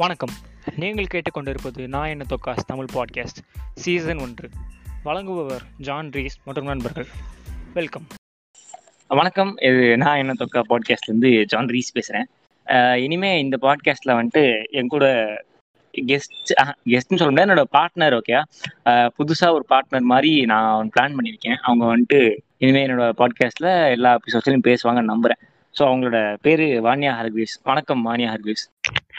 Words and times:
வணக்கம். 0.00 0.32
நீங்கள் 0.82 1.06
கேட்டுக்கொண்டிருப்பது 1.12 1.82
நான் 1.92 2.10
என்ன 2.14 2.24
தொக்காஸ் 2.32 2.66
தமிழ் 2.70 2.90
பாட்காஸ்ட் 2.94 3.38
சீசன் 3.82 4.20
ஒன்று. 4.24 4.48
வழங்குபவர் 5.06 5.64
ஜான் 5.86 6.10
ரீஸ் 6.16 6.36
மற்றும் 6.46 6.68
நண்பர்கள். 6.70 7.06
வெல்கம் 7.78 8.04
வணக்கம். 9.20 9.52
இது 9.68 9.84
நான் 10.02 10.20
என்ன 10.22 10.34
தொக்கா 10.42 10.62
பாட்காஸ்ட்லேருந்து 10.72 11.30
ஜான் 11.52 11.72
ரீஸ் 11.76 11.94
பேசுகிறேன் 11.98 12.28
இனிமே 13.04 13.30
இந்த 13.44 13.58
பாட்காஸ்ட்டில் 13.64 14.14
வந்துட்டு 14.18 14.44
என் 14.80 14.92
கூட 14.96 15.06
கெஸ்ட் 16.12 16.52
கெஸ்ட்னு 16.92 17.20
சொல்ல 17.20 17.30
முடியாது 17.30 17.48
என்னோட 17.48 17.66
பார்ட்னர் 17.78 18.18
ஓகே 18.20 18.36
புதுசாக 19.18 19.56
ஒரு 19.58 19.66
பார்ட்னர் 19.74 20.08
மாதிரி 20.12 20.34
நான் 20.52 20.92
பிளான் 20.94 21.18
பண்ணியிருக்கேன். 21.18 21.58
அவங்க 21.68 21.84
வந்துட்டு 21.94 22.22
இனிமேல் 22.62 22.86
என்னோட 22.86 23.10
பாட்காஸ்ட்டில் 23.22 23.72
எல்லா 23.96 24.12
எபிசோட்ஸ்லையும் 24.20 24.68
பேசுவாங்கன்னு 24.70 25.12
நம்புகிறேன் 25.14 25.42
ஸோ 25.74 25.82
அவங்களோட 25.88 26.18
பேர் 26.44 26.66
வானியா 26.84 27.14
ஹர்கிஸ். 27.20 27.56
வணக்கம் 27.70 28.04
வானியா 28.08 28.30
ஹர்கிஸ். 28.34 28.66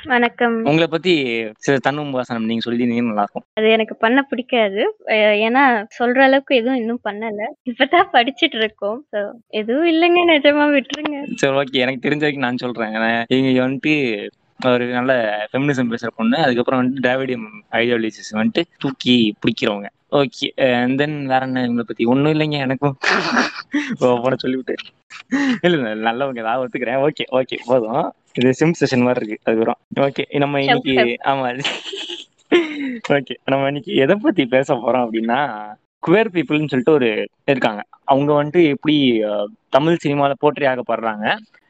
வணக்கம். 0.04 0.56
உங்களை 0.64 0.88
பற்றி 0.88 1.14
சில 1.58 1.78
தன்னும் 1.78 2.12
வாசனம் 2.12 2.46
நீங்கள் 2.46 2.66
சொல்லியிருந்தீங்கன்னா 2.66 3.12
நல்லாயிருக்கும். 3.12 3.46
அது 3.54 3.70
எனக்கு 3.70 3.96
பண்ண 3.96 4.22
பிடிக்காது. 4.22 4.98
ஏன்னா 5.08 5.86
சொல்ற 6.00 6.20
அளவுக்கு 6.20 6.56
எதுவும் 6.56 6.76
இன்னும் 6.76 7.00
பண்ணல. 7.04 7.46
இப்பதான் 7.66 8.08
படிச்சிட்டு 8.14 8.58
இருக்கோம். 8.58 9.06
So, 9.12 9.32
எதுவும் 9.48 9.88
இல்லைங்க. 9.88 10.30
நிஜமா 10.30 10.78
விட்டுருங்க. 10.78 11.34
சரி 11.36 11.56
ஓகே. 11.56 11.72
எனக்கு 11.72 12.10
தெரிஞ்ச 12.10 12.20
வரைக்கும் 12.20 12.44
நான் 12.44 12.58
சொல்கிறேன் 12.58 13.26
இங்கே 13.28 13.60
வந்துட்டு 13.60 14.28
ஒரு 14.66 14.86
நல்ல 14.86 15.46
ஃபெமினிசம் 15.52 15.90
பேசுகிற 15.90 16.12
பொண்ணு. 16.16 16.38
அதுக்கப்புறம் 16.38 16.82
வந்துட்டு 16.82 17.06
டிராவிடியம் 17.06 17.46
ஐடியாலஜிஸ் 17.72 18.32
வந்துட்டு 18.32 18.64
தூக்கி 18.78 19.34
பிடிக்கிறவங்க. 19.40 19.86
ஓகே 20.12 20.48
தென் 21.00 21.16
வேற 21.32 21.42
என்ன 21.48 21.64
இவங்களை 21.68 21.86
பற்றி 21.88 22.04
ஒன்றும் 22.12 22.34
இல்லைங்க 22.34 22.58
எனக்கும். 22.66 22.96
போன 24.02 24.36
சொல்லிவிட்டு. 24.44 24.76
இல்லை 25.66 25.78
இல்லை 25.80 25.92
நல்லவங்க 26.08 26.44
நான் 26.48 26.62
ஒத்துக்கிறேன். 26.62 27.00
ஓகே 27.08 27.26
ஓகே 27.40 27.58
போதும். 27.70 28.06
இது 28.40 28.54
சிம் 28.60 28.78
செஷன் 28.80 29.06
மாதிரி 29.08 29.22
இருக்கு 29.22 29.44
அதுக்கப்புறம். 29.48 29.80
ஓகே 30.06 30.24
நம்ம 30.44 30.62
இன்னைக்கு 30.66 30.96
ஆமாம் 31.32 31.60
ஓகே 33.16 33.36
நம்ம 33.52 33.68
இன்னைக்கு 33.72 33.94
எதை 34.04 34.16
பற்றி 34.26 34.44
பேச 34.56 34.68
போகிறோம் 34.74 35.06
அப்படின்னா 35.06 35.40
குவேர் 36.08 36.34
பீப்புள்னு 36.36 36.72
சொல்லிட்டு 36.72 36.98
ஒரு 36.98 37.10
இருக்காங்க. 37.52 37.82
அவங்க 38.12 38.32
வந்துட்டு 38.40 38.62
எப்படி 38.76 38.96
தமிழ் 39.76 40.02
சினிமாவில் 40.04 40.42
போற்றி 40.44 40.66
ஆகப்படுறாங்க. 40.72 41.26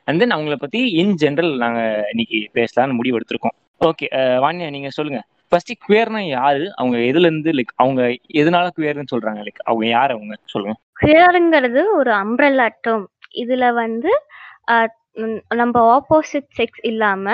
அண்ட் 0.08 0.20
தென் 0.22 0.36
அவங்கள 0.36 0.56
பத்தி 0.64 0.82
இன் 1.02 1.16
ஜென்ரல் 1.24 1.52
நாங்க 1.64 1.82
இன்னைக்கு 2.12 2.40
பேசலாம்னு 2.58 2.98
முடிவு 3.00 3.18
எடுத்திருக்கோம். 3.20 3.56
ஓகே 3.82 4.08
வாணியா 4.44 4.70
நீங்க 4.76 4.92
சொல்லுங்க. 4.98 5.22
ஃபர்ஸ்ட் 5.52 5.72
குவேர்னா 5.84 6.22
யாரு? 6.30 6.74
அவங்க 6.76 6.98
எதுல 7.02 7.28
இருந்து 7.28 7.52
லைக் 7.52 7.74
அவங்க 7.76 8.02
எதனால 8.34 8.66
குவேர்னு 8.78 9.12
சொல்றாங்க? 9.14 9.42
லைக் 9.46 9.62
அவங்க 9.64 9.86
யார் 9.88 10.12
அவங்க? 10.12 10.34
சொல்லுங்க. 10.46 10.76
குயருங்கிறது 11.02 11.82
ஒரு 11.96 12.12
அம்ப்ரெல்லா 12.14 12.68
டேர்ம் 12.88 13.06
இதுல 13.38 13.74
வந்து 13.74 14.12
நம்ம 15.56 15.76
ஆப்போசிட் 15.94 16.50
செக்ஸ் 16.58 16.82
இல்லாம 16.82 17.28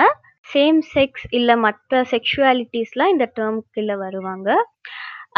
சேம் 0.46 0.78
செக்ஸ் 0.94 1.26
இல்ல 1.30 1.56
மற்ற 1.56 2.04
செக்ஷுவாலிட்டிஸ்லாம் 2.10 3.12
இந்த 3.14 3.26
டேர்முக்குள்ள 3.36 3.92
வருவாங்க. 3.96 4.48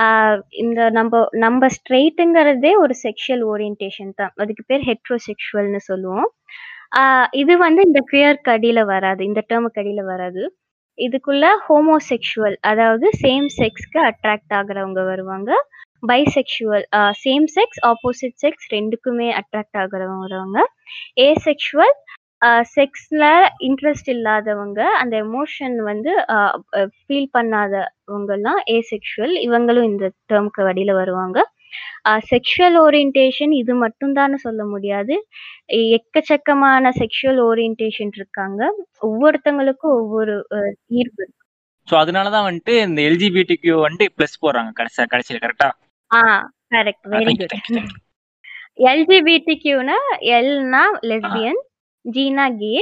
ஆஹ் 0.00 0.38
இந்த 0.62 0.90
நம்ம 0.90 1.12
நம்ம 1.36 1.66
ஸ்ட்ரெயிட்டுங்கிறதே 1.76 2.72
ஒரு 2.78 2.94
செக்ஷுவல் 3.04 3.44
ஓரியன்டேஷன் 3.52 4.12
தான். 4.14 4.32
அதுக்கு 4.36 4.64
பேர் 4.66 4.84
ஹெட்ரோசெக்ஷுவல்னு 4.90 5.82
சொல்லுவோம். 5.90 6.28
ஆஹ் 6.98 7.26
இது 7.42 7.54
வந்து 7.58 7.82
இந்த 7.86 8.00
குயருக்கு 8.12 8.50
அடியில 8.56 8.80
வராது. 8.84 9.24
இந்த 9.24 9.42
டேர்முக்கு 9.48 9.80
அடியில 9.82 10.02
வராது. 10.04 10.42
இதுக்குள்ள 10.98 11.46
ஹோமோசெக்ஷுவல் 11.66 12.56
அதாவது 12.70 13.06
சேம் 13.24 13.48
செக்ஸ்க்கு 13.58 13.98
அட்ராக்ட் 14.10 14.54
ஆகுறவங்க 14.58 15.00
வருவாங்க. 15.10 15.50
Bisexual 16.10 16.84
same 17.24 17.46
sex 17.56 17.80
opposite 17.90 18.36
sex 18.42 18.66
ரெண்டுக்குமே 18.74 19.28
அட்ராக்ட் 19.40 19.78
ஆகுறவங்க 19.82 20.24
வருவாங்க. 20.26 20.58
ஏசெக்ஷுவல் 21.28 21.94
செக்ஸில் 22.74 23.26
இன்ட்ரெஸ்ட் 23.68 24.10
இல்லாதவங்க 24.14 24.80
அந்த 25.00 25.14
எமோஷன் 25.26 25.76
வந்து 25.90 26.12
ஃபீல் 26.96 27.30
பண்ணாதவங்கெல்லாம் 27.36 28.60
ஏசெக்ஷுவல் 28.76 29.34
இவங்களும் 29.46 29.88
இந்த 29.92 30.06
டேர்ம்க்கு 30.32 30.66
வடியில 30.68 30.94
வருவாங்க. 31.02 31.38
செக்ஷுவல் 32.28 32.76
ஓரியன்டேஷன் 32.82 33.52
இது 33.52 33.74
மட்டும்தான் 33.74 34.34
சொல்ல 34.44 34.64
முடியாது. 34.64 35.14
எக்கச்சக்கமான 35.96 36.92
செக்ஷுவல் 37.00 37.40
ஓரியன்டேஷன் 37.46 38.12
இருக்காங்க. 38.16 38.60
ஒவ்வொருத்தங்களுக்கும் 39.02 39.96
ஒவ்வொரு 40.00 40.34
ஈர்ப்பு 40.98 41.20
இருக்கு. 41.22 41.42
ஸோ 41.88 41.96
அதனால 41.96 42.30
தான் 42.30 42.46
வந்துட்டு 42.48 42.74
இந்த 42.86 43.00
எல்ஜிபிடி 43.02 43.56
கியூ 43.56 43.76
வந்துட்டு 43.82 44.14
ப்ளஸ் 44.16 44.42
போடுறாங்க. 44.42 44.72
கடைசி 44.72 45.06
கடைசியில் 45.06 45.44
கரெக்டா 45.44 45.70
ஆ? 46.10 46.22
கரெக்ட் 46.74 47.06
வெரி 47.12 47.34
குட் 47.36 47.56
எல்ஜிபிடிக்யூனா 48.88 49.98
எல்னா 50.36 50.80
லெஸ்பியன் 51.10 51.60
ஜீனா 52.04 52.46
கே 52.58 52.74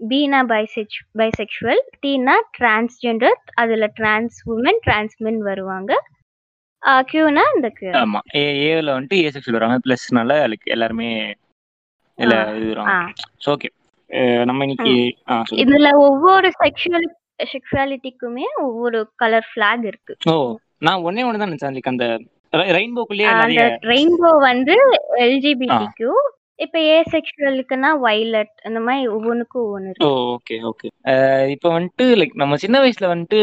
பீனா 0.00 0.40
பைசெக் 0.50 0.96
பைசெக்சுவல் 1.18 1.82
டீனா 2.02 2.34
டிரான்ஸ்ஜெண்டர் 2.58 3.36
அதுல 3.54 3.86
டிரான்ஸ் 3.96 4.36
உமன் 4.46 4.80
டிரான்ஸ் 4.84 5.16
மென் 5.18 5.40
வருவாங்க. 5.42 5.90
கியூனா 7.08 7.44
இந்த 7.54 7.68
கியூ 7.76 7.90
ஆமா 8.00 8.20
ஏ 8.36 8.42
ஏல 8.68 8.94
வந்துட்டு 8.94 9.18
ஏ 9.22 9.30
செக்ஷுவல் 9.34 9.58
வராங்க 9.58 9.78
ப்ளஸ்னால 9.84 10.36
லைக் 10.50 10.66
எல்லாருமே 10.74 11.10
இல்ல. 12.18 12.34
இது 12.56 12.68
வராங்க 12.72 12.94
ஓகே 13.52 13.68
நம்ம 14.46 14.64
இன்னைக்கு 14.66 14.92
இதுல 15.62 15.88
ஒவ்வொரு 16.06 16.48
செக்ஷுவல் 16.62 17.06
செக்ஷுவாலிட்டிக்குமே 17.52 18.46
ஒவ்வொரு 18.62 18.98
கலர் 19.16 19.46
ஃபிளாக் 19.48 19.84
இருக்கு. 19.90 20.14
ஓ 20.30 20.34
நான் 20.82 21.04
ஒன்னே 21.04 21.26
ஒன்று 21.26 21.40
தான் 21.42 21.50
நினைச்சேன் 21.50 21.92
அந்த 21.92 22.06
ரெயின்போக்குள்ளேயே 22.74 23.30
அந்த 23.34 23.62
ரெயின்போ 23.90 24.30
வந்து 24.44 24.74
எல்ஜிபிடிக்யூ 25.24 26.12
இப்ப 26.58 26.76
ஏ 26.86 26.96
செக்ஷுவலுக்குன்னா 27.12 27.90
வைலட் 28.04 28.54
அந்த 28.64 28.78
மாதிரி 28.86 29.08
ஒவ்வொன்றுக்கும் 29.08 29.64
ஒவ்வொன்று 29.64 29.90
ஓ 30.00 30.10
இருக்கு 30.10 30.24
ஓகே 30.36 30.56
ஓகே 30.70 30.88
இப்போ 31.54 31.68
வந்துட்டு 31.76 32.06
லைக் 32.20 32.34
நம்ம 32.34 32.58
சின்ன 32.64 32.78
வயசுல 32.84 33.10
வந்துட்டு 33.12 33.40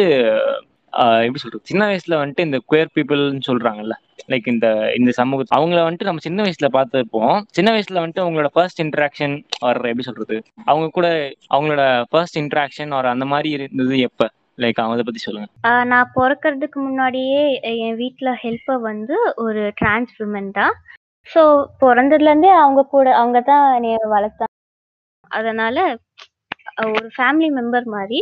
எப்படி 1.25 1.41
சொல்றது? 1.43 1.69
சின்ன 1.71 1.83
வயசுல 1.89 2.19
வந்துட்டு 2.21 2.45
இந்த 2.47 2.57
குயர் 2.71 2.91
பீப்புள்னு 2.95 3.47
சொல்றாங்கல்ல. 3.47 3.95
லைக் 4.31 4.47
இந்த 4.47 4.67
இந்த 4.99 5.11
சமூக 5.19 5.43
அவங்கள 5.57 5.79
வந்துட்டு 5.85 6.07
நம்ம 6.09 6.23
சின்ன 6.27 6.43
வயசுல 6.45 6.67
பார்த்துருப்போம். 6.77 7.35
சின்ன 7.57 7.71
வயசுல 7.75 8.01
வந்துட்டு 8.03 8.23
அவங்களோட 8.23 8.49
ஃபர்ஸ்ட் 8.55 8.81
இன்ட்ராக்ஷன் 8.85 9.35
ஆர் 9.67 9.81
எப்படி 9.91 10.07
சொல்றது? 10.09 10.37
அவங்க 10.65 10.87
கூட 10.97 11.07
அவங்களோட 11.51 11.83
ஃபர்ஸ்ட் 12.09 12.39
இன்ட்ராக்ஷன் 12.43 12.93
ஆர் 12.97 13.13
அந்த 13.13 13.27
மாதிரி 13.33 13.51
இருந்தது 13.57 13.97
எப்ப? 14.09 14.29
லைக் 14.63 14.81
அவங்க 14.81 15.05
பத்தி 15.07 15.21
சொல்லுங்க. 15.23 15.47
நான் 15.91 16.11
பிறக்கறதுக்கு 16.17 16.79
முன்னாடியே 16.79 17.41
என் 17.85 17.99
வீட்ல 18.03 18.31
ஹெல்ப்பர் 18.43 18.81
வந்து 18.91 19.15
ஒரு 19.45 19.63
டிரான்ஸ் 19.81 20.13
விமன் 20.21 20.51
தான். 20.59 20.75
ஸோ 21.27 21.41
பிறந்ததுலேருந்தே 21.83 22.51
அவங்க 22.63 22.81
கூட 22.95 23.07
அவங்க 23.21 23.39
தான் 23.51 23.65
என்னைய 23.77 23.99
வளர்த்தாங்க 24.15 24.53
அதனால 25.31 25.77
ஒரு 26.95 27.07
ஃபேமிலி 27.15 27.49
மெம்பர் 27.57 27.85
மாதிரி 27.95 28.19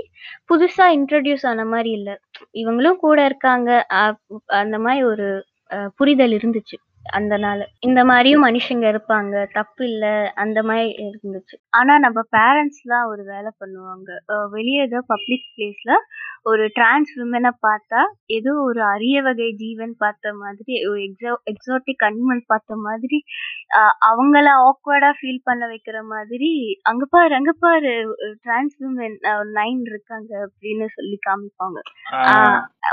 புதுசா 0.49 0.85
இன்ட்ரடியூஸ் 0.97 1.45
ஆன 1.51 1.65
மாதிரி 1.65 1.91
இல்லை. 1.99 2.15
இவங்களும் 2.53 2.97
கூட 2.97 3.25
இருக்காங்க. 3.25 3.69
அஹ் 3.93 4.17
அந்த 4.61 4.79
மாதிரி 4.79 5.03
ஒரு 5.05 5.27
அஹ் 5.71 5.91
புரிதல் 5.95 6.31
இருந்துச்சு 6.31 6.77
அந்த 7.13 7.37
நாள். 7.37 7.61
இந்த 7.79 8.05
மாதிரியும் 8.05 8.45
மனுஷங்க 8.45 8.85
இருப்பாங்க. 8.91 9.33
தப்பு 9.53 9.83
இல்ல. 9.87 10.05
அந்த 10.35 10.63
மாதிரி 10.63 10.89
இருந்துச்சு. 11.05 11.55
ஆனா 11.71 11.99
நம்ம 11.99 12.19
பேரண்ட்ஸ்லாம் 12.31 13.07
ஒரு 13.07 13.23
வேலை 13.25 13.51
பண்ணுவாங்க. 13.59 14.09
வெளியே 14.51 14.81
ஏதோ 14.81 15.01
பப்ளிக் 15.07 15.47
பிளேஸ்ல 15.53 15.93
ஒரு 16.45 16.63
டிரான்ஸ் 16.75 17.11
விமனை 17.19 17.51
பார்த்தா 17.65 17.99
ஏதோ 18.37 18.51
ஒரு 18.63 18.81
அரிய 18.89 19.17
வகை 19.21 19.47
ஜீவன் 19.61 19.93
பார்த்த 19.97 20.33
மாதிரி 20.39 20.73
ஒரு 20.89 20.99
எக்ஸோ 21.05 21.33
எக்ஸாட்டிக் 21.51 22.05
அனிமல் 22.07 22.41
பார்த்த 22.47 22.75
மாதிரி 22.87 23.19
அவங்கள 24.09 24.47
ஆக்வர்டா 24.67 25.11
ஃபீல் 25.19 25.45
பண்ண 25.45 25.63
வைக்கிற 25.73 25.99
மாதிரி 26.11 26.51
அங்க 26.91 27.05
பாரு 27.15 27.33
அங்க 27.39 27.53
பாரு 27.65 27.93
டிரான்ஸ் 28.43 28.75
விமன் 28.81 29.17
நைன் 29.59 29.81
இருக்காங்க 29.91 30.31
அப்படின்னு 30.45 30.87
சொல்லி 30.97 31.17
காமிப்பாங்க. 31.29 31.79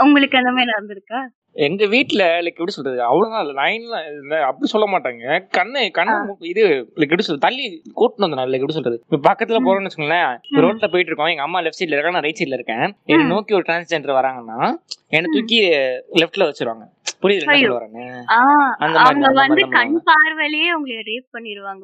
உங்களுக்கு 0.05 0.41
அந்த 0.41 0.53
மாதிரி 0.53 0.72
நடந்திருக்கா? 0.72 1.21
எங்க 1.56 1.87
வீட்ல 1.87 2.22
லைக் 2.44 2.59
எப்படி 2.59 2.75
சொல்றது 2.75 2.99
அவ்வளவுதான். 3.06 3.43
இல்ல 3.44 3.55
லைன்லாம் 3.61 4.05
இல்ல 4.21 4.34
அப்படி 4.49 4.69
சொல்ல 4.72 4.87
மாட்டாங்க. 4.93 5.25
கண்ணு 5.56 5.81
கண்ணு 5.99 6.15
இது 6.53 6.62
லைக் 6.99 7.11
எப்படி 7.11 7.27
சொல்றது 7.27 7.47
தள்ளி 7.47 7.65
கூட்டிட்டு 7.98 8.25
வந்தா 8.27 8.47
லைக் 8.53 8.63
எப்படி 8.63 8.78
சொல்றது. 8.78 8.98
இப்ப 9.07 9.21
பக்கத்துல 9.28 9.60
போறோம்னு 9.66 9.89
வச்சுக்கோங்களேன் 9.89 10.30
ரோட்ல 10.65 10.89
போயிட்டு 10.92 11.10
இருக்கோம். 11.10 11.33
எங்க 11.34 11.47
அம்மா 11.48 11.63
லெஃப்ட் 11.65 11.80
சைட்ல 11.80 11.97
இருக்காங்க 11.97 12.19
நான் 12.19 12.27
ரைட் 12.28 12.41
சைட்ல 12.42 12.59
இருக்கேன். 12.60 12.86
என்ன 13.13 13.28
நோக்கி 13.34 13.59
ஒரு 13.59 13.66
டிரான்ஸ்ஜெண்டர் 13.69 14.19
வராங்கன்னா 14.21 14.59
என்ன 15.19 15.30
தூக்கி 15.36 15.59
லெஃப்ட்ல 16.22 16.48
வச்சிருவாங்க. 16.51 16.86
புரியுது 17.22 17.47
ஆஹ் 18.34 18.72
அந்த 18.84 18.97
மாதிரி 19.04 19.39
வந்து 19.41 19.65
கண் 19.77 19.97
பார்வையிலேயே 20.10 20.71
உங்களை 20.77 21.03
ரேப் 21.10 21.34
பண்ணிடுவாங்க 21.36 21.83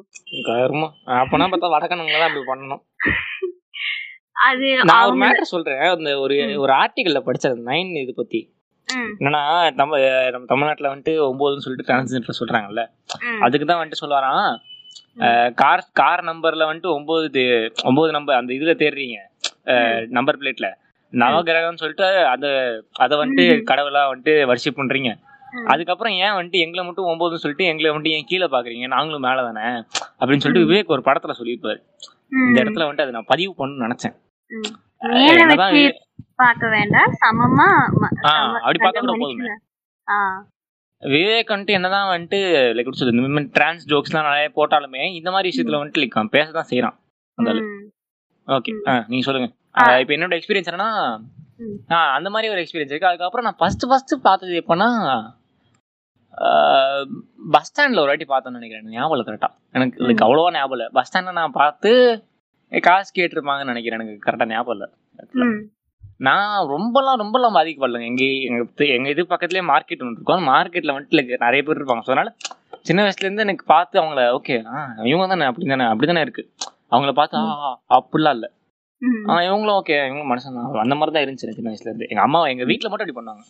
கருமம் 0.49 0.93
அப்பனா 1.21 1.47
பார்த்தா 1.51 1.73
வடக்கணுங்களா 1.75 2.19
தான் 2.21 2.29
அப்படி 2.29 2.45
பண்ணணும். 2.51 2.83
அது 4.47 4.65
நான் 4.89 5.05
ஒரு 5.09 5.17
மேட்டர் 5.21 5.51
சொல்றேன். 5.51 5.79
அந்த 5.95 6.11
ஒரு 6.23 6.35
ஒரு 6.63 6.71
ஆர்டிகல்ல 6.73 7.19
படிச்சது 7.27 7.67
நைன் 7.69 7.91
இது 8.03 8.13
பத்தி. 8.21 8.41
என்னன்னா 8.95 9.41
நம்ம 9.79 9.99
நம்ம 10.33 10.47
தமிழ்நாட்டுல 10.51 10.91
வந்துட்டு 10.93 11.13
ஒன்பதுன்னு 11.29 11.63
சொல்லிட்டு 11.65 11.87
டிரான்ஸ்ஜெண்டர் 11.89 12.39
சொல்றாங்கல்ல. 12.41 12.83
அதுக்கு 13.45 13.65
தான் 13.65 13.79
வந்துட்டு 13.79 14.01
சொல்லுவாராம் 14.01 14.49
கார் 15.61 15.83
கார் 15.99 16.21
நம்பர்ல 16.29 16.67
வந்துட்டு 16.69 16.91
ஒன்பது 16.97 17.43
ஒன்பது 17.89 18.11
நம்பர் 18.17 18.39
அந்த 18.39 18.51
இதுல 18.57 18.73
தேடுறீங்க 18.81 19.17
நம்பர் 20.17 20.39
பிளேட்ல 20.41 20.69
நவகிரகம்னு 21.13 21.81
சொல்லிட்டு 21.81 22.07
அத 22.33 22.45
அத 23.03 23.11
வந்துட்டு. 23.21 23.45
கடவுளா 23.69 24.01
வந்துட்டு 24.11 24.33
வர்ஷிப் 24.51 24.79
பண்றீங்க. 24.79 25.11
அதுக்கப்புறம் 25.73 26.15
ஏன் 26.23 26.35
வந்துட்டு 26.37 26.63
எங்களை 26.65 26.81
மட்டும் 26.85 27.09
ஒன்பதுன்னு 27.11 27.43
சொல்லிட்டு 27.43 27.69
எங்களை 27.71 27.91
வந்துட்டு 27.91 28.15
ஏன் 28.17 28.27
கீழே 28.31 28.47
பாக்குறீங்க? 28.55 28.87
நாங்களும் 28.95 29.25
மேல 29.27 29.43
தானே 29.47 29.67
அப்படின்னு 30.19 30.43
சொல்லிட்டு 30.43 30.67
விவேக் 30.69 30.93
ஒரு 30.95 31.03
படத்துல 31.07 31.35
சொல்லியிருப்பாரு. 31.39 31.79
இந்த 32.47 32.57
இடத்துல 32.63 32.85
வந்துட்டு 32.85 33.05
அதை 33.05 33.15
நான் 33.17 33.31
பதிவு 33.33 33.53
பண்ணணும்னு 33.59 33.85
நினைச்சேன். 33.87 34.15
பார்க்க 36.41 36.69
வேண்டாம். 36.75 37.11
சமமா 37.23 37.67
அப்படி 38.59 38.79
பார்த்தா 38.83 39.03
கூட 39.05 39.15
போதுமே. 39.23 39.55
விவேக் 41.03 41.51
வந்துட்டு 41.53 41.77
என்னதான் 41.77 42.11
வந்துட்டு 42.13 42.39
லைக் 42.75 42.97
சொல்றது 42.99 43.15
இந்த 43.15 43.33
மாதிரி 43.33 43.49
டிரான்ஸ் 43.57 43.87
ஜோக்ஸ்லாம் 43.91 44.27
நிறைய 44.29 44.49
போட்டாலுமே 44.57 45.03
இந்த 45.17 45.29
மாதிரி 45.35 45.51
விஷயத்துல 45.51 45.79
வந்துட்டு 45.81 46.01
லைக் 46.03 46.17
அவன் 46.17 46.35
பேசதான் 46.37 46.69
செய்யறான் 46.71 46.97
அந்த 47.37 47.51
ஓகே 48.47 48.73
நீங்க 49.11 49.23
சொல்லுங்க. 49.27 49.49
இப்போ 50.01 50.13
என்னோட 50.17 50.35
எக்ஸ்பீரியன்ஸ் 50.39 50.69
என்னன்னா 50.71 50.91
அந்த 52.17 52.29
மாதிரி 52.33 52.51
ஒரு 52.53 52.61
எக்ஸ்பீரியன்ஸ் 52.63 52.93
இருக்கு. 52.93 53.09
அதுக்கப்புறம் 53.11 53.47
நான் 53.47 53.59
ஃபர்ஸ்ட் 53.61 53.85
ஃபர்ஸ்ட் 53.89 54.13
பார்த்தது 54.27 54.53
எப்போனா 54.61 54.89
பஸ் 57.53 57.69
ஸ்டாண்ட்ல 57.69 58.01
ஒரு 58.03 58.11
வாட்டி 58.11 58.27
பார்த்தேன்னு 58.31 58.59
நினைக்கிறேன். 58.59 58.91
ஞாபகம் 58.97 59.15
இல்லை 59.15 59.25
கரெக்டா 59.29 59.49
எனக்கு 59.77 60.03
லைக் 60.07 60.25
அவ்வளோவா 60.25 60.51
ஞாபகம் 60.57 60.77
இல்லை. 60.77 60.87
பஸ் 60.97 61.09
ஸ்டாண்ட்ல 61.09 61.33
நான் 61.39 61.57
பார்த்து 61.61 61.91
காசு 62.87 63.11
கேட்டிருப்பாங்கன்னு 63.17 63.71
நினைக்கிறேன். 63.73 63.99
எனக்கு 63.99 64.25
கரெக்டா 64.27 64.47
ஞாபகம் 64.53 64.75
இல்லை. 64.77 64.89
நான் 66.19 66.67
ரொம்பலாம் 66.67 67.19
ரொம்பலாம் 67.19 67.55
பாதிக்கப்படலைங்க. 67.55 68.05
எங்க 68.05 68.23
எங்க 68.47 68.61
தெ- 68.75 68.89
எங்க 68.89 69.09
இது 69.09 69.23
பக்கத்துலயே 69.23 69.63
மார்க்கெட் 69.67 70.01
ஒன்று 70.01 70.15
இருக்கும். 70.15 70.37
அந்த 70.37 70.51
மார்க்கெட்ல 70.51 70.93
வந்துட்டு 70.93 71.17
like 71.19 71.37
நிறைய 71.37 71.63
பேர் 71.63 71.79
இருப்பாங்க. 71.79 71.99
ஸோ 71.99 72.11
அதனால 72.11 72.29
சின்ன 72.81 73.03
வயசுல 73.03 73.27
இருந்து 73.27 73.41
எனக்கு 73.41 73.65
பார்த்து 73.65 74.01
அவங்கள 74.01 74.21
ஓகே 74.37 74.55
இவங்க 75.05 75.27
தானே 75.27 75.45
அப்படி 75.45 75.67
தானே 75.67 75.85
அப்படி 75.85 76.07
தானே 76.07 76.21
இருக்கு. 76.21 76.43
அவங்கள 76.91 77.11
பார்த்து 77.13 77.37
அப்படிலாம் 77.97 78.35
இல்ல. 78.37 78.47
ஆ 79.29 79.35
இவங்களும் 79.47 79.77
ஓகே 79.79 79.95
இவங்க 80.07 80.23
மனுஷன் 80.31 80.55
அந்த 80.83 80.95
மாதிரி 80.95 81.13
தான் 81.15 81.25
இருந்துச்சு 81.25 81.55
சின்ன 81.57 81.71
வயசுல 81.71 81.89
இருந்து. 81.91 82.07
எங்க 82.09 82.21
அம்மா 82.21 82.47
எங்க 82.47 82.63
வீட்ல 82.63 82.89
மட்டும் 82.89 83.07
அப்படி 83.07 83.19
பண்ணாங்க. 83.19 83.43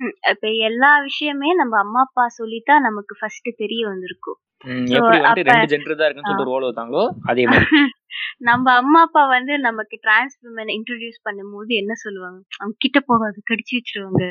ம், 0.00 0.14
இப்ப 0.30 0.48
எல்லா 0.64 1.00
விஷயமே 1.00 1.54
நம்ம 1.54 1.78
அம்மா 1.78 2.00
அப்பா 2.00 2.28
சொல்லித்தான் 2.34 2.82
நமக்கு 2.82 3.16
ஃபர்ஸ்ட் 3.20 3.48
தெரிய 3.56 3.86
வந்திருக்கும். 3.86 4.38
ம், 4.64 4.86
So, 4.86 4.94
எப்படி 4.96 5.16
வந்து 5.18 5.28
அப்ப- 5.30 5.44
ரெண்டு 5.50 5.70
ஜென்டர் 5.72 5.96
தான் 5.96 6.06
இருக்குன்னு 6.06 6.28
சொல்லிட்டு 6.28 6.46
ஒரு 6.46 6.54
ஓல 6.56 6.68
வைத்தாங்களோ 6.68 7.02
அதே 7.24 7.44
மாதிரி. 7.44 7.66
நம்ம 8.40 8.72
அம்மா 8.74 9.00
அப்பா 9.00 9.26
வந்து 9.26 9.58
நமக்கு 9.58 9.98
டிரான்ஸ் 10.02 10.36
விமன் 10.42 10.70
இன்ட்ரோடியூஸ் 10.74 11.18
பண்ணும்போது 11.24 11.72
என்ன 11.74 11.92
சொல்லுவாங்க? 11.94 12.38
அவங்க 12.58 12.76
கிட்ட 12.78 13.00
போகாது 13.00 13.42
கடிச்சு 13.50 13.74
வச்சிருவாங்க. 13.74 14.22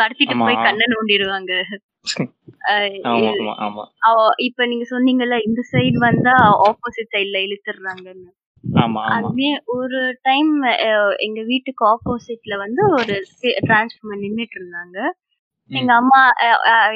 கடத்திட்டு 0.00 0.36
ஆமா. 0.36 0.44
போய் 0.44 0.64
கண்ணை 0.64 0.86
நோண்டிடுவாங்க. 0.86 1.52
அஹ் 2.68 2.98
ஆமா 3.04 3.30
ஆமா 3.34 3.54
ஆமா. 3.66 3.84
அவ- 4.00 4.34
இப்ப 4.38 4.66
நீங்க 4.66 4.84
சொன்னீங்கல்ல 4.90 5.38
இந்த 5.44 5.60
சைடு 5.72 5.98
வந்தா 6.00 6.34
ஆப்போசிட் 6.64 7.12
சைடுல 7.12 7.38
ஆமா 7.42 8.24
அதுவே 9.14 9.50
ஒரு 9.76 9.98
டைம் 10.22 10.50
எங்க 11.18 11.40
வீட்டுக்கு 11.42 11.84
ஆப்போசிட்ல 11.92 12.54
வந்து 12.56 12.82
ஒரு 12.98 13.14
டிரான்ஸ்ஃபார்மர் 13.68 14.22
நின்னுட்டு 14.24 14.56
இருந்தாங்க. 14.60 14.98
எங்க 15.70 15.92
அம்மா 15.94 16.20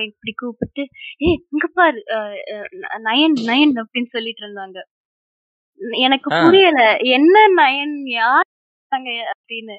இப்படி 0.06 0.32
கூப்பிட்டு 0.37 0.82
ஏ 1.26 1.29
இங்க 1.55 1.67
பாரு 1.75 2.00
நயன் 3.09 3.37
நயன் 3.50 3.75
அப்படின்னு 3.82 4.15
சொல்லிட்டு 4.17 4.43
இருந்தாங்க. 4.47 4.79
எனக்கு. 6.06 6.29
புரியல 6.43 6.81
என்ன 7.17 7.37
நயன் 7.59 7.97
யார்? 8.19 8.49
அப்படின்னு. 9.35 9.76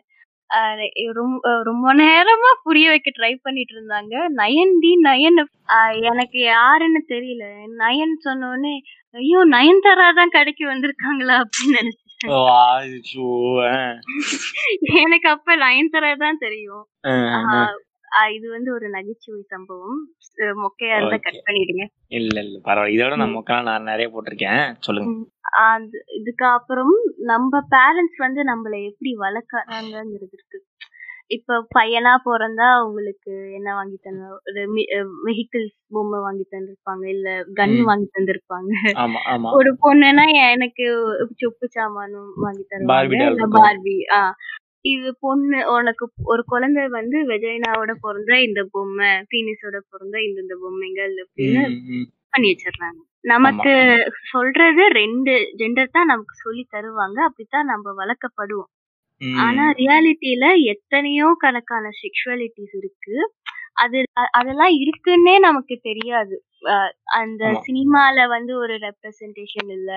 ரொம்ப 1.17 1.39
ரொம்ப 1.63 1.93
நேரமா 1.95 2.51
புரிய 2.63 2.85
வைக்க 2.89 3.09
ட்ரை 3.17 3.31
பண்ணிட்டு 3.43 3.73
இருந்தாங்க 3.75 4.13
நயன் 4.39 4.75
டி 4.79 4.91
நயன் 5.01 5.39
எனக்கு 6.09 6.39
யாருன்னு 6.51 7.01
தெரியல. 7.07 7.43
நயன் 7.81 8.15
சொன்ன 8.19 8.49
உடனே 8.49 8.75
ஐயோ 9.15 9.41
நயன்தாரா 9.53 10.07
தான் 10.13 10.35
கடைக்கு 10.37 10.65
வந்திருக்காங்களா? 10.65 11.35
அப்படின்னு 11.43 11.79
நினைச்சேன். 11.79 12.07
எனக்கு 15.03 15.27
அப்ப 15.29 15.55
நயன்தாரா 15.65 16.11
தான் 16.17 16.41
தெரியும். 16.45 16.85
இது 18.33 18.47
வந்து 18.50 18.69
ஒரு 18.73 18.88
நகைச்சுவை 18.89 19.41
சம்பவம். 19.47 20.00
மொக்கையா 20.63 20.95
இருந்தா. 20.95 21.17
கட் 21.19 21.41
பண்ணிடுங்க. 21.47 21.85
இல்ல 22.17 22.38
இல்ல 22.39 22.57
பரவாயில்ல. 22.65 22.95
இதோட 22.97 23.15
நான் 23.15 23.31
மக்கள் 23.31 23.63
நான் 23.63 23.83
நிறைய 23.83 24.07
போட்டிருக்கேன். 24.09 24.63
சொல்லுங்க. 24.79 25.11
இதுக்கு 26.19 26.45
அப்புறம் 26.50 26.94
நம்ம 27.25 27.61
பேரண்ட்ஸ் 27.71 28.17
வந்து 28.17 28.41
நம்மள 28.44 28.75
எப்படி 28.85 29.11
வளர்க்கறாங்கிறது 29.19 30.13
இருக்கு. 30.29 30.59
இப்ப 31.27 31.57
பையனா 31.75 32.13
பிறந்தா 32.25 32.67
உங்களுக்கு 32.85 33.33
என்ன 33.53 33.73
வாங்கி 33.73 33.97
தந்த 33.97 34.29
வெஹிக்கிள்ஸ் 35.25 35.75
பொம்மை 35.88 36.19
வாங்கி 36.19 36.45
தந்திருப்பாங்க. 36.51 37.03
இல்ல 37.07 37.27
கன். 37.53 37.75
வாங்கி 37.83 38.07
தந்திருப்பாங்க. 38.15 38.71
ஒரு 39.51 39.71
பொண்ணுன்னா 39.83 40.25
எனக்கு 40.47 40.88
சொப்பு 41.41 41.67
சாமானும் 41.77 42.31
வாங்கி 42.38 42.65
தருவாங்க. 42.69 43.13
பார்பி 43.57 43.95
ஆ. 44.11 44.21
இது 44.85 45.09
பொண்ணு 45.21 45.59
உனக்கு 45.73 46.03
ஒரு 46.25 46.41
குழந்தை 46.45 46.83
வந்து 46.89 47.17
வெஜைனாவோட 47.31 47.91
பிறந்தா 48.03 48.35
இந்த 48.47 48.61
பொம்மை 48.73 49.09
பீனிஸோட 49.31 49.77
பிறந்தா 49.91 50.19
இந்த 50.27 50.39
இந்த 50.45 50.55
பொம்மைகள் 50.61 51.13
அப்படின்னு. 51.23 51.63
பண்ணி 52.33 52.49
வச்சிடுறாங்க. 52.51 52.99
நமக்கு 53.23 53.71
சொல்றது 54.31 54.83
ரெண்டு 54.99 55.31
ஜெண்டர் 55.59 55.95
தான் 55.95 56.11
நமக்கு 56.11 56.35
சொல்லி 56.43 56.63
தருவாங்க. 56.75 57.17
அப்படித்தான் 57.27 57.71
நம்ம 57.71 57.93
வளர்க்கப்படுவோம். 58.01 58.69
ஆனா 59.41 59.63
ரியாலிட்டியில 59.79 60.45
எத்தனையோ 60.73 61.27
கணக்கான 61.41 61.85
செக்ஷுவாலிட்டிஸ் 62.01 62.75
இருக்கு. 62.81 63.15
அது 63.83 63.97
அதெல்லாம் 64.39 64.73
இருக்குன்னே 64.83 65.35
நமக்கு 65.47 65.75
தெரியாது. 65.89 66.35
அந்த. 67.19 67.41
சினிமால 67.67 68.27
வந்து 68.35 68.53
ஒரு 68.63 68.75
ரெப்ரசன்டேஷன் 68.87 69.71
இல்ல. 69.77 69.91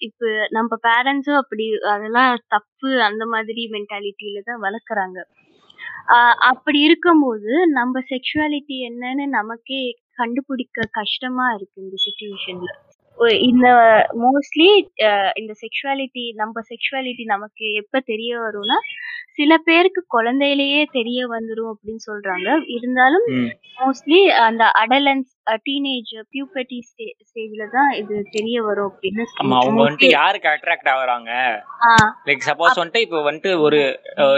இப்ப 0.00 0.22
நம்ம 0.50 0.72
பேரண்ட்ஸும் 0.84 1.40
அப்படி 1.40 1.64
அதெல்லாம் 1.92 2.32
தப்பு 2.48 2.90
அந்த 3.02 3.24
மாதிரி 3.26 3.62
மென்டாலிட்டியில 3.70 4.40
தான் 4.44 4.62
வளர்க்குறாங்க. 4.62 5.18
ஆஹ் 6.14 6.36
அப்படி 6.50 6.78
இருக்கும்போது 6.80 7.52
நம்ம 7.72 8.00
செக்ஷுவாலிட்டி 8.10 8.76
என்னன்னு 8.88 9.26
நமக்கே 9.36 9.82
கண்டுபிடிக்க 10.18 10.88
கஷ்டமா 10.92 11.46
இருக்கு 11.54 11.78
இந்த 11.82 11.96
சுச்சுவேஷன்ல 12.04 12.72
இந்த 13.42 13.66
மோஸ்ட்லி 14.22 14.68
இந்த 15.36 15.52
செக்ஷுவாலிட்டி 15.60 16.24
நம்ம 16.40 16.62
செக்ஷுவாலிட்டி 16.70 17.24
நமக்கு 17.26 17.66
எப்ப 17.82 18.00
தெரிய 18.08 18.32
வரும்னா 18.38 18.78
சில 19.38 19.52
பேருக்கு 19.64 20.00
குழந்தையிலேயே 20.14 20.80
தெரிய 20.92 21.20
வந்துரும் 21.32 21.70
அப்படின்னு 21.72 22.02
சொல்றாங்க. 22.06 22.48
இருந்தாலும். 22.76 23.26
மோஸ்ட்லி 23.78 24.18
அந்த 24.44 24.64
அடலன்ஸ் 24.82 25.30
டீனேஜ் 25.64 26.12
பியூபர்ட்டி 26.32 26.78
ஸ்டேஜ்ல 27.22 27.64
தான் 27.72 27.90
இது 28.00 28.14
தெரிய 28.36 28.56
வரும் 28.62 28.88
அப்படின்னு 28.90 29.24
ஆமா 29.40 29.56
அவங்க 29.60 29.80
வந்துட்டு 29.82 30.10
யாருக்கு 30.12 30.48
அட்ராக்ட் 30.52 30.90
ஆகுறாங்க? 30.92 31.30
லைக் 32.28 32.48
சப்போஸ் 32.48 32.80
வந்துட்டு 32.80 33.04
இப்போ 33.06 33.20
வந்துட்டு 33.28 33.52
ஒரு 33.66 33.80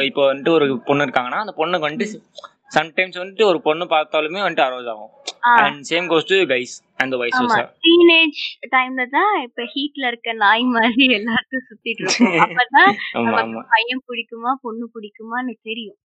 இப்போ 0.09 0.23
வந்துட்டு 0.31 0.55
ஒரு 0.59 0.69
பொண்ணு 0.89 1.07
இருக்காங்கன்னா 1.07 1.43
அந்த 1.45 1.55
பொண்ணுக்கு 1.61 1.89
வந்துட்டு 1.89 2.23
சம்டைம்ஸ் 2.71 3.21
வந்துட்டு 3.21 3.45
ஒரு 3.45 3.59
பொண்ணு 3.67 3.85
பார்த்தாலுமே 3.93 4.41
வந்துட்டு 4.43 4.67
அரோஸ் 4.67 4.91
ஆகும் 4.93 5.13
and 5.59 5.81
same 5.91 6.07
goes 6.13 6.31
to 6.31 6.39
guys 6.47 6.75
அந்த 6.99 7.15
வைஸ் 7.21 7.37
ஆமா. 7.39 7.59
டீனேஜ் 7.85 8.41
டைம்ல 8.75 9.05
தான் 9.11 9.33
இப்ப 9.45 9.65
ஹீட்ல 9.73 10.05
இருக்க 10.07 10.33
நாய் 10.39 10.65
மாதிரி 10.75 11.07
எல்லாத்தையும் 11.19 11.67
சுத்திட்டு 11.69 12.03
இருக்கோம். 12.05 12.35
அப்பதான் 12.47 12.91
நமக்கு 13.29 13.63
பையன் 13.75 14.03
பிடிக்குமா 14.09 14.53
பொண்ணு 14.65 14.87
பிடிக்குமான்னு 14.95 15.55
தெரியும். 15.63 15.99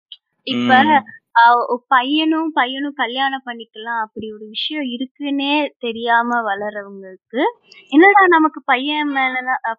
இப்ப 0.48 0.77
பையனும் 1.94 2.50
பையனும் 2.58 2.96
கல்யாணம் 3.01 3.46
பண்ணிக்கலாம். 3.46 4.00
அப்படி 4.06 4.27
ஒரு 4.32 4.46
விஷயம் 4.56 4.88
இருக்குன்னே 4.96 5.53
தெரியாம 5.86 6.39
வளர்றவங்களுக்கு 6.50 7.41
என்னடா 7.91 8.24
நமக்கு 8.36 8.60
பையன் 8.65 9.13
மேல 9.18 9.36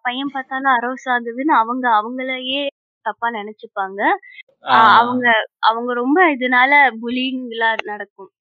பையன் 0.07 0.33
பார்த்தாலும் 0.35 0.73
அரோஸ் 0.75 1.07
ஆகுதுன்னு 1.15 1.53
அவங்க 1.61 1.85
அவங்களையே 1.99 2.63
தப்பா 3.03 3.27
நினைச்சுப்பாங்க. 3.31 4.01
அவங்க 4.99 5.25
அவங்க 5.69 5.91
ரொம்ப 5.93 6.19
இதனால 6.35 6.71
புலிங் 7.01 7.43
எல்லாம் 7.53 7.89
நடக்கும். 7.91 8.31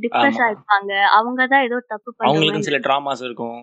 டிப்ரெஸ். 0.00 0.40
ஆயிருப்பாங்க 0.44 0.92
அவங்கதான் 1.16 1.66
ஏதோ 1.68 1.78
தப்பு 1.86 2.10
பண்ணுவாங்க 2.18 2.66
சில 2.68 2.78
ட்ராமாஸ் 2.86 3.24
இருக்கும். 3.28 3.60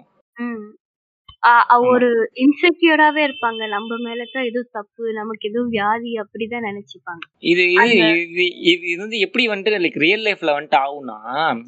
ஒரு 1.91 2.07
இன்செக்யூராவே 2.43 3.21
இருப்பாங்க. 3.27 3.61
நம்ம 3.69 3.95
மேலதான் 4.05 4.47
ஏதோ 4.49 4.61
தப்பு 4.71 5.03
நமக்கு 5.13 5.49
ஏதோ 5.49 5.61
வியாதி 5.69 6.11
அப்படிதான் 6.21 6.67
நினைச்சுப்பாங்க. 6.69 7.23
இது 7.51 7.63
இது 7.73 7.95
இது 8.31 8.43
இது 8.89 8.99
வந்து 8.99 9.19
எப்படி 9.19 9.43
வந்துட்டு 9.49 9.81
லைக் 9.85 9.99
ரியல் 10.05 10.25
லைஃப்ல 10.27 10.55
வந்துட்டு 10.57 10.79
ஆகும்னா 10.83 11.17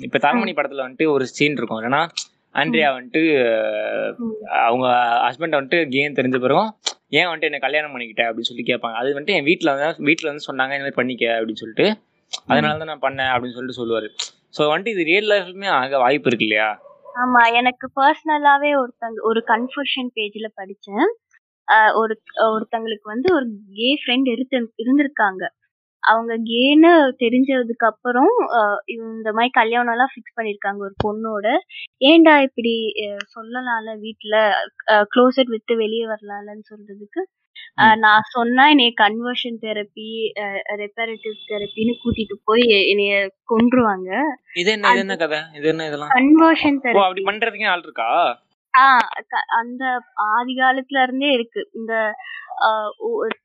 இப்ப 0.08 0.22
தரமணி 0.26 0.54
படத்துல 0.56 0.86
வந்துட்டு 0.86 1.08
ஒரு 1.16 1.28
சீன் 1.36 1.58
இருக்கும். 1.60 1.84
ஏன்னா 1.90 2.02
ஆண்ட்ரியா 2.56 2.90
வந்துட்டு. 2.98 3.22
அவங்க 4.66 4.88
ஹஸ்பண்ட் 5.26 5.58
வந்துட்டு 5.58 5.80
கேம் 5.90 6.18
தெரிஞ்ச 6.20 6.40
பிறகும் 6.40 6.72
ஏன் 7.20 7.28
வந்துட்டு 7.30 7.50
என்ன 7.50 7.60
கல்யாணம் 7.66 7.94
பண்ணிக்கிட்ட 7.94 8.24
அப்படின்னு 8.28 8.50
சொல்லி 8.52 8.66
கேட்பாங்க. 8.70 8.96
அது 9.02 9.16
வந்துட்டு 9.16 9.36
என் 9.38 9.48
வீட்டில் 9.50 9.72
வந்து 9.74 10.06
வீட்டில் 10.10 10.30
வந்து 10.32 10.48
சொன்னாங்க 10.50 10.76
இந்த 10.78 10.86
மாதிரி 10.86 11.00
பண்ணிக்க 11.02 11.26
அப்படின்னு 11.38 11.62
சொல்லிட்டு. 11.64 11.88
அதனால 12.52 12.78
தான் 12.82 12.92
நான் 12.92 13.06
பண்ணேன் 13.08 13.32
அப்படின்னு 13.34 13.56
சொல்லிட்டு 13.58 13.80
சொல்லுவார். 13.82 14.08
ஸோ 14.56 14.62
வந்துட்டு 14.72 14.94
இது 14.96 15.04
ரியல் 15.12 15.30
லைஃப்லுமே 15.32 15.70
ஆக 15.80 16.00
வாய்ப்பு 16.06 16.30
இருக்கு 16.30 16.48
இல்லையா? 16.48 16.70
ஆமா 17.24 17.42
எனக்கு 17.60 17.86
பர்சனலாவே 18.00 18.72
ஒருத்தங்க 18.82 19.20
ஒரு 19.30 19.40
கன்ஃபர்ஷன் 19.52 20.10
பேஜ்ல 20.18 20.48
படிச்சேன். 20.60 21.06
ஒரு 22.02 22.14
ஒருத்தங்களுக்கு 22.54 23.08
வந்து 23.14 23.28
ஒரு 23.38 23.46
கே 23.78 23.90
ஃப்ரெண்ட் 24.02 24.30
இருந்து 24.34 24.58
இருந்திருக்காங்க. 24.84 25.44
அவங்க 26.04 26.34
கேன்னு 26.50 26.92
தெரிஞ்சதுக்கு 27.20 27.86
அப்புறம் 27.90 28.32
இந்த 28.96 29.28
மாதிரி 29.32 29.52
கல்யாணம் 29.52 29.94
எல்லாம் 29.94 30.12
ஃபிக்ஸ் 30.14 30.38
பண்ணிருக்காங்க 30.38 30.82
ஒரு 30.88 30.96
பொண்ணோட. 31.06 31.48
ஏன்டா 32.06 32.34
இப்படி 32.48 32.74
சொல்லலாம்ல 33.36 33.94
வீட்டுல 34.06 34.36
க்ளோசட் 35.14 35.54
விட்டு 35.56 35.76
வெளியே 35.76 36.06
வரலாம்லன்னு 36.06 36.70
சொல்றதுக்கு. 36.72 37.24
நான் 37.98 38.30
சொன்னா 38.30 38.64
என்னைய 38.70 38.92
கன்வர்ஷன் 39.02 39.60
தெரப்பி 39.62 40.10
ரெப்பரேட்டிவ் 40.82 41.38
தெரப்பின்னு 41.52 41.94
கூட்டிட்டு 42.02 42.36
போய் 42.44 42.66
என்னைய 42.92 43.14
கொன்றுவாங்க. 43.54 44.10
இது 44.54 44.72
என்ன 44.72 44.92
இது 44.92 45.04
என்ன 45.06 45.16
கதை? 45.16 45.40
இது 45.54 45.68
என்ன 45.68 45.88
இதெல்லாம்? 45.88 46.14
கன்வர்ஷன் 46.16 46.82
தெரப்பி 46.86 47.06
அப்படி 47.06 47.24
பண்றதுக்கே 47.24 47.70
ஆள் 47.74 47.84
இருக்கா? 47.84 48.10
ஆஹ் 48.74 49.08
அந்த 49.60 49.84
ஆதி 50.30 50.54
காலத்துல 50.54 51.02
இருந்தே 51.02 51.32
இருக்கு. 51.32 51.62
இந்த 51.74 51.94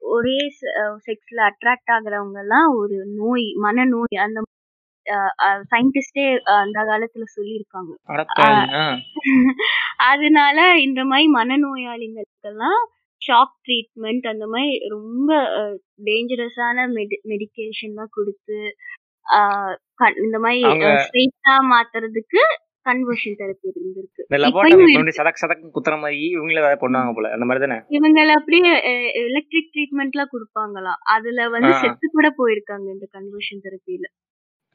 ஒரே 0.09 0.39
செக்ஸ்ல 1.07 1.41
அட்ராக்ட் 1.51 1.93
ஆகுறவங்க 1.93 2.39
எல்லாம் 2.39 2.69
ஒரு 2.75 2.99
நோய் 3.17 3.47
மனநோய் 3.65 4.23
அந்த 4.25 4.41
சயின்டிஸ்டே 5.71 6.25
அந்த 6.55 6.79
காலத்துல 6.81 7.27
சொல்லியிருக்காங்க. 7.37 7.93
அதனால 10.11 10.59
இந்த 10.79 11.01
மாதிரி 11.05 11.29
மனநோயாளிகளுக்கெல்லாம் 11.37 12.83
ஷாக் 13.23 13.55
ட்ரீட்மெண்ட் 13.65 14.27
அந்த 14.27 14.47
மாதிரி 14.47 14.73
ரொம்ப 14.89 15.31
டேஞ்சரஸான 16.05 16.87
மெடி 16.97 17.19
மெடிகேஷன்லாம் 17.29 18.15
கொடுத்து 18.19 18.59
இந்த 20.25 20.37
மாதிரி 20.39 20.61
ஸ்ட்ரெயிட்டா 21.05 21.55
மாத்துறதுக்கு 21.73 22.43
கன்வர்ஷன் 22.89 23.39
தெரப்பி 23.41 23.69
இருந்திருக்கு. 23.71 24.23
இந்த. 24.95 25.13
சதக் 25.19 25.41
சதக்கு 25.43 25.67
குத்துற 25.77 25.97
மாதிரி 26.03 26.21
இவங்களே 26.37 26.63
பண்ணுவாங்க 26.85 27.13
போல. 27.17 27.33
அந்த 27.37 27.47
மாதிரி 27.49 27.63
தானே? 27.65 27.79
இவங்கள 27.97 28.31
அப்படியே 28.39 28.73
எலக்ட்ரிக் 29.25 29.73
ட்ரீட்மெண்ட்லாம் 29.75 30.33
கொடுப்பாங்களாம் 30.35 31.03
அதுல 31.17 31.49
வந்து. 31.57 31.73
செத்து 31.83 32.09
கூட 32.17 32.29
போயிருக்காங்க 32.41 32.89
இந்த 32.97 33.09
கன்வர்ஷன் 33.17 33.65
தெரப்பில 33.67 34.09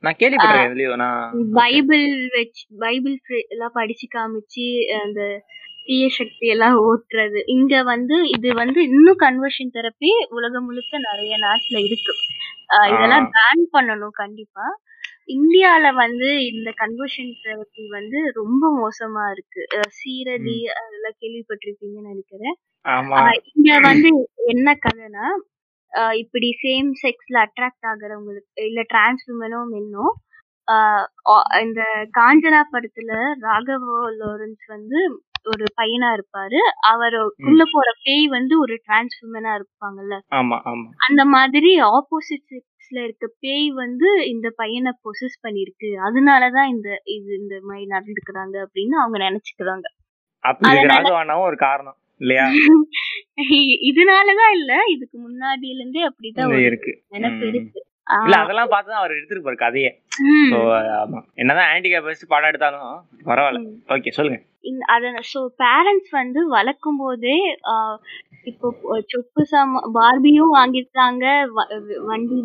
நான் 0.03 0.17
கேள்விப்பட்டிருக்கேன் 0.21 1.51
பைபிள் 1.59 2.05
வச்சு 2.33 2.63
பைபிள் 2.79 3.15
எல்லாம் 3.47 3.75
படிச்சு 3.79 4.07
காமிச்சு 4.15 4.65
அந்த 5.01 5.21
தீய 5.87 6.03
சக்தி 6.17 6.47
எல்லாம் 6.53 6.75
ஓட்டுறது. 6.87 7.39
இங்க 7.45 7.73
வந்து 7.83 8.15
இது 8.35 8.49
வந்து 8.53 8.79
இன்னும் 8.89 9.19
கன்வர்ஷன் 9.19 9.73
தெரப்பி 9.77 10.11
உலகம் 10.37 10.65
முழுக்க 10.65 10.99
நிறைய 11.07 11.33
நாட்டுல 11.45 11.77
இருக்கு. 11.87 12.13
இதெல்லாம் 12.93 13.27
பேன் 13.37 13.63
பண்ணணும் 13.75 14.15
கண்டிப்பா. 14.21 14.65
இந்தியால 15.29 15.85
வந்து 15.95 16.29
இந்த 16.51 16.69
கன்வர்ஷன் 16.81 17.31
தெரப்பி 17.43 17.83
வந்து 17.89 18.19
ரொம்ப 18.39 18.63
மோசமா 18.79 19.23
இருக்கு. 19.33 19.61
சீரடி 19.97 20.57
அதெல்லாம் 20.77 21.17
கேள்விப்பட்டிருப்பீங்கன்னு 21.21 22.11
நினைக்கிறேன். 22.13 22.55
இங்க 23.53 23.71
வந்து 23.87 24.09
என்ன 24.53 24.69
கதைனா 24.85 25.25
இப்படி 26.15 26.47
சேம் 26.63 26.89
செக்ஸ்ல 27.01 27.35
அட்ராக்ட் 27.45 27.87
ஆகுறவங்களுக்கு 27.91 28.63
இல்ல 28.69 28.81
டிரான்ஸ் 28.91 29.25
விமனோ 29.29 29.59
மென்னோ 29.73 30.05
இந்த 31.63 31.81
காஞ்சனா 32.17 32.61
படத்துல 32.73 33.11
ராகவ 33.45 33.85
லாரன்ஸ் 34.19 34.65
வந்து 34.75 34.99
ஒரு 35.51 35.65
பையனா 35.79 36.09
இருப்பாரு. 36.17 36.59
அவர் 36.91 37.15
உள்ள 37.47 37.61
போற 37.73 37.87
பேய் 38.03 38.25
வந்து 38.35 38.53
ஒரு 38.59 38.75
டிரான்ஸ் 38.85 39.15
விமனா 39.23 39.51
இருப்பாங்கல்ல. 39.59 40.15
அந்த 41.07 41.21
மாதிரி 41.35 41.71
ஆப்போசிட் 41.91 42.53
செக்ஸ்ல 42.83 43.03
இருக்க. 43.03 43.25
பேய் 43.39 43.69
வந்து 43.73 44.07
இந்த 44.25 44.47
பையனை 44.55 44.91
பொசஸ் 45.03 45.37
பண்ணிருக்கு. 45.43 45.89
அதனாலதான் 46.07 46.69
இந்த 46.69 46.89
இது 47.07 47.29
இந்த 47.39 47.55
மாதிரி 47.63 47.85
நடந்துக்கிறாங்க 47.87 48.55
அப்படின்னு 48.65 48.95
அவங்க 49.01 49.17
நினைச்சுக்கிறாங்க. 49.27 49.85
ஒரு 51.43 51.57
காரணம் 51.57 51.97
இல்லையா? 52.21 52.45
இதனாலதான் 53.89 54.53
இல்ல. 54.53 54.73
இதுக்கு 54.87 55.17
முன்னாடில 55.19 55.71
இருந்தே 55.75 56.03
அப்படிதான் 56.07 56.53
இருக்கு. 56.65 56.91
நினைப்பு. 57.07 57.47
இருக்கு. 57.47 57.79
இல்ல 58.23 58.35
அதெல்லாம் 58.37 58.67
பார்த்து 58.67 58.93
அவர் 58.93 59.11
எடுத்திருப்பாரு 59.11 59.55
கதையே. 59.55 59.91
சோ 60.51 60.57
ஆமா. 60.97 61.19
என்னதான் 61.35 61.69
ஹேண்டிகேப் 61.69 62.03
வச்சு 62.03 62.25
படம் 62.27 62.49
எடுத்தாலும் 62.49 62.89
பரவாயில்ல. 63.25 63.61
ஓகே 63.87 64.11
சொல்லுங்க. 64.11 64.39
அத 64.85 65.13
சோ 65.31 65.41
பேரண்ட்ஸ் 65.59 66.11
வந்து 66.11 66.47
வளர்க்கும் 66.47 66.97
போதே 66.97 67.37
இப்போ 68.43 68.67
சொப்பு 69.11 69.41
சாமா 69.45 69.79
பார்பியும் 69.95 70.53
வாங்கிட்டாங்க 70.55 71.25
வ- 71.53 71.67
வண்டி 72.07 72.37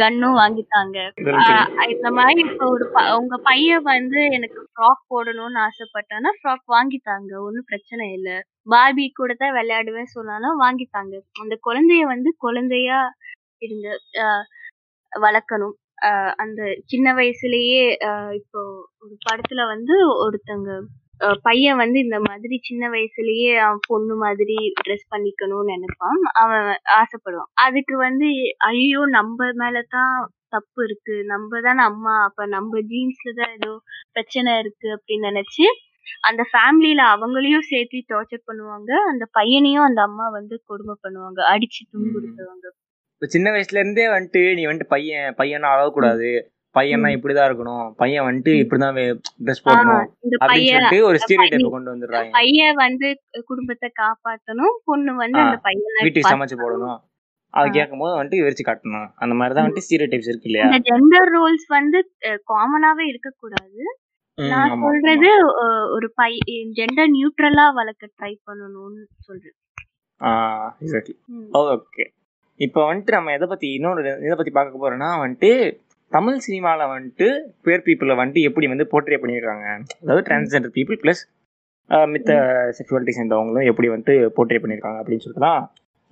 கன்னும் 0.00 0.36
வாங்கிட்டாங்க 0.38 0.96
இந்த 1.94 2.10
மாதிரி 2.10 2.40
இப்போ 2.46 2.66
ஒரு 2.68 2.84
உங்க 3.16 3.38
பையன் 3.44 3.86
வந்து 3.88 4.20
எனக்கு 4.36 4.60
ஃப்ராக் 4.68 5.02
போடணும்னு 5.08 5.60
ஆசைப்பட்டானா 5.64 6.32
ஃப்ராக் 6.36 6.64
வாங்கித்தாங்க 6.74 7.32
ஒன்றும் 7.40 7.68
பிரச்சனை 7.68 8.06
இல்ல. 8.12 8.30
பார்பி 8.66 9.06
கூட 9.12 9.32
தான் 9.34 9.56
விளையாடுவேன் 9.56 10.14
சொன்னாலும் 10.14 10.62
வாங்கித்தாங்க. 10.62 11.14
அந்த 11.42 11.54
குழந்தைய 11.66 12.04
வந்து 12.06 12.30
குழந்தையா 12.38 13.00
ஆஹ் 14.22 14.46
வளர்க்கணும். 15.12 15.76
அந்த 16.36 16.60
சின்ன 16.86 17.12
வயசுலயே 17.14 17.84
இப்போ 18.36 18.60
ஒரு 19.02 19.14
படத்துல 19.24 19.60
வந்து 19.66 19.94
ஒருத்தங்க 20.18 20.70
பையன் 21.42 21.76
வந்து 21.76 21.98
இந்த 21.98 22.20
மாதிரி 22.20 22.60
சின்ன 22.62 22.88
வயசுலயே 22.88 23.52
அவன் 23.56 23.80
பொண்ணு 23.86 24.14
மாதிரி 24.14 24.56
ட்ரெஸ் 24.80 25.06
பண்ணிக்கணும்னு 25.10 25.72
நினைப்பான். 25.74 26.20
அவன் 26.32 26.66
ஆசைப்படுவான். 27.00 27.50
அதுக்கு 27.54 27.96
வந்து 27.96 28.28
ஐயோ 28.58 29.06
நம்ம 29.06 29.48
மேலதான் 29.52 30.14
தப்பு 30.48 30.84
இருக்கு. 30.84 31.24
நம்ம 31.24 31.60
தானே 31.60 31.82
அம்மா. 31.82 32.24
அப்ப 32.24 32.46
நம்ம 32.46 32.80
ஜீன்ஸ்ல 32.80 33.32
தான் 33.34 33.52
ஏதோ 33.52 33.72
பிரச்சனை 34.12 34.58
இருக்கு 34.58 34.88
அப்படின்னு 34.96 35.30
நினைச்சு 35.30 35.66
அந்த 36.20 36.42
ஃபேமிலியில 36.52 37.02
அவங்களையும் 37.14 37.68
சேர்த்து 37.68 37.98
டார்ச்சர் 38.08 38.46
பண்ணுவாங்க. 38.46 38.90
அந்த 39.10 39.24
பையனையும் 39.32 39.82
அந்த 39.82 40.02
அம்மா 40.02 40.28
வந்து 40.28 40.62
கொடுமை 40.64 40.94
பண்ணுவாங்க. 41.02 41.40
அடிச்சு 41.54 41.82
துன்புறுத்துவாங்க. 41.92 42.66
சின்ன 43.22 43.50
வயசுல 43.50 43.82
இருந்தே 43.82 44.06
வந்துட்டு 44.08 44.54
நீ 44.54 44.66
வந்துட்டு 44.66 44.94
பையன் 44.94 45.34
பையனா 45.38 45.68
ஆகக்கூடாது. 45.68 46.30
பையனா 46.78 47.10
இப்படிதான் 47.16 47.48
இருக்கணும். 47.48 47.90
பையன் 48.02 48.24
வந்துட்டு 48.28 48.52
இப்படிதான் 48.62 48.96
ட்ரெஸ் 49.44 49.64
போடணும் 49.66 50.02
அப்படின்னு 50.04 50.40
பையன் 50.52 50.74
சொல்லிட்டு 50.74 51.06
ஒரு 51.10 51.18
ஸ்டீரியோ 51.22 51.42
பையன் 51.42 51.60
டைப் 51.60 51.74
கொண்டு 51.76 51.90
வந்துடுறாங்க. 51.94 52.30
பையன் 52.38 52.80
வந்து 52.84 53.08
குடும்பத்தை 53.50 53.88
காப்பாத்தணும். 54.02 54.74
பொண்ணு 54.84 55.14
வந்து 55.22 55.38
அந்த 55.38 55.58
பையனை 55.68 56.02
வீட்டுக்கு 56.02 56.32
சமைச்சு 56.32 56.56
போடணும். 56.64 56.98
அது 57.54 57.68
ஆ. 57.68 57.72
கேட்கும் 57.72 58.02
போது 58.02 58.12
வந்துட்டு 58.18 58.42
விரிச்சு 58.46 58.64
காட்டணும். 58.64 59.06
அந்த 59.16 59.34
மாதிரிதான் 59.34 59.66
வந்துட்டு 59.66 59.84
ஸ்டீரியோ 59.86 60.08
டைப்ஸ் 60.10 60.30
இருக்கு 60.32 60.50
இல்லையா? 60.50 60.66
ஜெண்டர் 60.88 61.30
ரோல்ஸ் 61.36 61.66
வந்து 61.68 62.00
காமனாவே 62.52 63.04
இருக்கக்கூடாது. 63.08 63.80
நான் 64.38 64.74
சொல்றது 64.82 65.30
ஒரு 65.94 66.08
பை 66.14 66.32
ஜெண்டர் 66.78 67.10
நியூட்ரலா 67.14 67.64
வளர்க்க 67.74 68.10
ட்ரை 68.18 68.34
பண்ணணும்னு 68.46 69.02
சொல்றேன். 69.26 69.56
எக்ஸாக்ட்லி. 70.82 71.14
ஓகே 71.62 72.04
இப்போ 72.60 72.80
வந்துட்டு 72.92 73.14
நம்ம 73.16 73.32
எதை 73.32 73.46
பத்தி 73.48 73.68
இன்னொரு 73.72 74.00
இதை 74.20 74.36
பத்தி 74.36 74.50
பார்க்க 74.50 74.80
போறோம்னா 74.82 75.10
வந்துட்டு 75.24 75.50
தமிழ் 76.12 76.38
சினிமால 76.46 76.84
வந்துட்டு 76.92 77.26
பேர் 77.62 77.84
பீப்புளை 77.86 78.14
வந்துட்டு 78.20 78.40
எப்படி 78.40 78.66
வந்து 78.66 78.86
போர்ட்ரே 78.92 79.18
பண்ணியிருக்காங்க? 79.22 79.66
அதாவது 80.02 80.22
டிரான்ஸ்ஜெண்டர் 80.28 80.74
பீப்புள் 80.76 81.00
ப்ளஸ் 81.02 81.22
மித்த 82.12 82.30
செக்ஷுவாலிட்டி 82.78 83.12
சேர்ந்தவங்களும் 83.18 83.68
எப்படி 83.70 83.88
வந்துட்டு 83.88 84.14
போர்ட்ரே 84.36 84.60
பண்ணியிருக்காங்க 84.62 84.98
அப்படின்னு 85.00 85.24
சொல்லிட்டு 85.24 85.46
தான் 85.48 85.62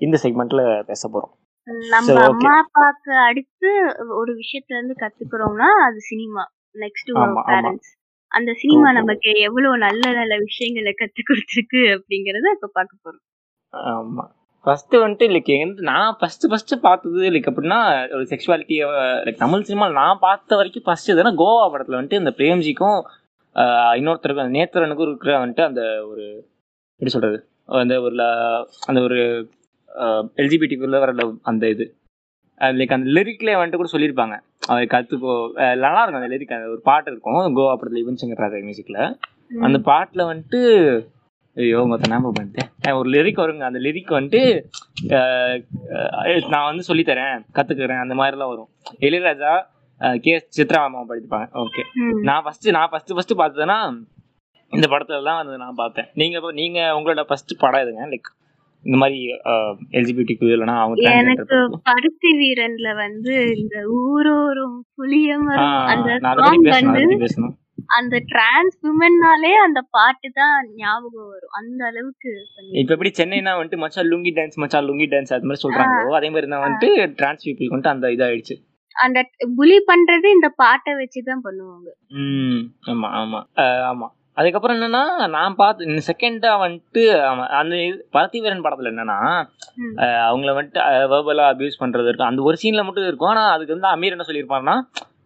இந்த 0.01 0.17
செக்மெண்ட்ல 0.23 0.63
பேச 0.85 1.03
போறோம். 1.09 1.33
நம்ம. 1.91 2.17
அம்மா 2.25 2.53
அப்பாக்கு 2.63 3.13
அடுத்து 3.29 3.71
ஒரு 4.21 4.33
விஷயத்துல 4.33 4.79
இருந்து 4.79 4.97
கத்துக்கிறோம்னா 5.03 5.69
அது 5.87 6.01
சினிமா. 6.11 6.43
நெக்ஸ்ட். 6.75 7.11
பேரண்ட்ஸ் 7.51 7.93
அந்த 8.33 8.51
சினிமா. 8.53 8.89
நமக்கு 8.93 9.31
எவ்வளவு 9.41 9.79
நல்ல 9.79 10.05
நல்ல 10.13 10.35
விஷயங்களை 10.39 10.93
கத்து 11.03 11.23
கொடுத்துருக்கு 11.31 11.83
அப்படிங்கறத 11.97 12.55
இப்ப 12.57 12.71
பார்க்க 12.73 13.05
போறோம். 13.05 13.25
ஆமா. 13.73 14.25
ஃபர்ஸ்ட் 14.67 14.95
வந்துட்டு 14.97 15.27
லைக் 15.31 15.51
எங்க 15.55 15.67
நான் 15.87 16.17
ஃபர்ஸ்ட் 16.21 16.45
ஃபர்ஸ்ட் 16.49 16.75
பார்த்தது 16.81 17.29
லைக் 17.31 17.49
அப்படின்னா 17.51 17.79
ஒரு 18.13 18.25
செக்ஷுவாலிட்டி 18.25 18.77
லைக் 19.27 19.39
தமிழ் 19.39 19.63
சினிமா 19.63 19.87
நான் 19.97 20.19
பார்த்த 20.21 20.57
வரைக்கும் 20.57 20.85
ஃபர்ஸ்ட் 20.85 21.13
எதுனா 21.13 21.33
கோவா 21.39 21.67
படத்துல 21.73 21.99
வந்துட்டு 21.99 22.21
இந்த 22.21 22.33
பிரேம்ஜிக்கும் 22.37 22.99
ஆஹ், 23.57 23.95
இன்னொருத்தருக்கும் 23.95 24.45
அந்த 24.45 24.59
நேத்திரனுக்கும் 24.59 25.07
இருக்கிற 25.07 25.35
வந்துட்டு 25.39 25.65
அந்த 25.65 25.83
ஒரு 26.09 26.25
எப்படி 27.01 27.11
சொல்றது? 27.11 27.39
அந்த 27.77 27.95
ஒரு 28.01 28.17
அந்த 28.87 29.01
ஒரு 29.01 29.19
எல்ஜிபிடிக்குள்ள 30.37 30.99
வர 30.99 31.13
love, 31.13 31.33
அந்த 31.43 31.65
இது. 31.69 31.85
லைக் 32.61 32.93
அந்த 32.93 33.09
லிரிக்லேயே 33.11 33.57
வந்துட்டு 33.57 33.77
கூட 33.77 33.91
சொல்லியிருப்பாங்க. 33.93 34.37
கத்துக்கோ 34.93 35.33
அஹ் 35.59 35.77
நல்லா 35.79 36.01
இருக்கும் 36.01 36.21
அந்த 36.21 36.31
லிரிக் 36.33 36.55
அந்த 36.55 36.69
ஒரு 36.69 36.81
பாட்டு 36.83 37.11
இருக்கும் 37.11 37.57
கோவா 37.57 37.75
படத்துல 37.75 38.03
யுவன் 38.03 38.21
சங்கர் 38.21 38.43
ராஜா 38.45 38.61
மியூசிக்ல 38.65 39.01
அந்த 39.61 39.79
பாட்டுல 39.89 40.23
வந்துட்டு 40.31 40.61
ஐயோ 41.57 41.87
மொத்த 41.87 42.11
ஞாபகம் 42.11 42.33
பண்ணிட்டேன். 42.41 42.95
ஒரு 42.95 43.11
லிரிக் 43.11 43.35
வருங்க. 43.39 43.59
அந்த 43.59 43.79
லிரிக் 43.79 44.13
வந்துட்டு 44.13 44.63
நான் 46.49 46.65
வந்து 46.65 46.95
சொல்லித்தரேன் 46.95 47.45
கத்துக்கிறேன் 47.55 48.01
அந்த 48.01 48.15
மாதிரிலாம் 48.15 48.49
வரும். 48.49 48.69
இளையராஜா 49.01 49.63
கே 50.19 50.33
எஸ் 50.33 50.63
சித்ரா 50.63 50.73
அம்மா 50.73 50.99
படிப்பாங்க. 51.09 51.49
ஓகே. 51.53 51.83
நான் 52.23 52.43
ஃபர்ஸ்ட் 52.43 52.71
நான் 52.71 52.89
ஃபர்ஸ்ட் 52.91 53.13
ஃபர்ஸ்ட் 53.13 53.39
பார்த்ததுன்னா 53.39 54.05
இந்த 54.69 54.87
படத்துல 54.87 55.25
தான் 55.25 55.45
வந்து 55.45 55.59
நான் 55.59 55.75
பார்த்தேன். 55.75 56.07
நீங்க 56.15 56.37
இப்ப- 56.37 56.53
நீங்க 56.53 56.81
உங்களோட 56.81 57.23
ஃபர்ஸ்ட் 57.23 57.59
படம் 57.59 57.81
எதுங்க? 57.81 57.85
லைக் 57.85 58.35
இந்த 58.83 58.99
மாதிரி 58.99 59.27
எல்ஜிபிடி 59.91 60.37
இல்லைன்னா 60.41 60.67
அவங்க 60.67 61.11
எனக்கு 61.11 61.81
பருத்தி 61.83 62.33
வீரன்ல 62.33 62.95
வந்து 62.95 63.57
இந்த 63.57 63.79
ஊரோரும் 63.79 64.79
ஆஹ் 65.57 65.85
அந்த 65.85 66.19
சாங் 66.71 66.93
வந்து 66.93 67.17
அந்த 67.91 68.17
டிரான்ஸ் 68.31 68.77
விமன்னாலே 68.85 69.53
அந்த 69.65 69.81
பாட்டு 69.97 70.29
தான் 70.39 70.55
ஞாபகம் 70.81 71.29
வரும். 71.33 71.53
அந்த 71.59 71.81
அளவுக்கு 71.91 72.33
இப்ப 72.81 72.91
எப்படி 72.95 73.13
சென்னைனா 73.19 73.53
வந்துட்டு 73.57 73.83
மச்சான் 73.83 74.11
லுங்கி 74.13 74.33
டான்ஸ் 74.39 74.61
மச்சான் 74.63 74.87
லுங்கி 74.89 75.07
டான்ஸ் 75.13 75.35
அது 75.37 75.49
மாதிரி 75.49 75.65
சொல்றாங்களோ 75.65 76.17
அதே 76.19 76.31
மாதிரி 76.31 76.51
தான் 76.53 76.65
வந்துட்டு 76.65 76.91
டிரான்ஸ் 77.21 77.47
பீப்புள் 77.47 77.73
வந்துட்டு 77.73 77.95
அந்த 77.95 78.13
இதாயிடுச்சு. 78.17 78.57
அந்த 78.97 79.19
புலி 79.57 79.79
பண்றது 79.91 80.27
இந்த 80.37 80.49
பாட்டை 80.63 80.93
வச்சுதான் 81.01 81.43
பண்ணுவாங்க. 81.47 81.89
ம் 82.21 82.63
ஆமா 82.93 83.09
ஆமா. 83.21 83.41
ஆமா. 83.91 84.07
அதுக்கப்புறம் 84.37 84.77
என்னன்னா 84.77 85.03
நான் 85.35 85.59
பார்த்து 85.61 86.07
செகண்டா 86.09 86.51
வந்துட்டு 86.63 87.03
அந்த 87.61 87.75
பரத்திவீரன் 88.17 88.65
படத்துல 88.65 88.91
என்னன்னா 88.93 89.19
அவங்கள 90.27 90.51
வந்துட்டு 90.59 90.81
வேர்பலா 91.13 91.47
அபியூஸ் 91.53 91.83
பண்றது 91.83 92.09
இருக்கும். 92.09 92.31
அந்த 92.31 92.43
ஒரு 92.43 92.57
சீன்ல 92.63 92.85
மட்டும் 92.87 93.09
இருக்கும். 93.11 93.33
ஆனா 93.35 93.45
அதுக்கு 93.55 93.77
வந்து 93.77 93.93
அமீர் 93.95 94.17
என்ன 94.17 94.27
சொல்லியிருப்பாருன்னா 94.29 94.77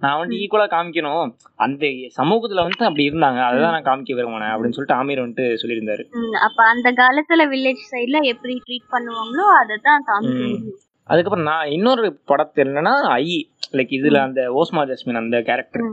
நான் 0.01 0.19
வந்து 0.19 0.37
ஈக்குவலா 0.37 0.67
காமிக்கணும். 0.67 1.31
அந்த 1.57 1.87
சமூகத்துல 2.19 2.61
வந்து 2.61 2.85
அப்படி 2.85 3.09
இருந்தாங்க. 3.09 3.41
அதுதான் 3.43 3.75
நான் 3.75 3.89
காமிக்க 3.89 4.15
விரும்பினேன் 4.17 4.53
அப்படின்னு 4.53 4.77
சொல்லிட்டு 4.77 4.99
ஆமீர் 5.01 5.25
வந்துட்டு 5.25 5.47
சொல்லியிருந்தாரு. 5.63 6.05
அப்ப 6.39 6.65
அந்த 6.65 6.93
காலத்துல 6.93 7.43
வில்லேஜ் 7.53 7.83
சைடுல 7.91 8.21
எப்படி 8.25 8.63
ட்ரீட் 8.67 8.93
பண்ணுவாங்களோ 8.93 9.47
அதை 9.61 9.77
தான் 9.83 10.05
காமிக்க 10.07 10.35
ம். 10.35 10.39
முடியும். 10.39 10.79
அதுக்கப்புறம் 11.05 11.45
நான் 11.45 11.69
இன்னொரு 11.69 12.21
படத்து 12.29 12.61
என்னன்னா 12.65 12.95
ஐ 13.03 13.51
லைக் 13.73 13.95
இதுல 13.99 14.19
அந்த 14.19 14.41
ஓஸ்மா 14.53 14.91
ஜஸ்மின் 14.91 15.17
அந்த 15.17 15.43
கேரக்டர். 15.43 15.87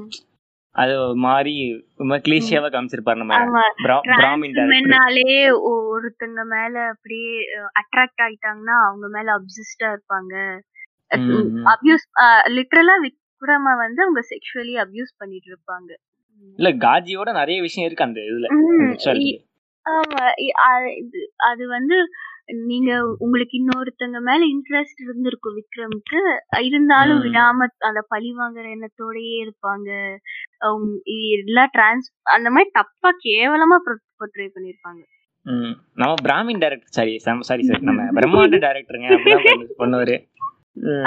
அது 0.75 1.15
மாதிரி 1.15 1.53
மாதிரி 1.97 2.23
கிளீஷியாவா 2.25 2.67
காமிச்சிருப்பாரு 2.67 3.15
நம்ம 3.15 3.37
ஆமா. 3.37 3.61
பிரா- 3.83 4.01
பிராமின் 4.17 4.53
டேரக்டர் 4.53 4.57
ட்ரான்ஸ்மென்னாலே 4.57 5.29
ஒருத்தங்க 5.71 6.43
மேல 6.49 6.87
அப்படியே 6.87 7.31
அட்ராக்ட் 7.79 8.21
ஆயிட்டாங்கன்னா 8.21 8.75
அவங்க 8.87 9.07
மேல 9.09 9.31
அப்சிஸ்டா 9.37 9.87
இருப்பாங்க. 9.87 10.35
அபியூஸ் 11.71 12.05
லிட்டரலா 12.47 12.95
விக்ரம 13.37 13.73
வந்து 13.77 13.99
அவங்க 14.03 14.21
செக்ஷுவலி 14.31 14.75
அபியூஸ் 14.83 15.11
பண்ணிட்டு 15.17 15.49
இருப்பாங்க 15.51 15.89
இல்ல 16.59 16.69
காஜியோட 16.85 17.29
நிறைய 17.33 17.57
விஷயம் 17.61 17.87
இருக்கு 17.87 18.07
அந்த 18.07 18.21
இதுல 18.29 18.47
ஆமா 19.85 20.23
அது 21.47 21.63
வந்து 21.67 21.97
நீங்க 22.69 22.91
உங்களுக்கு 23.23 23.55
இன்னொருத்தங்க 23.59 24.17
மேல 24.19 24.41
இன்ட்ரெஸ்ட் 24.45 25.01
இருந்திருக்கும் 25.05 25.55
விக்ரம்க்கு 25.57 26.19
இருந்தாலும். 26.67 27.19
விடாம 27.25 27.67
அந்த 27.87 28.01
பழி 28.13 28.29
வாங்குற 28.37 28.65
எண்ணத்தோடயே 28.75 29.33
இருப்பாங்க 29.43 29.89
எல்லாம் 31.37 31.71
டிரான்ஸ் 31.73 32.07
அந்த 32.35 32.49
மாதிரி 32.49 32.69
தப்பா 32.71 33.11
கேவலமா 33.27 33.77
போர்ட்ரே 33.85 34.47
பண்ணிருப்பாங்க. 34.55 35.01
நம்ம 35.97 36.13
Brahmin 36.25 36.61
director 36.63 36.95
sorry 36.95 37.13
sorry 37.19 37.63
sorry 37.63 37.83
நம்ம 37.89 38.01
பிரம்மாண்ட 38.17 38.57
டேரக்டருங்க 38.65 39.09
பண்ணுவாரு. 39.81 40.15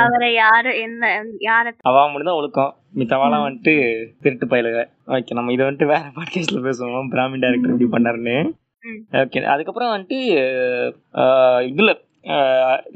அவரை 0.03 0.29
யாரு 0.35 0.71
என்ன 0.85 1.11
யார 1.49 1.73
அவா 1.89 2.03
மட்டும் 2.11 2.29
தான் 2.31 2.39
ஒழுக்கம். 2.41 2.73
மித்தவாலாம் 3.01 3.45
வந்துட்டு 3.47 3.73
திருட்டு 4.23 4.47
பயிலுக. 4.53 4.81
ஓகே 5.17 5.37
நம்ம 5.39 5.53
இதை 5.55 5.63
வந்துட்டு 5.67 5.91
வேற 5.93 6.05
பாட்காஸ்ட்ல 6.17 6.61
பேசுவோம். 6.67 7.11
பிராமின் 7.15 7.43
டேரக்டர் 7.45 7.75
இப்படி 7.75 7.91
பண்ணாருன்னு. 7.97 8.37
ஓகே 9.23 9.43
அதுக்கப்புறம் 9.55 9.93
வந்துட்டு 9.95 10.19
இதுல 11.71 11.93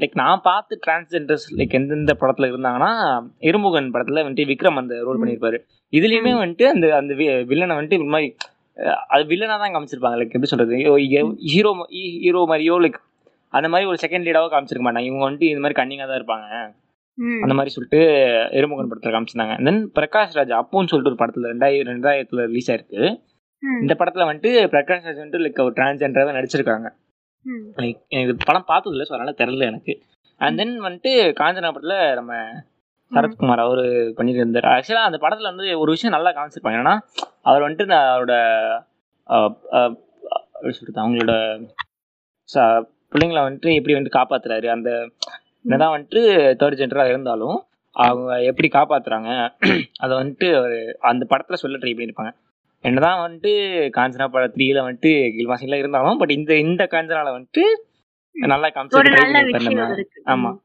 லைக் 0.01 0.19
நான் 0.21 0.43
பார்த்து 0.49 0.73
டிரான்ஸ்ஜெண்டர்ஸ் 0.85 1.45
லைக் 1.59 1.77
எந்தெந்த 1.77 2.15
படத்துல 2.21 2.49
இருந்தாங்கன்னா 2.51 2.91
இருமுகன் 3.49 3.93
படத்துல 3.95 4.23
வந்துட்டு 4.25 4.49
விக்ரம் 4.51 4.81
அந்த 4.81 4.99
ரோல். 5.05 5.21
பண்ணியிருப்பாரு 5.21 5.59
இதுலயுமே 5.93 6.33
வந்துட்டு 6.41 6.67
அந்த 6.73 6.85
அந்த 6.99 7.13
வில்லனை 7.51 7.77
வந்துட்டு 7.77 7.99
இந்த 8.01 8.13
மாதிரி 8.15 8.29
அது 9.13 9.23
வில்லனா 9.31 9.57
தான் 9.61 9.73
காமிச்சிருப்பாங்க. 9.73 10.17
லைக் 10.19 10.35
எப்படி 10.37 10.51
சொல்றது? 10.51 10.75
ஹீரோ 11.51 11.71
ஹீரோ 12.23 12.41
மாதிரியோ 12.51 12.77
லைக் 12.85 12.99
அந்த 13.55 13.69
மாதிரி 13.69 13.89
ஒரு 13.89 13.97
செகண்ட் 14.01 14.27
லீடாவோ 14.27 14.47
காமிச்சிருக்க 14.49 14.85
மாட்டாங்க. 14.85 15.05
இவங்க 15.09 15.29
வந்துட்டு 15.29 15.43
இந்த 15.43 15.59
மாதிரி 15.59 15.77
கன்னிங்கா 15.81 16.07
தான் 16.07 16.17
இருப்பாங்க. 16.21 16.83
அந்த 17.41 17.53
மாதிரி 17.53 17.69
சொல்லிட்டு 17.69 18.01
எருமுகன் 18.51 18.89
படத்துல 18.91 19.09
காமிச்சிருந்தாங்க 19.09 19.63
தென் 19.63 19.91
பிரகாஷ் 19.95 20.37
ராஜ் 20.37 20.61
அப்போன்னு 20.61 20.87
சொல்லிட்டு 20.87 21.09
ஒரு 21.09 21.15
படத்துல 21.15 21.55
ரெண்டாயிரம் 21.55 21.91
ரெண்டாயிரத்துல 21.93 22.45
ரிலீஸ் 22.45 22.71
ஆயிருக்கு. 22.71 23.21
இந்த 23.81 23.95
படத்துல 23.99 24.25
வந்துட்டு 24.31 24.51
பிரகாஷ் 24.73 25.05
ராஜ் 25.05 25.21
வந்துட்டு 25.23 25.43
லைக் 25.45 25.63
ஒரு 25.63 25.73
டிரான்ஸ்ஜெண்டராக 25.73 26.33
நடிச்சிருக்காங்க. 26.37 26.87
லைக் 27.75 28.07
எனக்கு 28.07 28.37
படம் 28.45 28.63
பார்த்தது 28.67 28.95
இல்லை 28.95 29.07
ஸோ 29.09 29.13
அதனால 29.13 29.33
தெரியல 29.37 29.67
எனக்கு. 29.67 29.93
அண்ட் 30.37 30.57
தென் 30.57 30.81
வந்துட்டு 30.81 31.13
காஞ்சனா 31.39 31.71
படத்துல 31.71 32.13
நம்ம 32.13 32.33
சரத்குமார் 33.11 33.57
அவரு 33.57 34.13
பண்ணியிருந்தார். 34.17 34.65
ஆக்சுவலாக 34.67 35.07
அந்த 35.07 35.17
படத்துல 35.21 35.41
வந்து 35.41 35.79
ஒரு 35.79 35.91
விஷயம் 35.91 36.21
நல்லா 36.21 36.43
காமிச்சிருப்பாங்க. 36.43 36.75
என்னன்னா 36.75 36.97
அவர் 37.41 37.61
வந்துட்டு 37.61 37.85
நான் 37.85 38.19
அவரோட 38.19 38.33
சொல்றது 40.69 41.01
அவங்களோட 41.01 41.33
ச- 42.53 42.93
பிள்ளைங்களை 43.15 43.41
வந்துட்டு 43.41 43.73
எப்படி 43.73 43.93
வந்துட்டு 43.93 44.15
காப்பாத்துறாரு? 44.15 44.67
அந்த 44.67 45.09
என்னதான் 45.63 45.99
வந்துட்டு 45.99 46.19
தேர்ட் 46.59 46.79
ஜென்டராக 46.81 47.07
இருந்தாலும் 47.07 47.63
அவங்க 47.91 48.43
எப்படி 48.43 48.67
காப்பாத்துறாங்க? 48.67 49.49
அதை 49.99 50.17
வந்துட்டு 50.17 50.61
ஒரு 50.61 50.97
அந்த 50.99 51.25
படத்துல 51.29 51.53
சொல்ல 51.53 51.77
ட்ரை 51.77 51.91
பண்ணியிருப்பாங்க 51.91 52.31
என்னதான் 52.81 53.31
வந்துட்டு 53.31 53.51
காஞ்சனா 53.97 54.27
பட 54.27 54.47
த்ரீல 54.47 54.79
வந்துட்டு 54.87 55.11
கில்மாசிங்ல 55.37 55.75
இருந்தாலும் 55.75 56.17
பட் 56.17 56.31
இந்த 56.31 56.55
இந்த 56.55 56.87
காஞ்சனால 56.91 57.29
வந்துட்டு 57.29 57.63
நல்லா 58.31 58.67
காமிச்சு 58.67 59.01
நல்ல 59.01 60.05
ஆமா. 60.25 60.63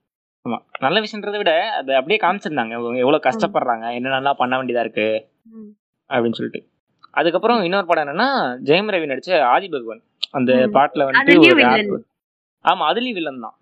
ஆமா. 0.48 0.58
நல்ல 0.78 1.00
விஷயன்றதை 1.00 1.36
விட 1.36 1.70
அதை 1.72 1.94
அப்படியே 1.94 2.18
காமிச்சிருந்தாங்க. 2.22 2.70
இவங்க 2.70 2.98
எவ்வளவு 2.98 3.22
கஷ்டப்படுறாங்க. 3.22 3.84
என்னென்னலாம் 3.90 4.32
பண்ண 4.32 4.62
வேண்டியதா 4.62 4.80
இருக்கு. 4.80 5.28
அப்படின்னு 6.08 6.32
சொல்லிட்டு. 6.32 6.68
அதுக்கப்புறம் 7.10 7.62
இன்னொரு 7.62 7.86
படம் 7.86 8.08
என்னன்னா 8.08 8.58
ஜெயம் 8.64 8.90
ரவி 8.90 9.06
நடிச்ச 9.06 9.40
ஆதி 9.40 9.68
பகவான். 9.68 10.02
அந்த. 10.30 10.52
பாட்டுல 10.52 11.10
வந்துட்டு 11.10 11.38
ஒரு 11.38 12.04
ஆமா 12.64 12.84
அதுலயும் 12.90 13.18
வில்லன் 13.18 13.44
தான். 13.44 13.56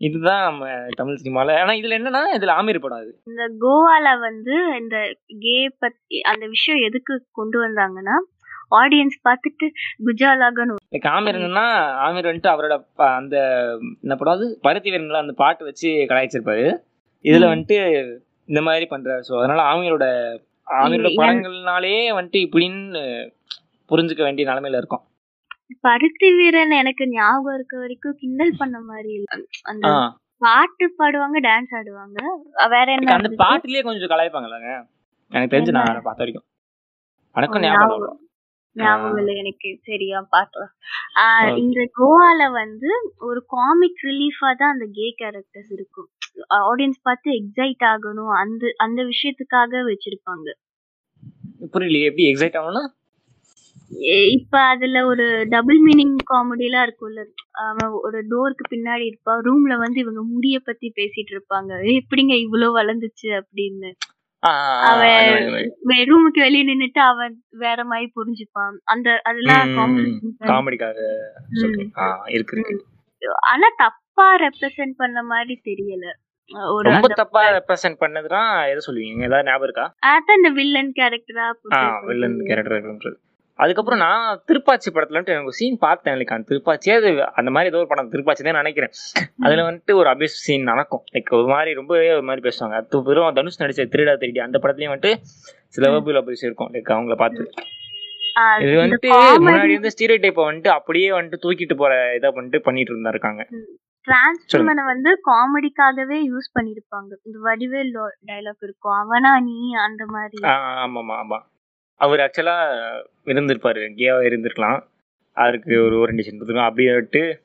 இதுதான் 0.00 0.42
நம்ம 0.44 0.66
தமிழ் 0.98 1.18
சினிமால 1.20 1.54
ஆனா 1.60 1.72
இதுல 1.78 1.96
என்னன்னா 1.98 2.20
இதுல 2.36 2.52
ஆமீர் 2.58 2.82
படம் 2.82 3.00
அது 3.00 3.10
இந்த 3.30 3.44
கோவால 3.62 4.12
வந்து 4.22 4.54
இந்த 4.78 4.96
கே 5.42 5.56
பத்தி 5.82 6.18
அந்த 6.30 6.44
விஷயம் 6.54 6.84
எதுக்கு 6.86 7.14
கொண்டு 7.38 7.58
வந்தாங்கன்னா 7.64 8.16
ஆடியன்ஸ் 8.78 9.18
பார்த்துட்டு 9.26 9.66
குஜாலாகணும் 10.06 10.80
லைக் 10.94 11.08
ஆமீர் 11.12 11.38
என்னன்னா 11.38 11.66
ஆமீர் 12.06 12.28
வந்துட்டு 12.28 12.52
அவரோட 12.52 12.74
அந்த 13.14 13.36
என்ன 14.02 14.16
படம் 14.16 14.36
அது 14.36 14.46
பருத்தி 14.66 14.92
வீரன்ல 14.92 15.24
அந்த 15.24 15.34
பாட்டு 15.38 15.68
வச்சு 15.68 15.90
கலாய்ச்சிருப்பாரு 16.10 16.66
இதுல. 17.24 17.46
வந்துட்டு 17.52 17.78
இந்த 18.48 18.60
மாதிரி 18.66 18.86
பண்றாரு 18.90 19.22
ஸோ 19.26 19.34
அதனால 19.40 19.60
ஆமீரோட 19.70 20.06
ஆமீரோட 20.66 21.10
படங்கள்னாலே 21.18 21.94
வந்துட்டு 22.16 22.40
இப்படின்னு 22.46 23.02
புரிஞ்சுக்க 23.90 24.22
வேண்டிய 24.24 24.46
நிலைமையில 24.50 24.80
இருக்கும் 24.80 25.04
பருத்தி 25.80 26.34
வீரன் 26.36 26.70
எனக்கு 26.70 27.08
ஞாபகம் 27.08 27.54
இருக்க 27.54 27.78
வரைக்கும் 27.78 28.14
கிண்டல் 28.16 28.54
பண்ண 28.58 28.80
மாதிரி 28.80 29.12
இல்ல. 29.12 29.46
அந்த 29.62 30.14
பாட்டு 30.38 30.94
பாடுவாங்க 30.98 31.42
டான்ஸ் 31.42 31.74
ஆடுவாங்க. 31.74 32.24
வேற 32.68 32.92
என்ன 32.92 33.14
அந்த? 33.14 33.28
பாட்டுலயே 33.28 33.82
கொஞ்சம் 33.82 34.08
கலாய்ப்பாங்களாங்க 34.08 34.86
எனக்கு 35.28 35.56
தெரிஞ்சு? 35.56 35.70
நான் 35.70 35.84
பார்த்த 35.84 36.24
வரைக்கும். 36.24 36.44
எனக்கும் 37.32 37.62
ஓ, 37.62 37.64
ஞாபகம் 37.64 38.20
ஞாபகம். 38.72 39.16
இல்லை 39.16 39.36
எனக்கு. 39.36 39.78
சரியா 39.82 40.28
Okay. 40.30 41.56
இந்த 41.56 41.80
கோவால 41.80 42.52
வந்து 42.52 42.88
ஒரு 43.18 43.44
காமிக் 43.46 43.98
ரிலீஃபா 44.02 44.54
தான் 44.56 44.72
அந்த 44.72 44.86
கே 44.92 45.14
கேரக்டர்ஸ் 45.18 45.72
இருக்கும். 45.72 46.08
ஆடியன்ஸ் 46.50 47.00
பார்த்து 47.02 47.30
எக்ஸைட் 47.30 47.82
ஆகணும். 47.84 48.36
அந்த 48.38 48.74
அந்த 48.76 49.02
விஷயத்துக்காக 49.02 49.84
வச்சிருப்பாங்க. 49.84 50.52
புரியலையே 51.60 52.02
எப்படி 52.02 52.32
எக்ஸைட் 52.32 52.62
ஆகணும்னா? 52.62 52.86
எ- 52.86 52.99
இப்ப 54.30 54.60
அதுல 54.60 55.06
ஒரு 55.06 55.46
டபுள் 55.48 55.78
மீனிங் 55.82 56.16
காமெடி 56.32 56.64
எல்லாம் 56.64 56.86
இருக்கும்ல. 56.86 57.24
அவன் 57.68 57.90
ஒரு 58.02 58.18
டோருக்கு 58.30 58.64
பின்னாடி 58.70 59.06
இருப்பான் 59.06 59.42
ரூம்ல 59.42 59.76
வந்து 59.78 60.00
இவங்க 60.00 60.22
முடிய 60.22 60.60
பத்தி 60.60 60.92
பேசிட்டு 60.96 61.30
இருப்பாங்க. 61.30 61.84
"ஏய், 61.84 62.00
எப்படிங்க 62.04 62.38
இவ்வளவு 62.38 62.78
வளர்ந்துச்சு? 62.78 63.42
அப்படின்னு. 63.42 63.90
அவன். 64.82 65.74
ரூமுக்கு 65.86 66.38
வெளியே 66.38 66.64
நின்னுட்டு 66.64 67.00
அவன் 67.04 67.42
வேற 67.50 67.84
மாதிரி 67.84 68.12
புரிஞ்சுப்பான். 68.16 68.76
அந்த 68.84 69.20
அதெல்லாம். 69.22 69.68
காமெடிக்காக 70.40 70.94
ஆனா 73.50 73.66
தப்பா 73.76 74.36
ரெப்ரசென்ட் 74.36 74.94
பண்ண 74.96 75.22
மாதிரி 75.22 75.60
தெரியல. 75.64 76.06
ரொம்ப 76.80 77.08
தப்பா 77.14 77.50
ரெப்ரசென்ட் 77.50 78.00
பண்ணதுன்னா 78.00 78.44
எதை 78.70 78.80
சொல்லுவீங்க? 78.86 79.22
ஏதாவது 79.22 79.50
ஞாபகம் 79.50 79.62
இருக்கா? 79.62 79.84
அதான் 80.06 80.36
இந்த 80.36 80.48
வில்லன் 80.48 80.92
கேரக்டரா 80.96 81.46
வில்லன் 82.06 82.44
கேரக்டர் 82.44 83.16
அதுக்கப்புறம் 83.60 83.98
நான் 83.98 84.40
திருப்பாச்சி 84.48 84.88
படத்துல 84.94 85.16
வந்துட்டு 85.16 85.34
எனக்கு 85.34 85.52
சீன் 85.52 85.78
பார்த்தேன் 85.78 86.16
லைக் 86.18 86.34
அந்த 86.34 86.46
திருப்பாச்சியே 86.50 86.94
அது 86.94 87.08
அந்த 87.32 87.50
மாதிரி 87.50 87.70
ஏதோ 87.72 87.78
ஒரு 87.78 87.86
படம் 87.86 88.12
திருப்பாச்சி 88.12 88.44
தான் 88.46 88.60
நினைக்கிறேன். 88.62 88.92
அதுல 89.38 89.64
வந்துட்டு 89.68 89.94
ஒரு 89.94 90.08
அபியூஸ் 90.10 90.36
சீன் 90.44 90.62
நடக்கும். 90.62 91.02
லைக் 91.14 91.30
ஒரு 91.30 91.46
மாதிரி 91.46 91.72
ரொம்பவே 91.74 92.12
ஒரு 92.12 92.22
மாதிரி 92.22 92.44
பேசுவாங்க. 92.48 92.76
அது 92.80 93.02
வெறும் 93.02 93.34
தனுஷ் 93.34 93.60
நடிச்ச 93.62 93.86
திருடா 93.94 94.14
திருடி 94.16 94.40
அந்த 94.40 94.60
படத்துலயும் 94.62 94.94
வந்துட்டு 94.94 95.12
சில 95.68 95.90
வகுப்புல 95.90 96.22
அபியூஸ் 96.22 96.46
இருக்கும். 96.48 96.72
லைக் 96.72 96.94
அவங்கள 96.96 97.16
பார்த்து. 97.16 97.44
இது 98.64 98.74
வந்துட்டு 98.80 99.08
முன்னாடி 99.44 99.72
இருந்த 99.72 99.90
ஸ்டீரியோ 99.94 100.18
டைப்பை 100.22 100.44
வந்துட்டு 100.48 100.70
அப்படியே 100.70 101.08
வந்துட்டு 101.10 101.42
தூக்கிட்டு 101.42 101.76
போற 101.76 101.92
இதை 102.14 102.28
வந்துட்டு 102.30 102.58
பண்ணிட்டு 102.58 102.92
இருந்தா 102.92 103.10
இருக்காங்க 103.10 103.42
டிரான்ஸ்ஃபர்மனை 104.06 104.82
வந்து 104.84 105.10
காமெடிக்காகவே 105.30 106.18
யூஸ் 106.28 106.54
பண்ணிருப்பாங்க. 106.58 107.10
இந்த 107.22 107.38
வடிவேல் 107.46 107.90
டைலாக் 108.28 108.62
இருக்கும். 108.62 108.96
அவனா 108.96 109.32
நீ 109.40 109.56
அந்த 109.86 110.04
மாதிரி. 110.06 110.38
ஆ, 110.44 110.54
ஆமாமா. 110.84 111.16
ஆமா 111.22 111.38
அவர் 112.00 112.20
ஆக்சுவலா 112.20 112.72
இருந்திருப்பாரு. 113.24 113.94
கேவா 113.94 114.20
இருந்திருக்கலாம். 114.24 114.80
அவருக்கு 115.32 115.84
ஒரு 115.84 116.06
ஓரியன்டேஷன் 116.06 116.40
கொடுத்துருக்கோம் 116.40 116.64
அப்படியே 116.64 116.88
வந்துட்டு 116.88 117.40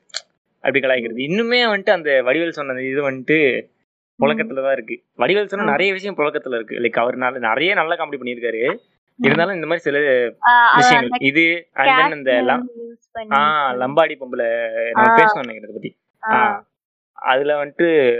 அப்படி 0.54 0.80
கலாய்க்கிறது. 0.80 1.30
இன்னுமே 1.30 1.60
வந்துட்டு 1.66 1.90
அந்த 1.90 2.22
வடிவேல் 2.22 2.48
சொன்ன 2.48 2.82
இது 2.82 3.10
வந்துட்டு 3.10 3.68
புழக்கத்துல 4.20 4.62
தான் 4.62 4.72
இருக்கு. 4.72 5.02
வடிவேல் 5.16 5.44
சொன்ன. 5.44 5.70
நிறைய 5.70 5.92
விஷயம் 5.92 6.16
புழக்கத்துல 6.16 6.54
இருக்கு. 6.54 6.74
லைக் 6.74 7.00
அவர் 7.00 7.38
நிறைய 7.38 7.74
நல்ல 7.74 7.94
காமெடி 7.94 8.20
பண்ணியிருக்காரு. 8.22 8.76
இருந்தாலும் 9.18 9.54
இந்த 9.54 9.66
மாதிரி 9.66 9.78
சில 9.78 9.98
ஆஹ் 9.98 10.76
விஷயங்கள். 10.76 11.18
இது 11.20 11.68
then 11.74 12.16
இந்த 12.16 12.32
cat 12.32 12.44
லம்- 12.44 12.48
name 12.48 13.24
use 13.24 13.32
ஆ 13.32 13.72
பண்ணி 13.72 13.84
லம்பாடி 13.84 14.18
பொம்பளை 14.18 14.90
நம்ம. 14.90 15.16
பேசணும் 15.16 15.46
நினைக்கிறத 15.46 15.72
பத்தி. 15.72 15.96
ஆஹ் 16.22 16.62
அதுல 17.12 17.64
வந்துட்டு 17.64 18.18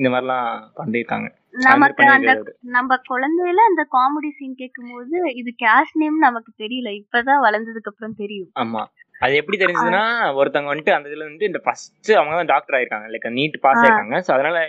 இந்த 0.00 0.08
மாதிரிலாம் 0.10 0.48
பண்ணிருக்காங்க 0.76 1.28
நமக்கு 1.66 2.04
அந்த 2.08 2.32
நம்ம 2.74 2.96
குழந்தையில 3.08 3.62
அந்த 3.70 3.82
காமெடி 3.94 4.30
சீன் 4.36 4.54
கேட்கும்போது 4.54 5.16
இது 5.32 5.50
கேஷ் 5.62 5.94
நேம் 5.94 6.18
நமக்கு 6.18 6.50
தெரியல. 6.62 6.90
இப்பதான் 7.00 7.42
வளர்ந்ததுக்கு 7.46 7.90
அப்புறம் 7.92 8.14
தெரியும். 8.14 8.50
ஆமா. 8.56 8.82
அது 9.20 9.34
எப்படி 9.36 9.56
தெரிஞ்சதுன்னா 9.58 10.04
ஒருத்தவங்க 10.38 10.72
வந்துட்டு 10.72 10.94
அந்த 10.94 11.08
இதுல 11.10 11.26
வந்துட்டு 11.26 11.50
இந்த 11.50 11.60
ஃபர்ஸ்ட் 11.64 12.10
அவங்க 12.12 12.34
தான் 12.34 12.52
டாக்டர் 12.52 12.76
ஆயிருக்காங்க. 12.76 13.08
Like 13.14 13.26
NEET 13.38 13.58
pass. 13.60 13.80
ஆயிருக்காங்க. 13.80 14.18
ஸோ 14.26 14.32
அதனால 14.32 14.60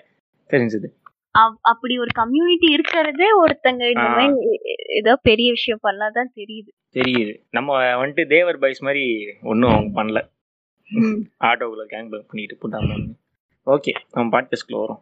தெரிஞ்சது. 0.50 0.90
அப்படி 1.64 1.94
ஒரு 2.00 2.12
கம்யூனிட்டி 2.14 2.68
இருக்கிறதே 2.72 3.30
ஒருத்தங்க 3.42 3.84
இந்த. 3.90 4.08
மாதிரி 4.10 4.58
ஏதோ 4.96 5.14
பெரிய 5.24 5.50
விஷயம் 5.52 5.84
பண்ணாதான் 5.84 6.34
தெரியுது. 6.40 6.70
தெரியுது. 6.96 7.34
நம்ம 7.50 7.70
வந்துட்டு 8.02 8.26
தேவர் 8.28 8.60
பாய்ஸ் 8.60 8.84
மாதிரி 8.84 9.06
ஒன்றும் 9.44 9.74
அவங்க 9.74 9.94
பண்ணல. 10.02 10.22
ஆட்டோக்குள்ள 11.42 11.86
கேங் 11.90 12.10
பண்ணிட்டு 12.30 12.58
போட்டாங்க. 12.62 12.98
ஓகே 13.68 13.92
நம்ம 14.12 14.28
பாட்காஸ்ட்குள்ள 14.36 14.80
வரும். 14.80 15.02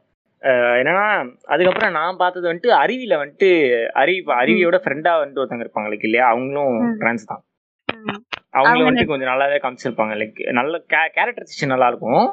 என்னன்னா 0.79 1.05
அதுக்கப்புறம் 1.45 1.91
நான் 1.91 2.17
பார்த்தது 2.17 2.49
வந்துட்டு 2.49 2.71
அருவியில 2.81 3.15
வந்துட்டு 3.17 3.49
அருவி 3.93 4.21
அருவியோட 4.35 4.77
ஃப்ரெண்டா 4.83 5.13
வந்துட்டு 5.13 5.41
ஒருத்தங்க 5.41 5.65
இருப்பாங்க 5.65 6.07
இல்லையா? 6.09 6.27
அவங்களும். 6.27 6.77
டிரான்ஸ் 7.01 7.25
தான். 7.25 7.41
அவங்களும் 7.89 8.59
அவங்க 8.59 8.85
வந்துட்டு 8.85 9.11
கொஞ்சம் 9.11 9.31
நல்லாவே 9.31 9.57
காமிச்சிருப்பாங்க 9.59 10.13
லைக் 10.17 10.39
நல்ல 10.51 10.77
கேரக்டரைசேஷன் 11.15 11.73
நல்லா 11.73 11.87
இருக்கும். 11.87 12.23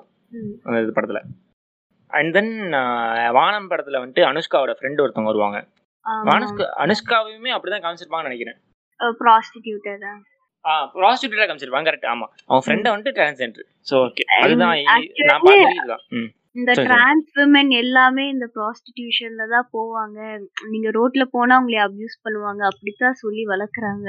அந்த 0.66 0.78
இது 0.80 0.94
படத்துல. 0.98 1.20
அண்ட் 2.12 2.32
தென் 2.34 2.52
வானம் 3.30 3.70
படத்துல 3.70 4.00
வந்துட்டு 4.02 4.24
அனுஷ்காவோட 4.24 4.74
ஃப்ரெண்ட் 4.78 5.02
ஒருத்தவங்க 5.04 5.32
வருவாங்க. 5.32 5.58
அனுஷ்கா 6.34 6.64
அனுஷ்காவையுமே 6.84 7.52
அப்படிதான் 7.54 7.84
காமிச்சிருப்பாங்கன்னு 7.84 8.30
நினைக்கிறேன். 8.30 8.58
ப்ராஸ்டிடியூட்டர் 9.20 10.04
ஆ 10.64 10.72
ப்ராஸ்டியூட்டா 10.94 11.46
காமிச்சிருப்பாங்க 11.46 11.88
கரெக்ட் 11.90 12.10
ஆமா. 12.12 12.26
அவன் 12.48 12.62
ஃப்ரெண்டை 12.64 12.90
வந்துட்டு 12.92 13.16
டிரான்ஸ்ஜெண்டர் 13.18 13.66
ஸோ 13.90 13.96
ஓகே 14.06 14.24
அதுதான் 14.38 14.74
நான் 15.30 15.42
பார்த்தது 15.42 15.76
இதுதான். 15.76 16.04
ம். 16.10 16.30
இந்த. 16.56 16.72
டிரான்ஸ் 16.82 17.38
விமன் 17.38 17.68
எல்லாமே 17.68 18.28
இந்த 18.28 18.50
ப்ராஸ்டிடியூஷன்ல 18.54 19.48
தான் 19.48 19.68
போவாங்க. 19.72 20.38
நீங்க 20.70 20.90
ரோட்ல 20.90 21.22
போனா 21.30 21.58
உங்களை 21.58 21.78
அபியூஸ் 21.84 22.28
பண்ணுவாங்க. 22.28 22.62
அப்படித்தான் 22.64 23.12
சொல்லி 23.12 23.44
வளர்க்குறாங்க. 23.44 24.08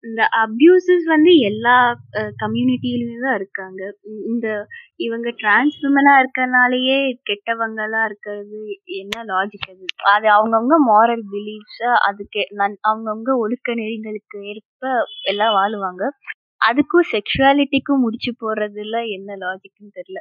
இந்த 0.00 0.28
அபியூசஸ் 0.46 1.04
வந்து 1.04 1.36
எல்லா 1.36 1.94
கம்யூனிட்டியிலுமே 2.12 3.20
தான் 3.22 3.34
இருக்காங்க. 3.34 3.96
இந்த 4.02 4.66
இவங்க 4.96 5.32
டிரான்ஸ் 5.36 5.84
விமனா 5.84 6.12
இருக்கறனாலயே 6.14 6.98
கெட்டவங்களா 7.30 8.04
இருக்கிறது 8.04 8.80
என்ன 8.84 9.24
லாஜிக் 9.24 9.70
அது? 9.70 9.84
அது 10.04 10.26
அவங்கவுங்க 10.28 10.74
மாரல் 10.90 11.22
பிலீஃப்ஸ் 11.32 11.92
அதுக்கு 12.08 12.46
நன்- 12.50 12.78
அவங்கவங்க 12.88 13.36
ஒழுக்க 13.36 13.74
நெறிகளுக்கு 13.74 14.42
ஏற்ப 14.42 14.88
எல்லாம் 15.22 15.54
வாழுவாங்க. 15.54 16.08
அதுக்கும் 16.60 17.08
செக்ஷுவாலிட்டிக்கும் 17.12 18.02
முடிச்சு 18.04 18.30
போடுறதுல 18.40 18.96
என்ன 19.16 19.36
லாஜிக்னு 19.42 19.90
தெரியல. 19.98 20.20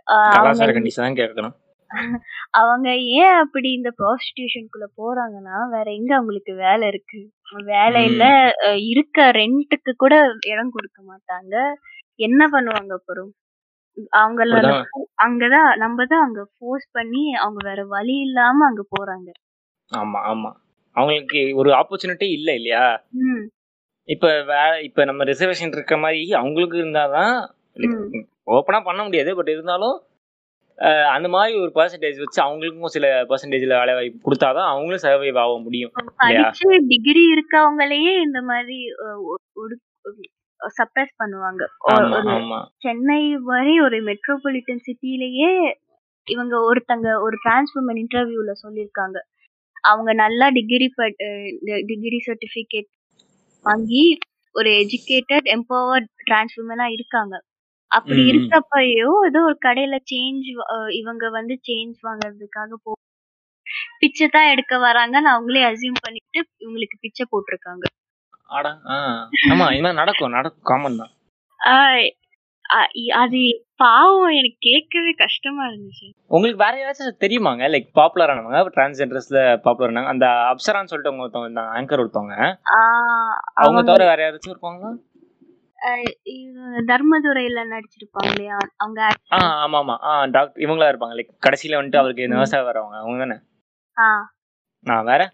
அவங்க 2.62 2.88
ஏன் 3.20 3.36
அப்படி 3.42 3.70
இந்த 3.72 3.90
ப்ராஸ்டிடியூஷனுக்குள்ள 4.00 4.88
போறாங்கன்னா 4.98 5.58
வேற 5.76 5.88
எங்க 5.92 6.12
அவங்களுக்கு 6.16 6.54
வேலை 6.64 6.86
இருக்கு? 6.88 7.20
வேலையில 7.70 8.24
இருக்க 8.90 9.28
ரெண்ட்டுக்கு 9.38 9.92
கூட 9.96 10.14
இடம் 10.46 10.74
கொடுக்க 10.74 11.00
மாட்டாங்க. 11.06 11.54
என்ன 12.20 12.42
பண்ணுவாங்க 12.54 12.92
அப்புறம்? 12.94 13.32
அவங்கள. 14.18 14.52
அங்கதான் 15.26 15.70
நம்ம 15.84 16.06
தான் 16.06 16.26
அங்க 16.26 16.42
ஃபோர்ஸ் 16.54 16.88
பண்ணி 16.92 17.24
அவங்க 17.42 17.62
வேற 17.70 17.82
வழி 17.94 18.16
இல்லாம 18.28 18.66
அங்க 18.66 18.84
போறாங்க. 18.96 19.30
ஆமா 19.92 20.20
ஆமா. 20.32 20.52
அவங்களுக்கு 20.96 21.40
ஒரு 21.56 21.70
ஆப்பர்ச்சுனிட்டி 21.74 22.28
இல்ல 22.32 22.50
இல்லையா? 22.54 22.86
இப்ப 24.10 24.28
வேற 24.44 24.82
இப்ப 24.82 25.06
நம்ம 25.06 25.24
ரிசர்வேஷன் 25.24 25.74
இருக்க 25.74 25.96
மாதிரி 25.98 26.20
அவங்களுக்கு 26.34 26.78
இருந்தாதான் 26.78 27.36
ஓப்பனா 28.48 28.80
பண்ண 28.84 29.00
முடியாது 29.04 29.32
பட் 29.36 29.48
இருந்தாலும் 29.48 29.98
அந்த 31.14 31.28
மாதிரி 31.28 31.54
ஒரு 31.60 31.72
பர்சன்டேஜ் 31.76 32.18
வச்சு 32.18 32.40
அவங்களுக்கும் 32.44 32.94
சில 32.96 33.08
பர்சன்டேஜ்ல 33.30 33.78
வேலை 33.80 33.94
வாய்ப்பு 33.94 34.26
கொடுத்தாதான் 34.26 34.70
அவங்களும் 34.72 35.04
சர்வைவ் 35.04 35.40
ஆக 35.40 35.58
முடியும் 35.60 35.94
டிகிரி 36.88 37.24
இருக்கவங்களையே 37.34 38.14
இந்த 38.22 38.42
மாதிரி 38.42 38.80
சப்ரஸ் 40.62 41.16
பண்ணுவாங்க. 41.22 41.64
சென்னை 42.78 43.22
மாதிரி 43.50 43.74
ஒரு 43.82 43.98
மெட்ரோபாலிட்டன் 44.04 44.84
சிட்டிலேயே 44.88 45.52
இவங்க 46.28 46.56
ஒருத்தங்க 46.68 47.08
ஒரு 47.22 47.36
டிரான்ஸ்ஃபர்மன் 47.46 48.00
இன்டர்வியூல 48.04 48.52
சொல்லியிருக்காங்க. 48.64 49.18
அவங்க 49.82 50.12
நல்லா 50.14 50.46
டிகிரி 50.50 50.88
டிகிரி 51.86 52.20
சர்டிபிகேட் 52.28 52.90
வாங்கி 53.66 54.04
ஒரு 54.56 54.70
எஜுகேட்டட் 54.82 55.48
எம்பவர்ட் 55.56 56.10
டிரான்ஸ்ஃபர்மனா 56.28 56.86
இருக்காங்க. 56.96 57.36
அப்படி. 57.92 58.22
இருக்கப்பயோ 58.32 59.12
ஏதோ 59.30 59.40
ஒரு 59.48 59.58
கடையில 59.66 59.96
சேஞ்ச் 60.12 60.48
இவங்க 61.00 61.26
வந்து 61.32 61.56
சேஞ்ச் 61.68 61.98
வாங்குறதுக்காக 62.08 62.72
போ 62.86 62.92
பிச்சை 64.02 64.28
தான் 64.30 64.52
எடுக்க 64.54 64.74
வராங்கன்னு 64.84 65.30
அவங்களே 65.34 65.64
அசியூம் 65.70 66.04
பண்ணிட்டு 66.06 66.40
இவங்களுக்கு 66.64 66.98
பிச்சை 67.04 67.26
போட்டிருக்காங்க. 67.32 67.86
ஆமா 69.52 69.66
இது 69.72 69.84
மாதிரி 69.84 70.00
நடக்கும் 70.02 70.36
நடக்கும் 70.38 70.68
காமன் 70.72 71.00
தான். 71.02 71.14
அது 73.14 73.66
பாவம் 73.76 74.30
எனக்கு 74.30 74.56
கேட்கவே 74.60 75.12
கஷ்டமா 75.12 75.66
இருந்துச்சு. 75.66 76.14
உங்களுக்கு 76.28 76.64
வேற 76.66 76.76
யாராச்சும் 76.78 77.24
தெரியுமாங்க? 77.24 77.64
லைக் 77.68 77.88
பாப்புலர் 77.94 78.30
ஆனவங்க 78.30 78.70
டிரான்ஸ்ஜெண்டர்ஸ்ல 78.76 79.58
பாப்புலர் 79.58 79.92
ஆனாங்க 79.94 80.08
அந்த 80.08 80.26
அப்சரான்னு 80.26 80.84
சொல்லிட்டு 80.84 81.10
அவங்க 81.10 81.26
ஒருத்தவங்க 81.28 81.66
ஆங்கர் 81.66 82.00
ஒருத்தவங்க. 82.00 82.56
அவங்க 83.54 83.84
தவிர 83.84 84.06
வேற 84.06 84.32
யாராச்சும் 84.32 84.56
இருப்பாங்க 84.56 85.04
இவ- 86.24 86.62
தர்மதுரையில 86.62 87.60
நடிச்சிருப்பாங்க 87.70 88.26
இல்லையா? 88.26 88.58
அவங்க 88.76 89.08
ஆ 89.32 89.68
ஆமா 89.68 89.72
ஆமா 89.72 89.98
ஆ 90.02 90.26
டாக்டர் 90.26 90.64
இவங்களா 90.64 90.96
இருப்பாங்க. 90.96 91.14
லைக் 91.14 91.36
கடைசியில 91.48 91.76
வந்துட்டு 91.78 91.98
அவருக்கு. 91.98 92.28
நர்ஸா 92.28 92.60
வரவங்க 92.68 92.98
அவங்க 93.00 93.18
தானே? 93.18 93.40
ஆ, 93.98 94.32
நான் 94.80 95.06
வேற? 95.06 95.32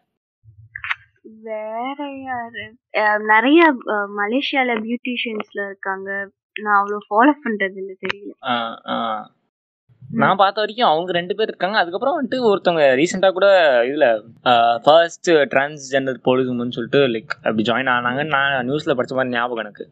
வேற 1.41 1.95
யாரு? 2.23 2.77
நிறைய 3.23 3.73
மலேசியால 4.17 4.75
பியூட்டிஷியன்ஸ்ல 4.83 5.65
இருக்காங்க. 5.65 6.29
நான் 6.55 6.79
அவ்வளவு 6.79 7.05
ஃபாலோ 7.09 7.33
பண்றது 7.43 7.77
இல்ல 7.81 7.93
தெரியல. 8.05 8.33
நான் 10.19 10.39
பார்த்த 10.41 10.61
வரைக்கும் 10.61 10.89
அவங்க 10.91 11.11
ரெண்டு 11.17 11.33
பேர் 11.37 11.49
இருக்காங்க. 11.51 11.77
அதுக்கப்புறம் 11.81 12.15
வந்துட்டு 12.17 12.37
ஒருத்தவங்க 12.49 12.85
ரீசெண்டா 12.99 13.29
கூட 13.37 13.47
இதுல 13.89 14.07
ஃபர்ஸ்ட் 14.85 15.29
டிரான்ஸ்ஜெண்டர் 15.53 16.17
போலீஸ்மன் 16.27 16.75
சொல்லிட்டு 16.77 17.01
லைக் 17.13 17.33
அப்படி 17.43 17.65
ஜாயின் 17.69 17.91
ஆனாங்கன்னு 17.95 18.33
நான் 18.35 18.67
நியூஸ்ல 18.69 18.95
படிச்ச 18.99 19.15
மாதிரி 19.17 19.35
ஞாபகம் 19.35 19.63
எனக்கு. 19.65 19.85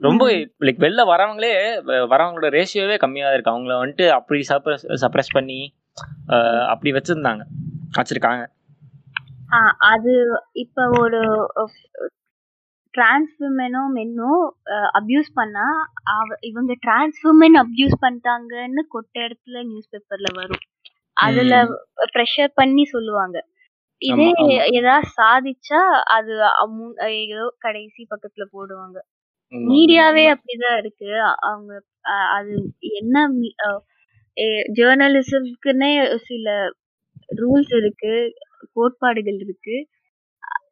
ரொம்ப 0.00 0.24
லைக் 0.66 0.80
வெளில 0.84 1.02
வரவங்களே 1.12 1.52
வரவங்களோட 2.12 2.50
ரேஷியோவே 2.58 2.96
கம்மியா 3.04 3.32
இருக்கு. 3.34 3.54
அவங்கள 3.54 3.74
வந்துட்டு 3.82 4.06
அப்படி 4.18 4.40
சப்ரஸ் 4.50 4.86
சப்ரஸ் 5.04 5.34
பண்ணி 5.38 5.60
அப்படி 6.72 6.92
வச்சிருந்தாங்க. 6.98 7.42
வச்சிருக்காங்க. 7.98 8.44
அது 9.92 10.12
இப்ப 10.64 10.86
ஒரு 11.00 11.20
டிரான்ஸ் 12.94 13.32
விமனோ 13.42 13.82
மென்னோ 13.94 14.32
அபியூஸ் 14.98 15.30
பண்ணா 15.34 15.66
அவ 16.12 16.36
இவங்க 16.50 16.72
டிரான்ஸ் 16.80 17.18
விமன் 17.26 17.56
அபியூஸ் 17.62 17.96
பண்ணிட்டாங்கன்னு 18.04 18.82
கொட்ட 18.94 19.14
இடத்துல 19.26 19.62
நியூஸ் 19.70 19.90
பேப்பர்ல 19.92 20.30
வரும். 20.40 20.62
அதுல 21.16 21.54
ப்ரெஷர் 22.14 22.52
பண்ணி 22.54 22.84
சொல்லுவாங்க. 22.94 23.36
இதே. 24.02 24.28
ஏதாவது 24.78 25.08
சாதிச்சா 25.18 25.80
அது 26.16 26.32
ஏதோ 27.18 27.44
கடைசி 27.58 28.02
பக்கத்துல 28.12 28.44
போடுவாங்க. 28.54 28.96
மீடியாவே 29.52 30.24
அப்படிதான் 30.34 30.78
இருக்கு. 30.82 31.10
அவங்க 31.50 31.72
அது 32.36 32.54
என்ன 33.00 33.16
ஜேர்னலிசம்க்குன்னே 34.78 35.90
சில 36.28 36.46
ரூல்ஸ் 37.40 37.74
இருக்கு 37.80 38.14
கோட்பாடுகள் 38.76 39.38
இருக்கு. 39.44 39.76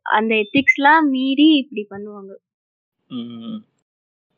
அந்த 0.06 0.32
எத்திக்ஸ்லாம் 0.34 1.06
மீறி 1.10 1.48
இப்படி 1.56 1.82
பண்ணுவாங்க. 1.90 2.32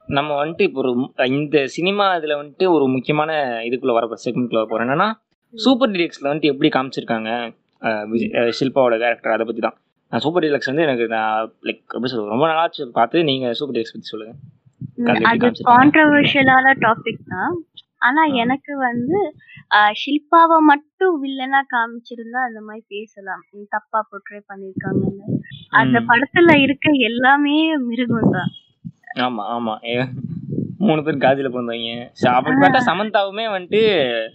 நம்ம 0.09 0.31
வந்துட்டு 0.41 0.61
இப்போ 0.61 0.81
ஒரு 0.81 0.91
இந்த 1.33 1.59
சினிமா 1.67 2.07
இதுல 2.17 2.35
வந்துட்டு 2.41 2.65
ஒரு 2.71 2.87
முக்கியமான 2.87 3.31
இதுக்குள்ள 3.65 3.93
வர 3.93 4.17
செக்மெண்ட்ல 4.25 4.61
வர 4.61 4.67
போறோம் 4.71 4.87
என்னன்னா 4.87 5.09
சூப்பர் 5.55 5.93
டிலக்ஸ்ல 5.93 6.29
வந்துட்டு 6.29 6.53
எப்படி 6.53 6.69
காமிச்சிருக்காங்க 6.69 7.31
ஷில்பாவோட 8.59 8.95
கேரக்டர் 8.99 9.35
அதை 9.35 9.45
பத்தி 9.47 9.61
தான். 9.61 9.77
நான் 10.13 10.21
சூப்பர் 10.21 10.45
டிலக்ஸ் 10.45 10.71
வந்து 10.71 10.83
எனக்கு 10.83 11.05
நான் 11.09 11.37
லைக் 11.63 11.83
எப்படி 11.89 12.11
சொல்றது 12.11 12.35
ரொம்ப 12.35 12.47
நாளாச்சு 12.47 12.91
பார்த்து 12.93 13.25
நீங்க 13.25 13.53
சூப்பர் 13.53 13.77
டிலக்ஸ் 13.77 13.95
பத்தி 13.95 14.13
சொல்லுங்க. 14.13 14.35
ம், 14.99 15.25
அது? 15.31 15.51
கான்ட்ரவர்ஷியலான 15.71 16.75
டாபிக் 16.85 17.23
தான். 17.29 17.55
ஆனா 17.99 18.23
ஆ. 18.25 18.35
எனக்கு 18.43 18.73
வந்து 18.81 19.19
அ, 19.73 19.79
ஷில்பாவை 19.79 20.67
மட்டும் 20.67 21.25
வில்லனா 21.25 21.41
காமிச்சிருந்தா 21.41 22.31
அந்த 22.31 22.61
மாதிரி 22.61 22.85
பேசலாம். 22.89 23.43
ம், 23.51 23.63
தப்பா 23.69 24.09
போர்ட்ரே 24.11 24.35
பண்ணிருக்காங்கன்னு. 24.35 25.39
அந்த 25.69 26.01
ம். 26.01 26.09
படத்துல 26.09 26.61
இருக்க 26.61 26.91
எல்லாமே 26.93 27.77
மிருகம் 27.77 28.31
தான். 28.31 28.49
ஆமா 29.17 29.43
ஆமா. 29.43 29.87
ஏ- 29.87 30.09
மூணு 30.79 31.03
பேர் 31.03 31.17
காதில 31.17 31.49
பிறந்தவங்க 31.51 32.11
ச- 32.23 32.27
அப்படி 32.27 32.57
பார்த்தா 32.57 32.71
சமந்தாவுமே 32.71 33.51
வந்துட்டு 33.51 33.83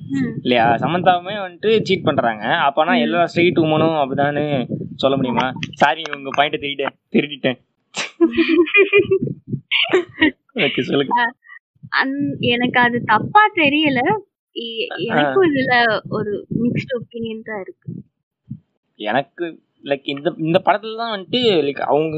ம். 0.09 0.37
இல்லையா? 0.41 0.73
சமந்தாவுமே 0.73 1.37
வந்துட்டு 1.37 1.81
சீட் 1.81 2.03
பண்றாங்க. 2.03 2.45
அப்பனா 2.45 2.85
ம். 2.85 2.91
எல்லா 2.91 3.23
ஸ்ட்ரெயிட் 3.23 3.47
உமனும் 3.59 3.97
அப்படிதானு 3.97 4.69
சொல்ல 4.95 5.15
முடியுமா? 5.15 5.51
சாரி 5.71 6.03
உங்க 6.15 6.29
பாயிண்ட 6.37 6.45
திருடிட்டேன். 6.45 6.95
திருடிட்டேன். 7.11 7.59
ஓகே 10.55 10.81
சொல்லுங்க. 10.81 11.31
அந்- 12.03 12.35
எனக்கு 12.39 12.79
அது 12.79 13.01
தப்பா 13.05 13.41
தெரியல. 13.55 14.19
எனக்கும் 15.09 15.47
இதுல 15.51 15.73
ஒரு 16.17 16.31
மிக்ஸ்ட் 16.63 16.93
ஒப்பீனியன் 16.97 17.47
தான் 17.49 17.61
இருக்கு. 17.65 17.89
எனக்கு 18.99 19.45
லைக் 19.83 20.07
இந்த 20.13 20.29
இந்த 20.45 20.57
படத்துல 20.67 20.99
தான் 21.01 21.13
வந்துட்டு 21.15 21.41
லைக் 21.67 21.81
அவங்க 21.89 22.15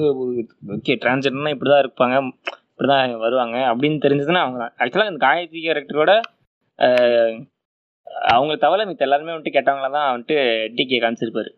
ஓகே 0.76 0.96
டிரான்ஸ்ஜெண்டர்னா 1.04 1.54
இப்படிதான் 1.56 1.84
இருப்பாங்க 1.86 2.16
இப்படிதான் 2.72 3.16
வருவாங்க 3.26 3.58
அப்படின்னு 3.72 4.04
தெரிஞ்சதுன்னா 4.06 4.44
அவங்க 4.46 4.62
ஆக்சுவலாக 4.82 5.12
இந்த 5.12 5.22
காயத்ரி 5.28 5.62
கேரக்டரோட 5.66 6.14
அவங்க 8.32 8.54
தவிர 8.64 8.86
மித்த 8.88 9.08
எல்லாருமே 9.08 9.34
வந்துட்டு 9.34 9.56
கேட்டவங்கள 9.56 9.90
தான் 9.98 10.12
வந்துட்டு 10.14 10.38
டிகே 10.78 11.00
காமிச்சிருப்பாரு. 11.04 11.52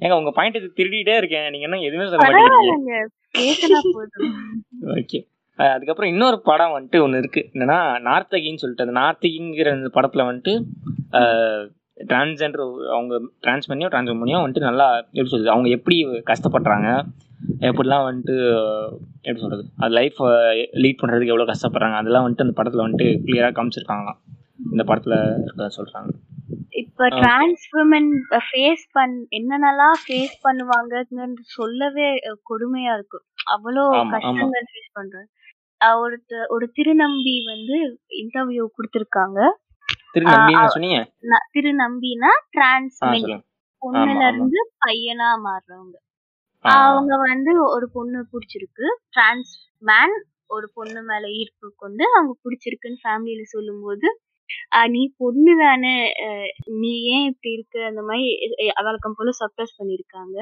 ஏங்க 0.00 0.14
உங்க 0.20 0.30
பாயிண்ட் 0.36 0.58
திருடிட்டே 0.78 1.14
இருக்கேன். 1.20 1.48
நீங்க 1.52 1.66
என்ன 1.68 1.82
எதுவுமே 1.88 2.08
சொல்ல 2.12 2.28
போதும். 2.30 3.10
ஓகே 4.96 5.18
அதுக்கப்புறம் 5.58 6.12
இன்னொரு 6.12 6.36
படம் 6.42 6.74
வந்துட்டு 6.74 6.98
ஒன்று 7.00 7.18
இருக்கு. 7.18 7.42
என்னன்னா 7.54 7.78
நார்த்தகின்னு 8.06 8.62
சொல்லிட்டு 8.62 8.86
அந்த 8.86 8.96
நார்த்தகிங்கிற 9.00 9.70
அந்த 9.74 9.90
படத்துல 9.96 10.24
வந்துட்டு 10.28 10.54
டிரான்ஸ்ஜெண்டர் 12.04 12.62
அவங்க 12.92 13.14
டிரான்ஸ் 13.42 13.68
பண்ணியோ 13.70 13.90
டிரான்ஸ்ஃபர் 13.90 14.20
பண்ணியோ 14.20 14.38
வந்துட்டு 14.42 14.68
நல்லா 14.68 14.86
எப்படி 15.10 15.32
சொல்றது 15.32 15.54
அவங்க 15.54 15.68
எப்படி 15.76 15.96
கஷ்டப்படுறாங்க 16.30 16.88
எப்படிலாம் 17.66 18.06
வந்துட்டு 18.06 18.34
எப்படி 19.22 19.40
சொல்றது 19.40 19.64
அது 19.78 19.92
லைஃப் 19.94 20.18
லீட் 20.82 21.00
பண்றதுக்கு 21.00 21.32
எவ்வளோ 21.32 21.48
கஷ்டப்படுறாங்க 21.48 21.96
அதெல்லாம் 21.98 22.24
வந்துட்டு 22.24 22.46
அந்த 22.46 22.56
படத்துல 22.58 22.84
வந்துட்டு 22.84 23.08
கிளியராக 23.24 23.54
காமிச்சிருக்காங்களாம். 23.56 24.18
இந்த 24.66 24.82
படத்துல 24.88 25.14
இருக்க 25.38 25.68
சொல்றாங்க. 25.76 26.10
இப்ப 26.80 27.06
டிரான்ஸ் 27.18 27.64
உமன் 27.74 28.10
ஃபேஸ் 28.44 28.84
பண் 28.92 29.14
என்னென்னலாம் 29.38 29.96
ஃபேஸ் 30.02 30.34
பண்ணுவாங்கன்னு 30.44 31.26
சொல்லவே 31.54 32.08
அஹ், 32.22 32.40
கொடுமையா 32.50 32.92
இருக்கும். 32.94 33.24
அவ்வளோ. 33.54 33.84
கஷ்டங்கள் 34.14 34.68
ஃபேஸ் 34.70 34.90
பண்றாங்க. 34.92 35.28
அஹ், 35.82 35.98
ஒரு 36.54 36.66
திருநம்பி 36.76 37.36
வந்து 37.46 37.76
இன்டர்வியூ 38.20 38.64
கொடுத்திருக்காங்க. 38.76 39.38
திருநம்பினா 41.54 42.30
டிரான்ஸ் 42.50 42.98
ஆ 43.00 43.06
மென் 43.06 43.20
சொல்லுங்க. 43.20 43.36
பொண்ணுல. 43.82 44.24
இருந்து 44.28 44.60
பையனா 44.84 45.28
மாறுறவங்க. 45.46 45.96
அவங்க 46.64 47.12
வந்து 47.24 47.52
ஒரு 47.74 47.86
பொண்ணு 47.94 48.18
பிடிச்சிருக்கு. 48.32 48.86
டிரான்ஸ் 49.14 49.52
மேன் 49.82 50.14
ஒரு 50.50 50.66
பொண்ணு 50.74 51.00
மேல 51.02 51.24
ஈர்ப்பு 51.40 51.66
கொண்டு 51.82 52.04
அவங்க 52.12 52.32
பிடிச்சிருக்குன்னு 52.44 53.02
ஃபேமிலியில 53.04 53.44
சொல்லும்போது 53.54 54.08
நீ 54.90 55.02
பொண்ணு 55.20 55.52
தானே. 55.60 55.94
நீ 56.80 56.90
ஏன் 57.14 57.26
இப்படி 57.30 57.50
இருக்கு? 57.52 57.80
அந்த 57.90 58.00
மாதிரி 58.02 58.26
வழக்கம் 58.80 59.16
போல 59.18 59.32
சப்ரஸ் 59.40 59.78
பண்ணிருக்காங்க. 59.78 60.38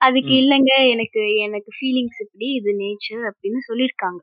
அதுக்கு. 0.00 0.32
இல்லைங்க 0.42 0.72
எனக்கு 0.94 1.20
எனக்கு 1.46 1.70
ஃபீலிங்ஸ் 1.76 2.18
இப்படி 2.24 2.48
இது 2.58 2.72
நேச்சர் 2.82 3.22
அப்படின்னு 3.30 3.60
சொல்லியிருக்காங்க 3.68 4.20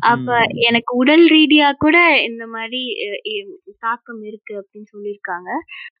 அப்ப 0.00 0.38
ம். 0.38 0.50
எனக்கு 0.56 0.96
உடல் 0.96 1.28
ரீதியா 1.28 1.72
கூட 1.72 2.22
இந்த 2.22 2.46
மாதிரி 2.46 2.80
தாக்கம் 3.78 4.22
இருக்கு 4.22 4.54
அப்படின்னு 4.60 4.86
சொல்லியிருக்காங்க. 4.96 5.50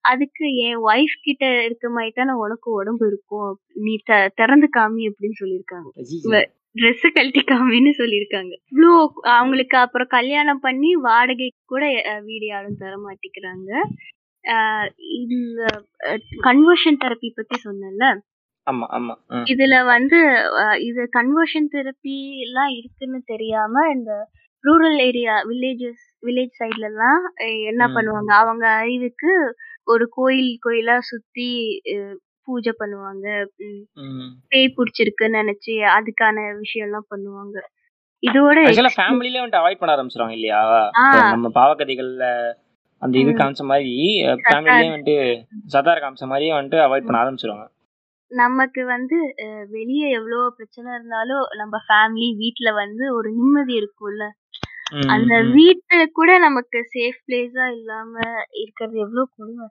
அதுக்கு 0.00 0.56
என் 0.56 0.78
ஒய்ஃப் 0.78 1.16
கிட்ட 1.22 1.64
இருக்க 1.64 1.88
மாதிரி 1.88 2.10
தானே 2.10 2.30
உனக்கு 2.32 2.72
உடம்பு 2.72 3.06
இருக்கும். 3.06 3.60
நீ 3.74 3.96
த- 4.04 4.28
திறந்து 4.34 4.68
காமி 4.76 5.08
அப்படின்னு 5.08 5.44
சொல்லியிருக்காங்க. 5.44 5.88
ஐயையோ. 5.94 6.50
ட்ரெஸ் 6.76 7.12
கழட்டி 7.12 7.40
காமின்னு 7.40 7.90
சொல்லியிருக்காங்க. 7.98 8.52
இவ்வளோ 8.72 9.06
அவங்களுக்கு 9.22 9.78
அப்புறம் 9.78 10.06
கல்யாணம் 10.06 10.60
பண்ணி 10.60 10.94
வாடகைக்கு 10.94 11.62
கூட 11.66 11.86
அஹ், 11.86 12.24
வீடு 12.24 12.46
யாரும் 12.46 12.76
தர 12.78 12.94
மாட்டேங்கிறாங்க. 12.96 13.70
இந்த 15.18 15.66
கன்வர்ஷன் 16.42 17.00
தெரப்பி 17.04 17.32
பத்தி 17.34 17.56
சொன்னேன்ல. 17.64 18.18
ஆமா 18.66 18.86
ஆமா. 18.96 19.14
இதுல 19.50 19.74
வந்து 19.86 20.18
இது 20.84 21.02
கன்வர்ஷன் 21.16 21.72
தெரப்பி 21.74 22.16
எல்லாம் 22.44 22.72
இருக்குன்னு 22.78 23.20
தெரியாம 23.30 23.84
இந்த 23.94 24.12
ரூரல் 24.64 24.98
ஏரியா 25.06 25.34
வில்லேஜஸ் 25.48 26.04
வில்லேஜ் 26.22 26.54
சைட்ல 26.60 26.86
எல்லாம் 26.90 27.22
என்ன. 27.70 27.82
பண்ணுவாங்க 27.96 28.32
அவங்க 28.40 28.66
அறிவுக்கு 28.78 29.32
ஒரு 29.86 30.04
கோயில் 30.16 30.52
கோயிலா 30.64 30.96
சுத்தி 31.08 31.48
பூஜை 32.48 32.72
பண்ணுவாங்க. 32.80 33.26
பேய் 34.50 34.74
பிடிச்சிருக்குன்னு 34.74 35.40
நினைச்சு 35.40 35.74
அதுக்கான 35.92 36.34
விஷயம் 36.58 36.86
எல்லாம் 36.88 37.10
பண்ணுவாங்க 37.10 37.56
இதோட 38.22 38.56
ஆக்சுவலா 38.62 38.96
ஃபேமிலிலே 38.96 39.40
வந்துட்டு 39.40 39.62
அவாய்ட் 39.62 39.80
பண்ண 39.80 39.94
ஆரம்பிச்சிருவாங்க 39.94 40.36
இல்லையா 40.38 40.60
நம்ம 41.34 41.50
பாவக்கதைகள்ல 41.56 42.26
அந்த 43.02 43.14
இது. 43.22 43.30
காமிச்ச 43.40 43.62
மாதிரி 43.70 43.94
ஃபேமிலியே 44.44 44.90
வந்துட்டு 44.90 45.16
சதார 45.72 45.96
காமிச்ச 46.00 46.26
மாதிரியே 46.30 46.52
வந்துட்டு 46.56 46.78
அவாய்ட் 46.84 47.08
பண்ண 47.08 47.22
ஆரம்பிச்சிருவாங்க 47.22 47.66
நமக்கு 48.34 48.82
வந்து 48.86 49.16
அஹ், 49.44 49.64
வெளிய 49.72 50.04
எவ்வளவு 50.18 50.54
பிரச்சனை 50.56 50.88
இருந்தாலும் 50.94 51.44
நம்ம 51.60 51.76
ஃபேமிலி 51.86 52.28
வீட்ல 52.40 52.70
வந்து 52.78 53.04
ஒரு 53.16 53.28
நிம்மதி 53.38 53.74
இருக்கும்ல. 53.80 54.24
அந்த 55.14 55.32
ம். 55.40 55.50
வீட்டுல 55.54 56.02
கூட 56.18 56.30
நமக்கு 56.38 56.78
சேஃப் 56.92 57.20
பிளேஸா 57.26 57.66
இல்லாம 57.76 58.12
இருக்கிறது 58.60 58.96
எவ்வளவு 59.04 59.24
கொடுமை. 59.34 59.66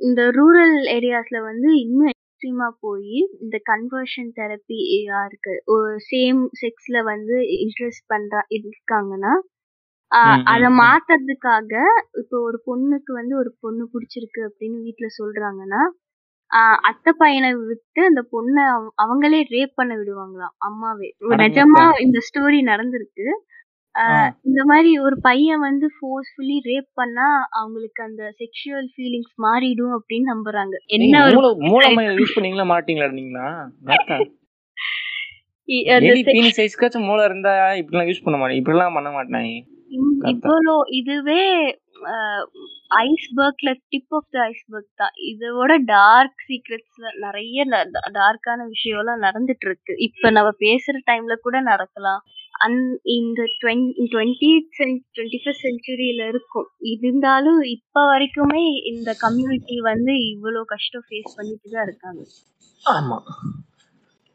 இந்த 0.00 0.20
ரூரல் 0.36 0.76
ஏரியாஸ்ல 0.94 1.38
வந்து 1.46 1.68
இன்னும் 1.84 2.10
எக்ஸ்ட்ரீமா 2.14 2.68
போய் 2.80 3.14
இந்த 3.40 3.56
கன்வர்ஷன் 3.70 4.30
தெரப்பி 4.36 4.78
இருக்கு. 5.26 5.54
சேம் 6.10 6.42
செக்ஸ்ல 6.60 6.98
வந்து 7.06 7.36
இன்ட்ரெஸ்ட் 7.58 8.06
பண்றா 8.12 8.42
இருக்காங்கன்னா 8.58 9.32
அத. 10.46 10.62
மாத்துறதுக்காக 10.80 11.72
இப்போ 12.20 12.36
ஒரு 12.46 12.58
பொண்ணுக்கு 12.66 13.12
வந்து 13.14 13.34
ஒரு 13.36 13.50
பொண்ணு 13.60 13.84
பிடிச்சிருக்கு 13.92 14.40
அப்படின்னு 14.48 14.78
வீட்ல 14.86 15.08
சொல்றாங்கன்னா 15.18 15.82
ஆஹ் 16.50 16.78
அத்தை 16.88 17.12
பையனை 17.18 17.50
விட்டு 17.62 18.00
அந்த 18.06 18.22
பொண்ணை 18.32 18.62
அவ- 18.70 18.94
அவங்களே 19.02 19.40
ரேப் 19.52 19.74
பண்ண 19.76 19.92
விடுவாங்களாம் 19.98 20.54
அம்மாவே 20.68 21.08
நிஜமா. 21.44 21.74
இந்த 22.04 22.18
ஸ்டோரி 22.28 22.60
நடந்திருக்கு 22.70 23.26
இந்த 24.48 24.60
மாதிரி 24.68 24.90
ஒரு 25.04 25.16
பையன் 25.24 25.62
வந்து 25.62 25.86
ஃபோர்ஸ்ஃபுல்லி 25.94 26.56
ரேப் 26.66 26.88
பண்ணா 26.94 27.26
அவங்களுக்கு 27.58 28.00
அந்த 28.04 28.22
செக்ஷுவல் 28.40 28.88
ஃபீலிங்ஸ் 28.92 29.34
மாறிடும் 29.44 29.94
அப்படின்னு 29.96 30.28
நம்புறாங்க 30.32 30.76
என்ன 30.96 31.22
மயில 31.98 32.14
யூஸ் 32.20 32.36
பண்ணீங்களா 32.36 32.66
மாட்டீங்களா 32.72 33.08
நீங்களா 33.18 33.46
மூளை 37.06 37.24
இருந்தா 37.24 37.50
இப்படிலாம் 37.80 38.08
யூஸ் 38.08 38.24
பண்ண 38.24 38.36
மாட்டேன் 38.38 38.60
இப்படிலாம் 38.60 38.96
பண்ண 38.96 39.10
மாட்டேன். 39.16 39.50
இவ்வளோ 39.90 40.74
இதுவே 40.98 41.42
ஐஸ்பர்க்ல 43.00 43.70
டிப் 43.90 44.14
ஆஃப் 44.18 44.28
த 44.34 44.38
ஐஸ்பர்க் 44.50 44.90
தான். 45.00 45.14
இதோட 45.30 45.70
டார்க் 45.90 46.44
சீக்ரெட்ஸ்ல 46.48 47.06
நிறைய 47.24 47.64
டார்க்கான 48.18 48.66
விஷயம்லாம் 48.74 49.24
நடந்துட்டு 49.26 49.66
இருக்கு 49.68 49.94
இப்ப 50.06 50.30
நம்ம 50.36 50.52
பேசுற 50.64 51.02
டைம்ல 51.10 51.36
கூட 51.46 51.56
நடக்கலாம். 51.70 52.22
அந் 52.64 52.78
இந்த 53.16 53.40
டுவெண்ட்டி 53.60 54.50
டுவெண்ட்டி 55.14 55.38
ஃபர்ஸ்ட் 55.42 55.64
செஞ்சுரியில 55.66 56.22
இருக்கும். 56.32 56.68
இருந்தாலும் 56.92 57.60
இப்ப 57.76 58.04
வரைக்குமே 58.10 58.62
இந்த 58.92 59.10
கம்யூனிட்டி 59.24 59.78
வந்து 59.90 60.14
இவ்வளோ 60.32 60.62
கஷ்டம் 60.74 61.06
ஃபேஸ் 61.06 61.36
பண்ணிட்டு 61.38 61.68
தான் 61.74 61.86
இருக்காங்க. 61.88 62.22
ஆமா. 62.84 63.18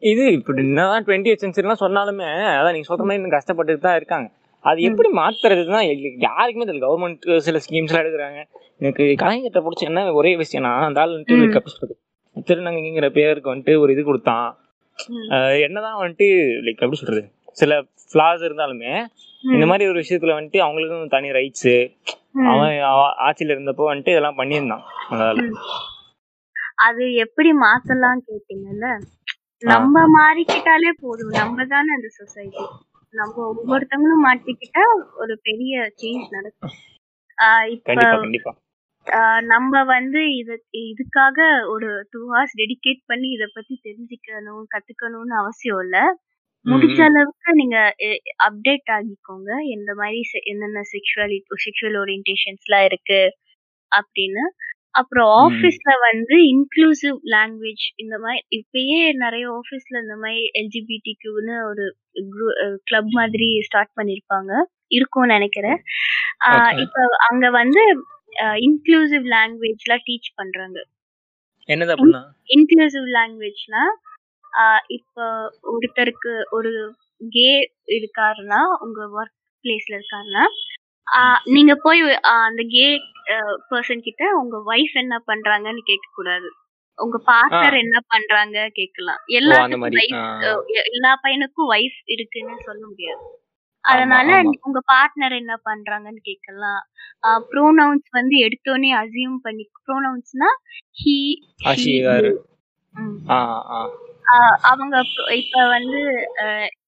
இது 0.03 0.23
இப்படி 0.37 0.61
என்னதான் 0.65 1.05
டுவெண்ட்டி 1.07 1.31
சென்ச்சுரிலாம் 1.43 1.83
சொன்னாலுமே 1.83 2.29
அதான் 2.55 2.75
நீங்க 2.75 2.89
சொல்ற 2.89 3.05
மாதிரி 3.05 3.19
இன்னும் 3.21 3.37
கஷ்டப்பட்டுட்டு 3.37 3.85
தான் 3.87 3.99
இருக்காங்க. 3.99 4.27
அது 4.65 4.81
எப்படி 4.81 5.09
மாத்துறது 5.09 5.71
தான் 5.71 5.83
எங்களுக்கு 5.83 6.15
யாருக்குமே 6.17 6.71
தெரியல. 6.71 6.83
கவர்மெண்ட் 6.83 7.37
சில 7.37 7.59
ஸ்கீம்ஸ் 7.69 7.93
எல்லாம் 7.93 8.03
எடுக்கிறாங்க. 8.03 8.43
எனக்கு 8.79 9.03
கலைஞர்கிட்ட 9.03 9.63
பிடிச்ச 9.63 9.83
என்ன 9.83 10.13
ஒரே 10.13 10.35
விஷயம்னா 10.35 10.83
அந்த 10.83 11.01
ஆள் 11.01 11.09
வந்துட்டு 11.09 11.59
திருநங்கைங்கிற 12.45 13.09
பேருக்கு 13.09 13.55
வந்துட்டு 13.55 13.79
ஒரு 13.79 13.91
இது 13.93 14.03
கொடுத்தான். 14.03 14.57
என்னதான் 15.61 15.95
வந்துட்டு 15.95 16.25
லைக் 16.63 16.73
எப்படி 16.73 16.95
சொல்றது? 16.95 17.31
சில 17.51 17.81
ஃபிளாஸ் 17.81 18.45
இருந்தாலுமே 18.47 19.05
இந்த 19.51 19.65
மாதிரி 19.65 19.89
ஒரு 19.89 19.99
விஷயத்துல 19.99 20.39
வந்துட்டு 20.39 20.57
அவங்களுக்கும் 20.67 21.09
தனி 21.09 21.29
ரைட்ஸ். 21.29 21.97
அவன் 22.47 22.79
அவ- 22.79 23.15
ஆட்சியில 23.27 23.51
இருந்தப்போ 23.55 23.95
வந்துட்டு 23.95 24.09
இதெல்லாம் 24.09 24.37
பண்ணியிருந்தான் 24.37 24.81
அதனால. 25.09 25.47
அது 26.75 27.13
எப்படி 27.13 27.49
மாத்தலாம் 27.49 28.19
கேட்டீங்கல்ல? 28.27 29.01
நம்ம 29.59 30.01
மாறிக்கிட்டாலே 30.01 30.91
போதும். 31.01 31.29
நம்ம 31.29 31.65
தானே 31.65 31.93
அந்த 31.95 32.07
சொசைட்டி 32.07 32.57
நம்ம 33.15 33.35
ஒவ்வொருத்தவங்களும் 33.51 34.25
மாட்டிக்கிட்டா 34.25 34.83
ஒரு 35.15 35.33
பெரிய 35.43 35.73
சேஞ்ச் 36.01 36.27
நடக்கும். 36.29 36.75
இப்ப 37.75 38.53
நம்ம 39.45 39.81
வந்து 39.87 40.21
இது 40.37 40.53
இதுக்காக 40.85 41.37
ஒரு 41.73 41.89
டூ 42.11 42.19
ஹவர்ஸ் 42.25 42.55
டெடிகேட் 42.61 43.01
பண்ணி 43.05 43.27
இத 43.29 43.45
பத்தி 43.53 43.75
தெரிஞ்சுக்கணும் 43.83 44.63
கத்துக்கணும்னு 44.73 45.35
அவசியம் 45.41 45.81
இல்ல. 45.85 45.97
முடிஞ்ச 46.65 46.99
அளவுக்கு 47.07 47.49
நீங்க 47.53 47.77
அப்டேட் 48.47 48.91
ஆகிக்கோங்க. 48.95 49.49
எந்த 49.75 49.91
மாதிரி 49.93 50.21
என்னென்ன 50.45 50.83
செக்ஷுவாலிட்டி 50.93 51.59
செக்ஷுவல் 51.65 51.97
ஓரியன்டேஷன்ஸ்லாம் 52.03 52.87
இருக்கு 52.89 53.21
அப்படின்னு. 53.91 54.45
அப்புறம். 54.95 55.31
ஆஃபீஸ்ல 55.45 55.93
வந்து 56.07 56.35
இன்க்ளூசிவ் 56.51 57.17
லாங்குவேஜ் 57.33 57.85
இந்த 58.03 58.15
மாதிரி 58.23 58.41
இப்பயே 58.57 58.99
நிறைய 59.23 59.45
ஆஃபீஸ்ல 59.59 59.95
இந்த 60.03 60.15
மாதிரி 60.21 60.43
எல்ஜிபிடிக்யூன்னு 60.61 61.55
ஒரு 61.69 61.85
கிளப் 62.87 63.11
மாதிரி 63.13 63.47
ஸ்டார்ட் 63.67 63.95
பண்ணிருப்பாங்க 63.99 64.51
இருக்கும்னு 64.97 65.35
நினைக்கிறேன். 65.35 65.79
இப்ப 66.83 66.97
அங்க 67.27 67.45
வந்து 67.59 67.81
இன்க்ளூசிவ் 68.67 69.25
லாங்குவேஜ்லாம் 69.35 70.05
டீச் 70.07 70.35
பண்றாங்க 70.35 70.77
இன்க்ளூசிவ் 72.49 73.07
லாங்குவேஜ்னா 73.17 73.83
இப்போ 74.97 75.25
ஒருத்தருக்கு 75.71 76.33
ஒரு 76.57 76.71
கே 77.31 77.49
இருக்காருன்னா 77.95 78.59
உங்க 78.85 78.99
ஒர்க் 79.17 79.35
பிளேஸ்ல 79.65 79.97
இருக்காருன்னா 79.97 80.43
நீங்க 81.45 81.75
போய் 81.75 82.01
அந்த 82.37 82.63
கே 82.69 82.85
பர்சன் 83.71 83.99
கிட்ட 83.99 84.23
உங்க 84.35 84.57
ஒய்ஃப் 84.65 84.93
என்ன 84.93 85.23
பண்றாங்கன்னு 85.27 85.81
கேட்க 85.83 86.07
கூடாது 86.13 86.47
உங்க 86.97 87.21
பார்ட்னர். 87.27 87.77
என்ன 87.79 87.99
பண்றாங்க 88.07 88.69
கேட்கலாம். 88.73 89.19
அஹ், 90.43 90.61
எல்லா 90.91 91.21
பையனுக்கும் 91.23 91.71
ஒய்ஃப் 91.71 91.97
இருக்குன்னு 92.05 92.61
சொல்ல 92.63 92.85
முடியாது. 92.85 93.23
அதனால. 93.83 94.29
உங்க 94.61 94.79
பார்ட்னர் 94.93 95.35
என்ன 95.35 95.59
பண்றாங்கன்னு 95.65 96.21
கேட்கலாம். 96.21 96.81
ப்ரோனவுன்ஸ் 97.51 98.07
வந்து 98.11 98.35
எடுத்தோடனே 98.39 98.91
அசியூம் 98.95 99.37
பண்ணி 99.41 99.65
ப்ரோனவுன்ஸ்னா 99.87 100.49
ஹி 100.97 101.17
அவங்க 104.63 104.95
இப்ப 105.35 105.67
வந்து 105.67 106.01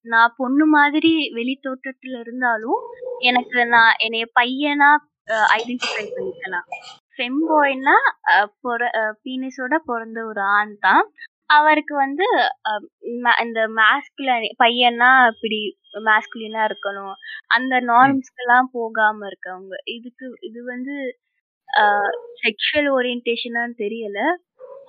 நான் 0.07 0.35
பொண்ணு 0.39 0.65
மாதிரி 0.75 1.13
வெளி 1.37 1.53
தோற்றத்துல 1.65 2.15
இருந்தாலும் 2.23 2.81
எனக்கு 3.29 3.59
நான் 3.75 3.93
என்னைய 4.05 4.25
பையனா 4.39 4.89
ஐடென்டிஃபை 5.55 6.05
பண்ணிக்கலாம். 6.15 6.67
ஃபெம்பாய்னா 7.15 7.95
பீனிஸோட 9.25 9.73
பிறந்த 9.89 10.19
ஒரு 10.31 10.41
ஆண் 10.57 10.75
தான். 10.85 11.03
அவருக்கு 11.49 11.93
வந்து 12.03 12.25
இந்த 13.43 13.59
மாஸ்குலின் 13.79 14.47
பையனா 14.63 15.11
இப்படி 15.31 15.59
மாஸ்குலினா 16.07 16.61
இருக்கணும். 16.69 17.15
அந்த 17.55 17.75
நார்ம்ஸ்க்கெல்லாம் 17.91 18.67
போகாம 18.75 19.27
இருக்கவங்க. 19.31 19.75
இதுக்கு 19.95 20.27
இது 20.49 20.59
வந்து 20.73 20.95
செக்ஷுவல் 22.43 22.89
ஓரியன்டேஷனான்னு 22.97 23.75
தெரியல. 23.83 24.19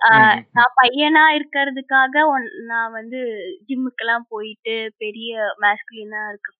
ஆஹ் 0.01 0.35
ம். 0.35 0.41
நான் 0.51 0.75
பையனா 0.77 1.23
இருக்கிறதுக்காக 1.35 2.15
ஒன்- 2.29 2.53
நான் 2.65 2.91
வந்து 2.91 3.19
ஜிம்முக்கெல்லாம் 3.67 4.25
போயிட்டு 4.29 4.75
பெரிய 4.97 5.31
மாஸ்குலினா 5.59 6.21
இருக்க 6.29 6.55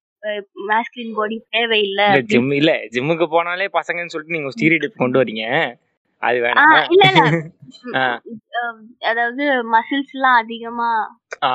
மாஸ்குலின் 0.68 1.16
பாடி 1.16 1.38
தேவையில்லை 1.50 2.06
இல்ல 2.08 2.22
ஜிம் 2.26 2.52
இல்ல 2.52 2.72
ஜிம்முக்கு 2.90 3.26
போனாலே 3.32 3.68
பசங்கன்னு 3.74 4.08
சொல்லிட்டு 4.08 4.38
நீங்க 4.38 4.50
ஸ்டீரியோ 4.50 4.90
கொண்டு 4.96 5.20
வரீங்க. 5.22 5.46
அது 6.24 6.38
வேணாம்? 6.40 6.74
இல்ல 6.90 7.04
இல்ல. 7.10 7.22
ஆ. 7.96 8.02
அஹ் 8.56 8.80
அதாவது 9.02 9.44
மசில்ஸ் 9.72 10.14
எல்லாம் 10.14 10.38
அதிகமா 10.38 10.90
ஆ. 11.44 11.52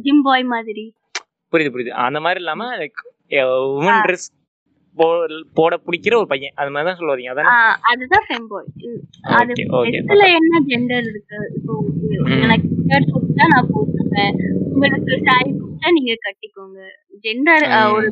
ஜிம் 0.00 0.22
பாய் 0.22 0.42
மாதிரி. 0.44 0.84
புரியுது 1.52 1.72
புரியுது. 1.74 1.92
அந்த 2.00 2.20
மாதிரி 2.20 2.40
இல்லாம 2.40 2.76
லைக் 2.76 3.00
உமன் 3.76 4.00
ட்ரெஸ் 4.04 4.26
போட 5.58 5.74
பிடிக்கிற 5.86 6.14
ஒரு 6.20 6.28
பையன். 6.32 6.54
அது 6.60 6.70
மாதிரி 6.74 6.88
தான் 6.88 6.98
சொல்ல 7.00 7.12
வரீங்க 7.12 7.32
அதானே 7.32 7.52
அதுதான் 7.90 8.24
ஃபெம்பாய் 8.28 8.68
அது 9.38 9.52
ட்ரெஸ்ல 9.58 10.24
என்ன 10.38 10.60
ஜெண்டர் 10.70 11.08
இருக்கு? 11.12 11.38
இப்போ 11.58 11.74
எனக்கு 12.44 12.68
ஷர்ட் 12.90 13.12
கொடுத்தா 13.16 13.46
நான் 13.54 13.70
போட்டுப்பேன். 13.74 14.34
உங்களுக்கு 14.74 15.18
சாரி 15.30 15.50
கொடுத்தா 15.60 15.94
நீங்க 15.98 16.14
கட்டிக்கோங்க. 16.26 16.80
ஜெண்டர். 17.26 17.66
ஒரு 17.96 18.10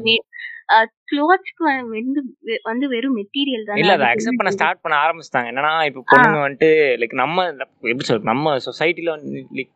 க்ளோத்ஸ்க்கு 1.11 1.64
வந்து 1.97 2.21
வந்து 2.71 2.87
வெறும் 2.95 3.17
மெட்டீரியல் 3.19 3.69
தானே? 3.69 3.81
இல்ல 3.83 3.93
அதை 3.97 4.09
அக்செப்ட் 4.12 4.41
பண்ண 4.41 4.51
ஸ்டார்ட் 4.57 4.83
பண்ண 4.85 4.97
ஆரம்பிச்சிட்டாங்க. 5.05 5.51
என்னன்னா 5.53 5.73
இப்ப 5.91 6.03
பொண்ணுங்க 6.11 6.41
வந்துட்டு 6.47 6.71
லைக் 7.03 7.14
நம்ம 7.23 7.47
எப்படி 7.93 8.07
சொல்றது 8.09 8.31
நம்ம 8.33 8.57
சொசைட்டில 8.67 9.14
வந்து 9.17 9.41
like 9.59 9.71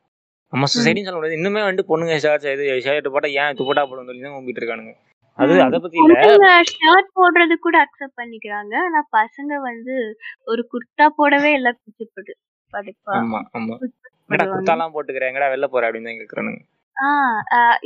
நம்ம 0.53 0.67
சொசைட்டின்னு 0.75 1.07
சொல்ல 1.09 1.19
முடியாது. 1.19 1.39
இன்னுமே 1.41 1.63
வந்து 1.71 1.83
பொண்ணுங்க 1.91 2.17
ஷர்ட் 2.25 2.51
இது 2.57 2.67
ஷர்ட் 2.87 3.15
போட்டா 3.15 3.31
ஏன் 3.43 3.57
துப்பட்டா 3.61 3.85
போடும் 3.91 4.11
சொல்லி 4.11 4.23
தான் 4.27 4.61
இருக்கானுங்க 4.61 4.95
அது. 5.39 5.55
அதை 5.67 5.79
பத்தி 5.79 5.99
இல்ல. 6.03 6.49
ஷர்ட் 6.73 7.11
போடுறது 7.19 7.55
கூட 7.59 7.77
அக்செப்ட் 7.85 8.19
பண்ணிக்கிறாங்க. 8.19 8.75
ஆனா 8.87 9.01
பசங்க 9.17 9.53
வந்து 9.69 9.95
ஒரு 10.47 10.63
குர்தா 10.73 11.07
போடவே 11.19 11.51
எல்லாம் 11.59 11.79
கூச்சப்படு 11.81 12.33
படுப்பா. 12.73 13.15
ஆமா 13.19 13.41
ஆமா. 13.57 13.75
என்னடா 14.31 14.87
போட்டுக்கிறேன் 14.95 15.31
எங்கடா 15.31 15.51
வெளில 15.53 15.69
போற? 15.73 15.87
அப்படின்னு 15.89 16.11
தான் 16.11 16.21
கேக்குறானுங்க. 16.21 16.63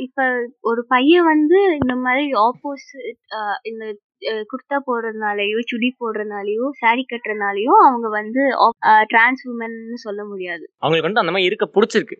இப்ப 0.05 0.21
ஒரு 0.61 0.81
பையன் 0.89 1.25
வந்து 1.25 1.59
இந்த 1.77 1.93
மாதிரி 2.01 2.25
ஆப்போசிட் 2.43 3.19
இந்த 3.63 3.85
குர்தா 4.51 4.77
போடுறதுனாலயோ 4.87 5.59
சுடி 5.69 5.89
போடுறதுனாலயோ 6.01 6.65
சாரி 6.79 7.03
கட்டுறதுனாலயோ 7.05 7.73
அவங்க 7.85 8.07
வந்து 8.17 8.41
டிரான்ஸ் 9.11 9.43
உமன்னு 9.47 9.97
சொல்ல 10.05 10.21
முடியாது. 10.25 10.65
அவங்களுக்கு 10.81 11.09
வந்து 11.09 11.23
அந்த 11.23 11.33
மாதிரி 11.33 11.49
இருக்க 11.49 11.67
பிடிச்சிருக்கு. 11.75 12.17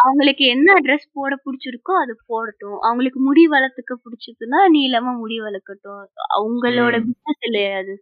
அவங்களுக்கு 0.00 0.44
என்ன 0.46 0.76
ட்ரெஸ் 0.84 1.06
போட 1.12 1.32
பிடிச்சிருக்கோ 1.44 1.94
அது 2.02 2.12
போடட்டும். 2.26 2.78
அவங்களுக்கு 2.80 3.20
முடி 3.20 3.44
வளர்த்துக்க 3.46 3.94
பிடிச்சதுன்னா 4.04 4.60
நீளமா 4.76 5.12
முடி 5.18 5.36
வளர்க்கட்டும். 5.40 6.00
அவங்களோட. 6.38 6.94
பிசினஸ் 7.06 7.46
இல்லையா 7.48 7.76
அது? 7.76 7.94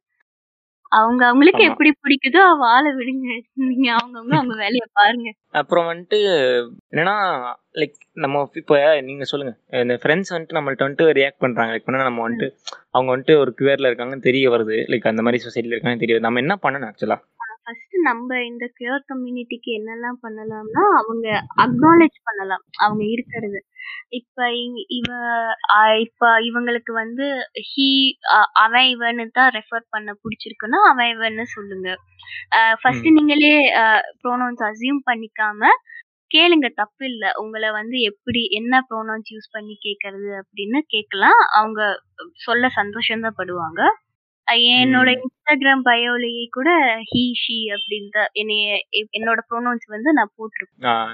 அவங்க 0.92 1.22
அவங்களுக்கு. 1.26 1.62
எப்படி 1.62 1.90
பிடிக்குதோ 2.04 2.44
வாழ 2.58 2.84
விடுங்க. 2.94 3.26
நீங்க 3.62 3.88
அவங்கவுங்க 3.92 4.34
அவங்க 4.34 4.54
வேலையை 4.54 4.86
பாருங்க. 4.92 5.28
அப்புறம் 5.52 5.86
வந்துட்டு 5.86 6.18
என்னன்னா 6.90 7.16
லைக் 7.74 7.96
நம்ம 8.14 8.42
இப்போ 8.52 8.76
நீங்க 9.00 9.24
சொல்லுங்க. 9.24 9.52
இந்த 9.82 9.96
ஃப்ரெண்ட்ஸ் 10.02 10.34
வந்துட்டு 10.34 10.58
நம்மள்ட்ட 10.58 10.86
வந்துட்டு 10.86 11.16
ரியாக்ட் 11.18 11.42
பண்றாங்க. 11.44 11.74
லைக் 11.74 11.86
பண்ணா 11.88 12.08
நம்ம 12.08 12.24
வந்துட்டு 12.28 12.48
அவங்க 12.90 13.10
வந்துட்டு 13.14 13.36
ஒரு 13.38 13.52
கியூர்ல 13.60 13.90
இருக்காங்கன்னு 13.90 14.26
தெரிய 14.28 14.50
வருது. 14.50 14.78
லைக் 14.92 15.12
அந்த 15.12 15.22
மாதிரி 15.22 15.44
சொசைட்டில 15.46 15.74
இருக்காங்கன்னு 15.74 16.04
தெரியுது 16.04 16.26
நம்ம 16.26 16.42
என்ன 16.44 16.56
பண்ணணும் 16.62 16.90
ஆக்சுவலா 16.90 17.18
ஃபர்ஸ்ட் 17.64 17.94
நம்ம 18.02 18.44
இந்த 18.44 18.72
கியூர் 18.78 19.04
கம்யூனிட்டிக்கு 19.14 19.70
என்னெல்லாம் 19.70 20.16
பண்ணலாம்னா 20.22 20.82
அவங்க 21.02 21.46
அக்னாலேஜ் 21.56 22.18
பண்ணலாம். 22.24 22.64
அவங்க 22.78 23.04
இருக்கிறது. 23.04 23.64
இப்ப 24.08 24.54
இங்க- 24.54 24.84
இவ 24.88 25.14
ஆஹ் 25.74 26.00
இப்ப 26.00 26.38
இவங்களுக்கு 26.40 26.92
வந்து 26.92 27.26
ஹீ 27.70 28.10
அவன் 28.52 28.86
இவன்னு 28.86 29.28
தான் 29.30 29.50
ரெஃபர் 29.50 29.86
பண்ண 29.88 30.12
பிடிச்சிருக்குன்னா 30.12 30.78
அவன் 30.90 31.06
இவன்னு 31.06 31.42
சொல்லுங்க. 31.42 31.96
ஃபர்ஸ்ட் 32.82 33.08
நீங்களே 33.08 33.72
ப்ரோனவுன்ஸ் 34.22 34.62
அசியூம் 34.62 35.02
பண்ணிக்காம 35.10 35.66
கேளுங்க 36.34 36.68
தப்பு 36.74 37.06
இல்ல. 37.06 37.30
உங்களை 37.34 37.70
வந்து 37.70 38.00
எப்படி 38.00 38.48
என்ன 38.50 38.86
ப்ரோனவுன்ஸ் 38.90 39.30
யூஸ் 39.34 39.50
பண்ணி 39.50 39.78
கேக்குறது 39.84 40.40
அப்படின்னு 40.42 40.78
கேட்கலாம் 40.86 41.40
அவங்க 41.52 42.02
சொல்ல 42.34 42.68
சந்தோஷம் 42.68 43.20
தான் 43.20 43.32
படுவாங்க. 43.36 43.80
என்னோட 44.76 45.08
இன்ஸ்டாகிராம் 45.16 45.82
பயோலயே 45.84 46.44
கூட 46.50 46.70
ஹீ 47.10 47.32
ஷி 47.34 47.64
அப்படின்னு 47.74 48.08
தான் 48.08 48.28
என்னைய 48.32 48.66
என்னோட 49.12 49.38
ப்ரோனவுன்ஸ் 49.50 49.86
வந்து 49.88 50.10
நான் 50.12 50.32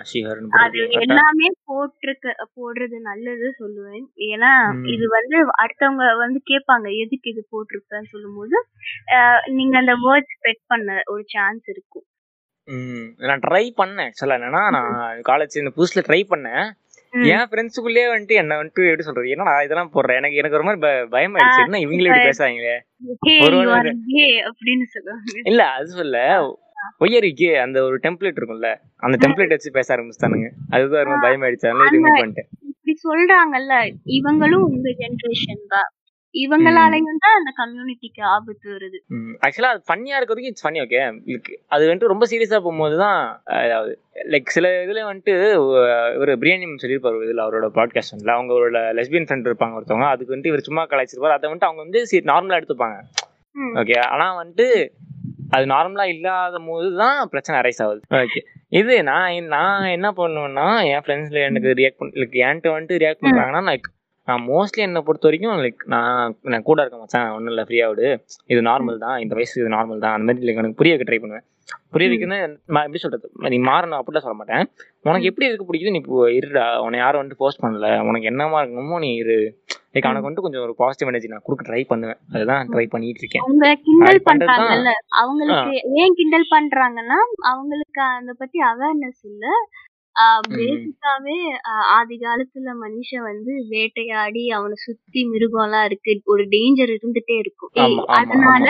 ஷிஹர்னு 0.03 0.51
அது? 0.59 0.79
எல்லாமே 1.01 1.49
போட்டிருக்க 1.65 2.27
போடுறது 2.57 2.99
நல்லது 3.01 3.55
சொல்லுவேன். 3.61 4.05
ஏன்னா. 4.29 4.53
இது 4.87 5.07
வந்து 5.09 5.37
அடுத்தவங்க 5.63 6.17
வந்து 6.19 6.41
கேட்பாங்க 6.53 6.97
எதுக்கு 6.97 7.31
இது 7.31 7.47
போட்டிருப்பேன்னு 7.53 8.11
சொல்லும்போது 8.11 8.57
அஹ் 9.15 9.41
நீங்க 9.51 9.79
அந்த 9.79 9.95
வேர்ட் 10.07 10.33
ஸ்ப்ரெட் 10.35 10.63
பண்ண 10.67 11.03
ஒரு 11.07 11.25
சான்ஸ் 11.27 11.69
இருக்கும். 11.69 12.07
நான் 13.21 13.41
ட்ரை 13.41 13.65
பண்ணேன். 13.77 14.11
ஆக்சுவலா 14.11 14.37
என்னன்னா 14.39 14.71
நான் 14.71 14.95
காலேஜ் 15.29 15.59
இந்த 15.59 15.73
புதுசுல 15.77 16.03
ட்ரை 16.07 16.23
பண்ணேன். 16.31 16.65
என் 17.11 17.49
ஃப்ரெண்ட்ஸுக்குள்ளேயே 17.51 18.19
வந்துட்டு 18.19 18.27
என்ன 18.27 18.63
வந்துட்டு 18.63 18.85
எப்படி 18.85 19.03
சொல்றது? 19.03 19.29
என்னடா 19.29 19.63
இதெல்லாம் 19.63 19.91
போடுறேன் 19.95 20.17
எனக்கு 20.17 20.37
எனக்கு 20.37 20.57
ஒரு 20.57 20.65
மாதிரி 20.65 21.07
ப- 21.07 21.19
பயமாயிடுச்சு. 21.19 21.63
என்ன 21.65 21.79
இவங்களே 21.79 22.07
இப்படி 22.07 22.33
சொல்லுவாங்க. 23.39 23.89
இல்ல 25.43 25.71
அது 25.71 25.87
சொல்ல 25.87 26.41
ஒய்யரிக்கே 27.01 27.61
அந்த 27.61 27.83
ஒரு 27.83 27.99
டெம்ப்ளேட் 28.03 28.37
இருக்கும்ல. 28.37 28.77
அந்த 28.97 29.29
டெம்ப்ளேட் 29.29 29.49
வச்சு 29.49 29.71
பேச 29.71 29.97
ஆரம்பிச்சிட்டானுங்க. 29.97 30.51
அதுதான் 30.71 31.05
ரொம்ப 31.05 31.29
பயமாயிடுச்சு. 31.29 31.69
அதனால 31.69 31.91
ரிமூவ் 31.91 32.25
பண்ணிட்டேன். 32.25 32.49
இப்படி 32.61 32.97
சொல்றாங்கல்ல 33.03 33.95
இவங்களும் 34.05 34.55
உங்க 34.55 34.89
ஜெனரேஷன் 34.89 35.67
தான். 35.69 35.91
இவங்களாலையும் 36.43 37.21
தான் 37.25 37.37
அந்த 37.39 37.51
கம்யூனிட்டிக்கு 37.61 38.23
ஆபத்து 38.35 38.67
வருது. 38.75 38.99
ஆக்சுவலா 39.47 39.71
அது 39.75 39.81
ஃபன்னியா 39.89 40.17
இருக்க 40.19 40.33
வரைக்கும் 40.35 40.53
இட்ஸ் 40.53 40.65
ஃபன்னி 40.65 40.81
ஓகே 40.85 41.01
அது 41.75 41.89
வந்துட்டு 41.89 42.13
ரொம்ப 42.13 42.27
சீரியஸா 42.33 42.59
போகும்போது 42.67 42.97
தான் 43.05 43.19
அதாவது 43.61 43.93
லைக் 44.33 44.55
சில 44.57 44.69
இதுல 44.85 45.05
வந்துட்டு 45.11 45.35
இவர் 46.17 46.33
பிரியாணி 46.43 46.69
சொல்லியிருப்பாரு 46.85 47.25
இதுல 47.29 47.45
அவரோட 47.47 47.69
பாட்காஸ்ட்ல 47.79 48.37
அவங்களோட 48.37 48.83
லெஸ்பியன் 48.99 49.29
ஃப்ரெண்ட் 49.29 49.49
இருப்பாங்க 49.51 49.79
ஒருத்தவங்க. 49.79 50.11
அதுக்கு 50.15 50.33
வந்துட்டு 50.35 50.53
இவர் 50.53 50.69
சும்மா 50.69 50.85
கலாய்ச்சிருப்பாரு. 50.93 51.39
அதை 51.39 51.51
வந்துட்டு 51.51 51.71
அவங்க 51.71 51.83
வந்து 51.87 52.03
நார்மலா 52.33 52.61
எடுத்துப்பாங்க. 52.61 52.99
ஓகே 53.83 53.97
ஆனா 54.13 54.29
வந்துட்டு 54.43 54.69
அது 55.57 55.65
நார்மலா 55.73 56.05
இல்லாத 56.13 56.59
போது 56.69 56.89
தான் 57.03 57.19
பிரச்சனை 57.33 57.57
அரைஸ் 57.61 57.83
ஆகுது. 57.85 58.01
ஓகே 58.23 58.41
இது 58.79 58.95
நான் 59.09 59.51
நான் 59.57 59.93
என்ன 59.97 60.09
பண்ணுவேன்னா 60.21 60.69
என் 60.93 61.05
ஃப்ரெண்ட்ஸ்ல 61.05 61.45
எனக்கு 61.49 61.77
ரியாக்ட் 61.81 62.01
பண்ண 62.01 62.25
என்கிட்ட 62.47 62.73
வந்துட்டு 62.77 63.01
ரியாக்ட் 63.03 63.25
பண்றாங்கன்னா 63.27 63.63
லைக் 63.71 63.87
நான் 64.29 64.43
மோஸ்ட்லி 64.51 64.83
என்னை 64.87 65.01
பொறுத்த 65.09 65.29
வரைக்கும் 65.29 65.61
லைக் 65.65 65.83
நான் 65.95 66.33
நான் 66.53 66.67
கூட 66.69 66.79
இருக்க 66.83 66.97
மச்சான் 67.03 67.35
ஒன்றும் 67.35 67.53
இல்லை 67.53 67.65
ஃப்ரீயா 67.69 67.89
விடு. 67.91 68.07
இது 68.53 68.61
நார்மல் 68.71 69.05
தான். 69.05 69.19
இந்த 69.25 69.35
வயசு 69.39 69.55
இது 69.63 69.71
நார்மல் 69.77 70.03
தான். 70.05 70.15
அந்த 70.17 70.27
மாதிரி 70.29 70.47
like 70.49 70.59
எனக்கு 70.63 70.81
புரிய 70.81 70.95
வைக்க 70.95 71.07
ட்ரை 71.11 71.21
பண்ணுவேன். 71.25 71.47
புரிய 71.95 72.07
வைக்கணும் 72.11 72.43
நான் 72.75 72.85
எப்படி 72.87 73.03
சொல்றது? 73.05 73.27
நீ 73.55 73.59
மாறணும் 73.71 73.99
அப்படிலாம் 74.01 74.25
சொல்ல 74.27 74.39
மாட்டேன். 74.41 74.65
உனக்கு 75.09 75.29
எப்படி 75.31 75.47
இருக்க 75.49 75.65
பிடிக்குது 75.69 75.95
நீ 75.95 76.01
இப்போ 76.03 76.19
இருடா. 76.39 76.67
உன்னை 76.85 76.99
யாரும் 77.05 77.21
வந்துட்டு 77.21 77.43
போஸ்ட் 77.45 77.63
பண்ணல. 77.65 77.89
உனக்கு 78.09 78.31
என்னமா 78.33 78.61
இருக்கணுமோ 78.63 78.99
நீ 79.05 79.11
இரு. 79.23 79.39
லைக் 79.95 80.07
அவனுக்கு 80.09 80.27
வந்துட்டு 80.27 80.47
கொஞ்சம் 80.47 80.65
ஒரு 80.67 80.75
பாசிட்டிவ் 80.83 81.11
எனர்ஜி 81.11 81.33
நான் 81.33 81.47
கொடுக்க 81.47 81.65
ட்ரை 81.69 81.83
பண்ணுவேன். 81.93 82.21
அதுதான் 82.35 82.71
ட்ரை 82.73 82.87
பண்ணிட்டு 82.95 83.23
இருக்கேன். 83.25 83.45
அவங்க 83.47 83.69
கிண்டல். 83.87 84.21
பண்றாங்கல்ல. 84.31 84.93
அவங்களுக்கு 85.23 85.75
ஏன் 86.03 86.17
கிண்டல் 86.21 86.49
பண்றாங்கன்னா 86.55 87.19
அவங்களுக்கு 87.53 88.03
அத 88.11 88.35
பத்தி 88.43 88.61
அவேர்னஸ் 88.73 89.23
இல்ல. 89.33 89.45
பேசிக்காவே 90.53 91.37
ஆதி 91.97 92.17
காலத்துல 92.19 92.73
மனுஷன் 92.83 93.23
வந்து 93.23 93.53
வேட்டையாடி 93.69 94.43
அவனை 94.49 94.77
சுத்தி 94.85 95.21
மிருகம் 95.25 95.65
எல்லாம் 95.65 95.85
இருக்கு. 95.85 96.15
ஒரு 96.25 96.45
டேஞ்சர் 96.47 96.93
இருந்துட்டே 96.97 97.37
இருக்கும். 97.39 97.73
ஏய், 97.75 97.85
ஆமா, 97.87 98.05
ஆமா, 98.07 98.19
அதனால 98.21 98.69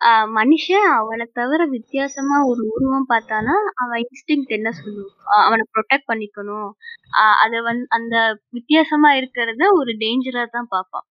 ஆஹ் 0.00 0.28
மனுஷன் 0.34 0.86
அவனை 0.94 1.26
தவிர 1.32 1.62
வித்தியாசமா 1.66 2.38
ஒரு 2.44 2.62
உருவம் 2.72 3.08
பார்த்தானா 3.08 3.54
அவன் 3.74 4.02
இன்ஸ்டிங் 4.04 4.44
என்ன 4.48 4.70
சொல்லும்? 4.72 5.12
ஆஹ் 5.26 5.44
அவனை 5.46 5.64
ப்ரொடெக்ட் 5.74 6.08
பண்ணிக்கணும். 6.08 6.70
ஆஹ் 7.12 7.36
அத 7.44 7.62
வந்து 7.62 7.86
அந்த 7.88 8.16
வித்தியாசமா 8.50 9.10
இருக்கிறத 9.16 9.70
ஒரு 9.72 9.92
டேஞ்சரா 9.98 10.44
தான் 10.48 10.68
பார்ப்பான். 10.68 11.06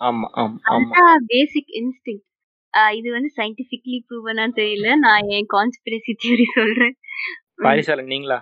ஆமா 0.00 0.28
ஆமா 0.34 0.56
ஆமா. 0.66 0.70
அதுதான் 0.74 1.26
பேசிக் 1.26 1.74
இன்ஸ்டிங் 1.80 2.22
இது 2.94 3.08
வந்து 3.12 3.30
சயின்டிபிக்லி 3.36 3.98
ப்ரூவனான்னு 4.06 4.56
தெரியல. 4.56 4.88
நான் 4.98 5.28
என் 5.36 5.50
கான்ஸ்பிரசி 5.52 6.12
தியரி 6.22 6.46
சொல்றேன். 6.54 6.94
பாரிசால 7.62 8.02
நீங்களா? 8.04 8.38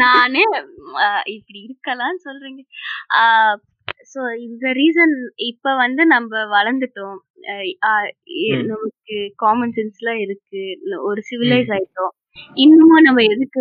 நானே 0.00 0.42
இப்படி 1.34 1.58
இருக்கலாம்னு 1.66 2.20
சொல்றீங்க. 2.28 2.62
சோ 4.12 4.20
இந்த 4.46 4.66
ரீசன் 4.78 5.14
இப்ப 5.50 5.74
வந்து 5.82 6.02
நம்ம 6.12 6.42
வளர்ந்துட்டோம். 6.54 7.18
நமக்கு 8.70 9.16
காமன் 9.42 9.74
சென்ஸ்லாம் 9.76 10.20
இருக்கு. 10.24 10.62
ஒரு 11.08 11.20
சிவிலைஸ் 11.28 11.70
ஆயிட்டோம். 11.76 12.12
இன்னமும் 12.64 13.06
நம்ம 13.06 13.22
எதுக்கு 13.34 13.60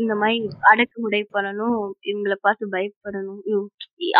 இந்த 0.00 0.12
மாதிரி 0.20 0.36
அடக்குமுறை 0.70 1.20
பண்ணணும் 1.36 1.80
இவங்களை 2.10 2.36
பார்த்து 2.46 2.66
பயப்படணும். 2.74 3.66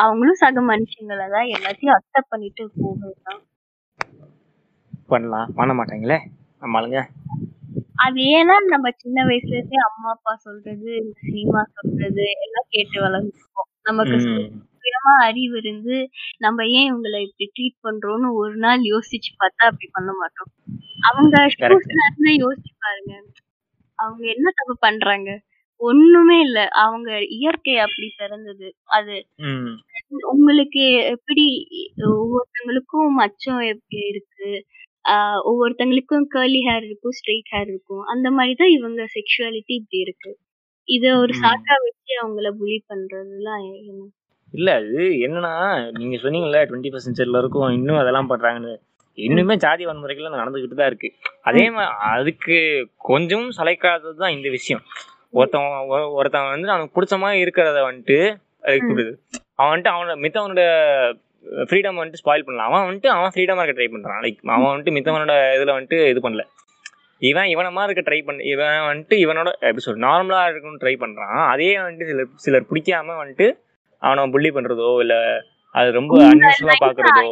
அவங்களும் 0.04 0.40
சக 0.42 0.62
மனுஷங்களை 0.72 1.26
தான் 1.36 1.52
எல்லாத்தையும் 1.56 1.96
அக்செப்ட் 1.98 2.32
பண்ணிட்டு 2.34 2.64
போகலாம் 2.80 3.42
பண்ணலாம். 5.12 5.50
பண்ண 5.58 5.72
மாட்டாங்களே? 5.78 6.18
நம்ம 6.62 6.78
ஆளுங்க 6.78 7.00
அது 7.96 8.20
ஏன்னா 8.32 8.54
நம்ம 8.66 8.86
சின்ன 8.96 9.18
வயசுல 9.24 9.54
இருந்தே 9.54 9.78
அம்மா 9.86 10.08
அப்பா 10.10 10.32
சொல்றது 10.36 10.90
சினிமா 11.20 11.60
சொல்றது 11.74 12.24
எல்லாம் 12.36 12.68
கேட்டு 12.68 12.98
வளர்ந்துருக்கோம். 13.02 13.68
நமக்கு 13.82 14.16
ம். 14.26 14.46
சுயமா 14.78 15.14
அறிவு 15.22 15.56
இருந்து 15.58 15.96
நம்ம 16.38 16.66
ஏன் 16.74 16.88
இவங்களை 16.90 17.20
இப்படி 17.22 17.46
ட்ரீட் 17.56 17.78
பண்றோம்னு 17.84 18.28
ஒரு 18.34 18.56
நாள் 18.56 18.82
யோசிச்சு 18.86 19.30
பார்த்தா 19.38 19.64
அப்படி 19.70 19.88
பண்ண 19.92 20.10
மாட்டோம். 20.12 20.50
அவங்க 21.08 21.34
இருந்து 22.04 22.32
யோசிச்சு 22.44 22.72
பாருங்க. 22.78 23.14
அவங்க 23.98 24.22
என்ன 24.34 24.48
தப்பு 24.56 24.74
பண்றாங்க? 24.78 25.30
ஒண்ணுமே 25.80 26.36
இல்ல. 26.40 26.58
அவங்க 26.82 27.08
இயற்கை 27.36 27.74
அப்படி 27.78 28.08
பிறந்தது. 28.18 28.68
அது 28.92 29.14
ம். 29.46 29.72
உங்களுக்கு 30.26 30.84
எப்படி 31.14 31.46
ஒவ்வொருத்தங்களுக்கும் 32.10 33.10
மச்சம் 33.18 33.62
எப்படி 33.72 34.00
இருக்கு. 34.08 34.50
ஒவ்வொருத்தங்களுக்கும் 35.48 36.26
கேர்லி 36.34 36.60
ஹேர் 36.68 36.84
இருக்கும் 36.88 37.14
ஸ்ட்ரெயிட் 37.18 37.50
ஹேர் 37.54 37.68
இருக்கும். 37.72 38.04
அந்த 38.12 38.28
மாதிரி 38.36 38.54
தான் 38.60 38.74
இவங்க 38.78 39.02
செக்ஷுவாலிட்டி 39.16 39.72
இப்படி 39.80 39.98
இருக்கு. 40.06 40.30
இத 40.88 41.04
ஒரு. 41.22 41.32
சாக்கா 41.42 41.74
வச்சு 41.84 42.12
அவங்கள 42.22 42.50
புலி 42.60 42.78
பண்றதுலாம் 42.90 43.64
இல்ல 44.54 44.68
அது 44.80 45.00
என்னன்னா 45.26 45.54
நீங்க 45.96 46.16
சொன்னீங்கல்ல 46.24 46.58
டுவெண்ட்டி 46.68 46.90
ஃபர்ஸ்ட் 46.90 47.08
சென்ச்சுரில 47.08 47.40
இருக்கும் 47.42 47.70
இன்னும் 47.78 48.00
அதெல்லாம் 48.02 48.30
பண்றாங்கன்னு. 48.32 48.74
இன்னுமே 49.18 49.54
ஜாதி 49.64 49.84
வன்முறைகள் 49.88 50.40
நடந்துகிட்டு 50.40 50.78
தான் 50.80 50.90
இருக்கு. 50.90 51.08
அதே 51.48 51.64
மாதிரி 51.76 51.92
அதுக்கு 52.12 52.56
கொஞ்சம் 53.10 53.46
சளைக்காதது 53.58 54.22
தான் 54.22 54.34
இந்த 54.36 54.48
விஷயம். 54.56 54.82
ஒருத்தன் 55.38 55.68
ஒருத்தன் 56.18 56.52
வந்து 56.54 56.72
அவனுக்கு 56.74 56.96
பிடிச்ச 56.96 57.16
மாதிரி 57.22 57.42
இருக்கிறத 57.44 57.80
வந்துட்டு 57.88 58.18
விடுது. 58.88 59.12
அவன் 59.58 59.70
வந்துட்டு 59.72 59.92
அவனோட 59.94 60.14
மித்தவனோட 60.24 60.62
ஃப்ரீடம் 61.66 61.98
வந்துட்டு 61.98 62.22
ஸ்பாயில் 62.22 62.46
பண்ணலாம். 62.46 62.68
அவன் 62.70 62.86
வந்துட்டு 62.88 63.10
அவன் 63.14 63.32
ஃப்ரீடமா 63.34 63.62
இருக்க 63.62 63.78
ட்ரை 63.78 63.88
பண்றான். 63.92 64.20
லைக் 64.24 64.38
அவன் 64.50 64.72
வந்துட்டு 64.72 64.94
மித்தவனோட 64.96 65.34
இதுல 65.56 65.74
வந்துட்டு 65.76 65.98
இது 66.12 66.22
பண்ணல. 66.26 66.44
இவன் 67.22 67.50
இவனமா 67.52 67.82
இருக்க 67.86 68.02
ட்ரை 68.06 68.20
பண்ண 68.24 68.48
இவன் 68.52 68.78
வந்துட்டு 68.88 69.16
இவனோட 69.24 69.50
எப்படி 69.62 69.84
சொல்ற 69.84 70.00
நார்மலா 70.06 70.40
இருக்கணும்னு 70.46 70.82
ட்ரை 70.82 70.94
பண்றான். 71.02 71.38
அதே 71.52 71.70
வந்துட்டு 71.80 72.08
சிலர் 72.10 72.34
சிலர் 72.44 72.68
பிடிக்காம 72.70 73.16
வந்துட்டு 73.22 73.46
அவனை 74.02 74.24
புள்ளி 74.34 74.50
பண்றதோ 74.56 74.90
இல்ல 75.04 75.14
அது 75.74 75.88
ரொம்ப 75.98 76.12
உங்க 76.14 76.26
அன்யூஸ்வலா 76.32 76.74
life 76.74 76.84
பாக்குறதோ 76.84 77.24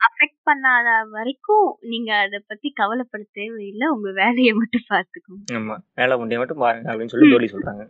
அஃபெக்ட் 0.00 0.38
பண்ணாத 0.48 0.88
வரைக்கும் 1.12 1.66
நீங்க 1.90 2.10
அத 2.22 2.38
பத்தி 2.48 2.68
கவலைப்பட 2.78 3.22
தேவையில்லை 3.38 3.86
உங்க 3.94 4.08
வேலையை 4.16 4.52
மட்டும் 4.56 4.86
பாத்துக்கோங்க 4.90 5.54
ஆமா. 5.58 5.76
வேலை 6.00 6.14
முண்டிய 6.20 6.38
மட்டும் 6.40 6.62
பாருங்க 6.64 6.88
அப்படின்னு 6.92 7.12
சொல்லி 7.14 7.28
தோழி 7.34 7.48
சொல்றாங்க. 7.52 7.82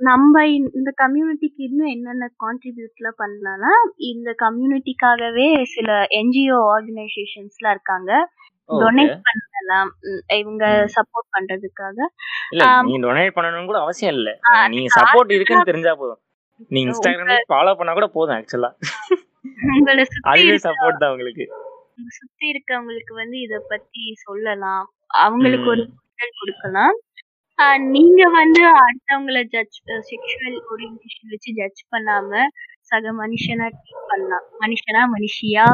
நம்ம 0.00 0.48
இந்த- 0.48 0.94
கம்யூனிட்டிக்கு 1.02 1.60
இன்னும் 1.68 1.86
என்னென்ன 1.86 2.30
கான்ட்ரிபியூட்ல 2.40 3.08
பண்ணலாம்னா 3.18 3.72
இந்த 3.96 4.34
கம்யூனிட்டிக்காகவே 4.38 5.62
சில 5.64 6.06
என்ஜிஓ 6.10 6.58
ஆர்கனைசேஷன்ஸ்லாம் 6.74 7.70
இருக்காங்க. 7.70 8.30
டொனேட் 8.68 9.20
பண்ணலாம். 9.28 9.90
இவங்க 10.38 10.66
சப்போர்ட் 10.94 11.30
பண்றதுக்காக. 11.36 11.98
நீங்க 12.82 13.06
டொனேட் 13.06 13.30
பண்ணணும் 13.34 13.64
கூட 13.64 13.78
அவசியம் 13.78 14.14
இல்ல. 14.14 14.38
நீங்க 14.68 15.00
சப்போர்ட் 15.00 15.32
இருக்குன்னு 15.32 15.64
தெரிஞ்சா 15.64 15.94
போதும். 15.94 16.20
நீங்க 16.68 16.90
இன்ஸ்டாகிராம்ல 16.90 17.36
ஃபாலோ 17.48 17.74
பண்ணா 17.74 17.92
கூட 17.92 18.06
போதும் 18.06 18.36
ஆக்சுவலா 18.36 18.70
அதுவே 20.22 20.54
சப்போர்ட் 20.68 20.96
தான் 20.98 21.10
உங்களுக்கு. 21.10 21.44
உங்க 21.96 22.08
சுத்தி 22.08 22.46
இருக்கவங்களுக்கு 22.52 23.14
வந்து 23.14 23.40
இத 23.40 23.64
பத்தி 23.68 24.12
சொல்லலாம். 24.14 24.92
அவங்களுக்கு 25.06 25.68
ஒரு 25.68 25.88
கொடுக்கலாம். 26.40 26.94
நீங்க 27.94 28.22
வந்து 28.30 28.62
அடுத்தவங்கள 28.84 29.38
ஜட்ஜ் 29.54 29.78
செக்ஷுவல் 30.10 30.58
ஓரியன்டேஷன் 30.70 31.32
வச்சு 31.32 31.50
ஜட்ஜ் 31.54 31.82
பண்ணாம 31.92 32.30
சக 32.90 33.12
மனுஷனா 33.12 33.66
ட்ரீட் 33.78 34.08
பண்ணலாம். 34.08 34.46
மனுஷனா 34.60 35.02
மனுஷியா 35.16 35.66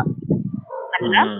பண்ணலாம். 0.91 1.33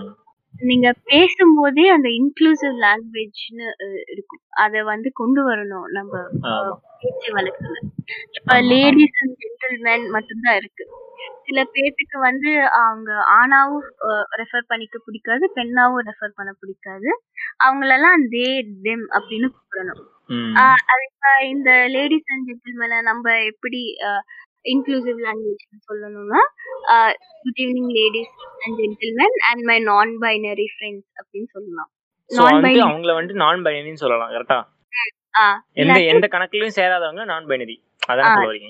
நீங்க 0.59 0.93
பேசும்போதே 1.03 1.89
அந்த 1.89 2.09
இன்க்ளூசிவ் 2.09 2.75
லாங்குவேஜ்னு 2.81 3.67
இருக்கும். 4.11 4.39
அத 4.49 4.83
வந்து 4.83 5.11
கொண்டு 5.13 5.49
வரணும் 5.49 5.91
நம்ம 5.91 6.21
ஆமா. 6.41 6.75
பேச்சு 6.99 7.35
வழக்குல. 7.35 7.77
இப்ப 8.31 8.61
லேடிஸ் 8.61 9.17
அண்ட் 9.21 9.37
ஜென்டில்மேன் 9.39 10.09
மட்டும்தான் 10.09 10.55
இருக்கு. 10.55 10.87
சில 11.45 11.63
பேர்த்துக்கு 11.63 12.19
வந்து 12.19 12.69
அவங்க 12.69 13.11
ஆணாவும் 13.13 13.87
ரெஃபர் 14.37 14.63
பண்ணிக்க 14.67 14.99
பிடிக்காது 15.05 15.51
பெண்ணாவும் 15.53 16.05
ரெஃபர் 16.05 16.35
பண்ண 16.35 16.51
பிடிக்காது. 16.59 17.21
அவங்களெல்லாம் 17.63 18.21
தே 18.31 18.71
தெம் 18.83 19.07
அப்படின்னு 19.09 19.49
கூப்பிடணும். 19.49 20.03
ம். 20.27 20.53
ஆஹ் 20.55 20.81
அது 20.87 21.03
இப்ப 21.11 21.47
இந்த 21.47 21.87
லேடிஸ் 21.87 22.31
அண்ட் 22.31 22.49
ஜென்டில்மேனை 22.49 23.01
நம்ம 23.01 23.43
எப்படி 23.43 23.95
இன்க்ளூசிவ் 24.73 25.19
லாங்குவேஜ் 25.25 25.65
சொல்லணும்னா 25.89 26.41
good 27.43 27.59
evening 27.63 27.91
ladies 27.99 28.33
and 28.63 28.75
gentleman 28.81 29.35
and 29.49 29.63
my 29.69 29.77
non 29.91 30.13
binary 30.25 30.67
friends 30.73 31.09
அப்படின்னு 31.21 31.49
சொல்லலாம். 31.55 31.89
நான் 32.29 32.61
பைனரி 32.65 32.83
அவங்கள 32.89 33.11
வந்துட்டு 33.17 33.43
நான் 33.45 33.65
பைனரின்னு 33.67 34.03
சொல்லலாம் 34.03 34.33
கரெக்டா 34.35 34.59
எந்த 35.81 35.97
எந்த 36.13 36.25
கணக்குலயும் 36.35 36.77
சேராதவங்க 36.79 37.23
நான் 37.31 37.49
பைனரி 37.49 37.75
அதான். 38.11 38.31
சொல்ல 38.35 38.47
வரீங்க. 38.49 38.69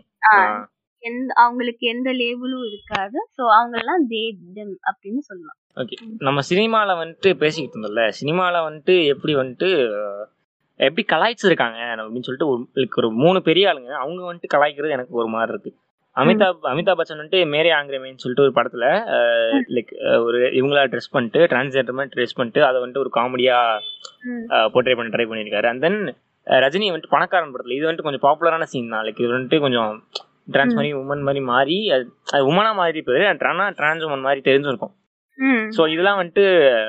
எந்த 1.04 1.30
அவங்களுக்கு 1.41 1.84
எந்த 1.93 2.10
லேபிளும் 2.20 2.66
இருக்காது. 2.70 3.18
சோ 3.36 3.41
அவங்கெல்லாம் 3.58 4.04
தே 4.14 4.22
தெம் 4.56 4.74
அப்படின்னு 4.89 5.22
சொல்லலாம். 5.28 5.58
ஓகே 5.82 5.98
நம்ம 6.28 6.39
சினிமால 6.50 6.95
வந்துட்டு 7.02 7.30
பேசிக்கிட்டு 7.41 7.76
இருந்தோம்ல 7.76 8.06
சினிமால 8.20 8.62
வந்துட்டு 8.68 8.95
எப்படி 9.14 9.34
வந்துட்டு 9.41 9.70
எப்படி 10.80 11.04
கலாய்ச்சிருக்காங்க 11.12 11.80
அப்படின்னு 12.02 12.28
சொல்லிட்டு 12.28 12.50
ஒரு 12.52 12.88
ஒரு 13.00 13.10
மூணு 13.22 13.39
பெரிய 13.50 13.70
ஆளுங்க 13.72 13.93
அவங்க 14.04 14.22
வந்துட்டு 14.30 14.54
கலாய்க்கிறது 14.56 14.95
எனக்கு 14.98 15.20
ஒரு 15.22 15.30
மாதிரி 15.36 15.54
இருக்கு. 15.54 15.72
அமிதாப் 16.18 16.57
அமிதாப் 16.63 16.99
பச்சன் 16.99 17.20
வந்துட்டு 17.20 17.39
மேரே 17.53 17.72
ஆங்கிரமேன்னு 17.80 18.18
சொல்லிட்டு 18.18 18.41
ஒரு 18.41 18.51
படத்துல 18.55 18.86
லைக் 19.70 20.24
ஒரு 20.24 20.38
இவங்களா 20.39 20.88
ட்ரெஸ் 20.88 21.11
பண்ணிட்டு 21.11 21.39
டிரான்ஸ்ஜெண்டர் 21.39 21.91
மாதிரி 21.91 22.24
ட்ரெஸ் 22.24 22.36
பண்ணிட்டு 22.36 22.65
அதை 22.65 22.82
வந்துட்டு 22.82 22.97
ஒரு 22.97 23.09
காமெடியா 23.13 23.57
போர்ட்ரே 24.49 24.95
பண்ண 24.95 25.15
ட்ரை 25.15 25.28
பண்ணியிருக்காரு. 25.28 25.65
அண்ட் 25.65 25.82
தென் 25.82 26.15
ரஜினி 26.45 26.93
வந்துட்டு 26.93 27.07
பணக்காரன் 27.09 27.53
படத்துல 27.53 27.72
இது 27.72 27.91
வந்துட்டு 27.91 28.01
கொஞ்சம் 28.01 28.24
பாப்புலரான 28.28 28.63
சீன் 28.63 28.89
தான். 28.89 29.05
லைக் 29.05 29.22
இது 29.22 29.28
வந்துட்டு 29.28 29.59
கொஞ்சம் 29.59 30.03
டிரான்ஸ் 30.51 30.74
மாதிரி 30.74 30.93
உமன் 30.93 31.22
மாதிரி 31.22 31.39
மாறி 31.39 31.89
அது- 31.91 32.09
உமனா 32.34 32.74
மாதிரி 32.74 33.03
போயிரு. 33.05 33.38
டிரான்ஸ் 33.74 34.03
உமன் 34.03 34.22
மாதிரி 34.22 34.51
தெரிஞ்சிருக்கும். 34.51 34.93
ஸோ 35.78 35.88
இதெல்லாம் 35.89 36.22
வந்துட்டு 36.22 36.43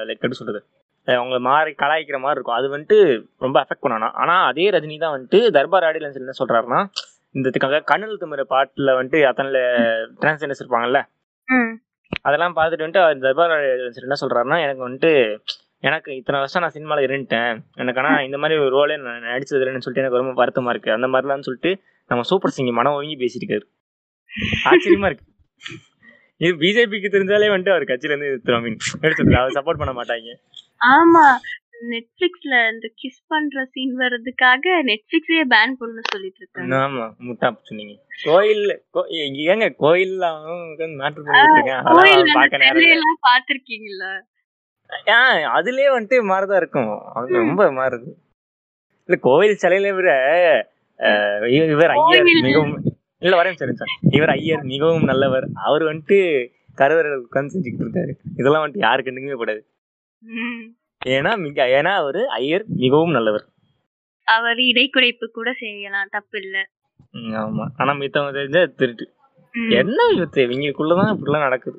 லைக் 0.06 0.14
எப்படி 0.14 0.32
சொல்றது? 0.32 0.64
அஹ் 1.06 1.14
அவங்க 1.14 1.38
மாறி 1.38 1.70
கலாய்க்கிற 1.70 2.18
மாதிரி 2.18 2.30
இருக்கும். 2.30 2.54
அது 2.54 2.78
வந்துட்டு 2.78 3.26
ரொம்ப 3.38 3.60
அஃபெக்ட் 3.60 3.86
பண்ணணும் 3.86 4.12
ஆனா 4.12 4.44
அதே 4.44 4.70
ரஜினி 4.70 4.98
தான் 4.98 5.20
வந்துட்டு 5.20 5.50
தர்பார் 5.50 5.82
ஆடியன்ஸ் 5.82 6.14
என்ன 6.14 6.30
சொல்றாருன்னா 6.38 6.86
இந்த 7.34 7.46
இதுக்காக 7.50 7.80
கண்ணல் 7.90 8.20
திமிர 8.20 8.42
பாட்டுல 8.52 8.90
வந்துட்டு 8.98 9.20
அத்தனை 9.30 9.60
டிரான்ஸ்ஜெண்டர்ஸ் 10.22 10.62
இருப்பாங்கல்ல? 10.64 11.00
அதெல்லாம் 12.26 12.54
பார்த்துட்டு 12.58 12.84
வந்துட்டு 12.84 13.02
அவர் 13.04 13.24
தர்பார் 13.24 13.54
என்ன 14.04 14.18
சொல்றாருன்னா 14.22 14.58
எனக்கு 14.66 14.82
வந்துட்டு 14.88 15.12
எனக்கு 15.88 16.10
இத்தனை 16.16 16.38
வருஷம் 16.42 16.62
நான் 16.62 16.74
சினிமாவில் 16.76 17.06
இருந்துட்டேன். 17.06 17.52
எனக்கு 17.82 18.00
ஆனால் 18.02 18.24
இந்த 18.28 18.38
மாதிரி 18.42 18.60
ஒரு 18.62 18.72
ரோலே 18.76 18.96
நான் 19.02 19.26
நடிச்சது 19.32 19.60
இல்லைன்னு 19.60 19.84
சொல்லிட்டு 19.84 20.02
எனக்கு 20.04 20.20
ரொம்ப 20.22 20.34
வருத்தமா 20.40 20.72
இருக்கு. 20.74 20.90
அந்த 20.96 21.08
மாதிரிலாம் 21.12 21.46
சொல்லிட்டு 21.48 21.72
நம்ம 22.10 22.24
சூப்பர் 22.30 22.54
சிங்கி 22.56 22.72
மனம் 22.78 22.96
ஒதுங்கி 22.98 23.18
பேசியிருக்காரு. 23.22 23.66
ஆச்சரியமா 24.70 25.08
இருக்கு. 25.10 25.26
இது 26.40 26.52
பிஜேபிக்கு 26.62 27.08
தெரிஞ்சாலே 27.14 27.52
வந்துட்டு 27.52 27.74
அவர் 27.74 27.90
கட்சியில 27.90 28.14
இருந்து 28.14 28.58
மீன் 28.64 28.76
எடுத்து 29.06 29.38
அவர் 29.42 29.56
சப்போர்ட் 29.58 29.80
பண்ண 29.82 29.92
மாட்டாங்க. 30.00 30.34
ஆமா. 30.94 31.24
நெட்ஃபிளிக்ஸ்ல 31.78 32.54
இந்த 32.70 32.86
கிஸ் 33.00 33.20
பண்ற 33.26 33.64
சீன் 33.66 33.94
வர்றதுக்காக 33.96 34.64
நெட்ஃபிளிக்ஸே 34.88 35.42
பேன் 35.52 35.74
பண்ண 35.76 36.00
சொல்லிட்டு 36.10 36.40
இருக்காங்க. 36.42 36.74
ஆமா 36.80 37.04
முட்டா 37.26 37.48
சொன்னீங்க 37.62 37.94
கோயில் 38.24 38.64
ஏங்க 39.46 39.68
கோயில்ல 39.78 40.26
மேட்டர் 40.96 41.26
பண்ணிட்டு 41.26 41.58
இருக்கேன் 41.58 41.84
கோயில் 41.92 43.14
பாத்திருக்கீங்களா 43.26 44.12
ஆ, 45.10 45.16
அதுலயே 45.56 45.88
வந்துட்டு 45.90 46.18
மாறுதான் 46.24 46.60
இருக்கும். 46.60 46.92
ரொம்ப 47.38 47.62
மாறுது. 47.72 48.10
இல்ல 49.08 49.16
கோவில் 49.24 49.60
சிலையில 49.62 49.90
விட 49.94 50.10
இவர் 51.72 51.92
ஐயர். 51.96 52.24
மிகவும் 52.40 52.72
இல்ல 53.22 53.34
வரேன் 53.36 53.58
சார் 53.60 53.72
சார். 53.74 53.92
இவர் 54.10 54.32
ஐயர் 54.34 54.62
மிகவும் 54.66 55.04
நல்லவர். 55.04 55.46
அவர் 55.66 55.84
வந்துட்டு 55.84 56.18
கருவறையில் 56.78 57.24
உட்கார்ந்து 57.24 57.54
செஞ்சுக்கிட்டு 57.54 57.86
இருக்காரு. 57.86 58.12
இதெல்லாம் 58.36 58.64
வந்துட்டு 58.64 58.86
யாரு 58.86 59.02
கண்டுக்குமே 59.02 59.38
படாது 59.38 59.62
ம். 60.22 60.64
ஏன்னா 61.06 61.38
மிக 61.38 61.66
ஏன்னா 61.66 61.92
அவரு 61.94 62.28
ஐயர் 62.28 62.64
மிகவும் 62.66 63.10
நல்லவர். 63.10 63.44
அவர் 64.24 64.56
இடைக்குறைப்பு 64.56 65.26
கூட 65.26 65.52
செய்யலாம் 65.52 66.08
தப்பு 66.10 66.40
இல்ல 66.42 66.68
ஆமா. 67.12 67.66
ஆனா 67.76 67.92
மித்தவங்க 67.92 68.32
தெரிஞ்சா 68.32 68.64
திருட்டு. 68.64 69.12
என்ன 69.70 69.98
இவத்து? 70.14 70.40
இவங்களுக்குள்ளதான் 70.46 71.12
இப்படிலாம் 71.12 71.46
நடக்குது. 71.46 71.78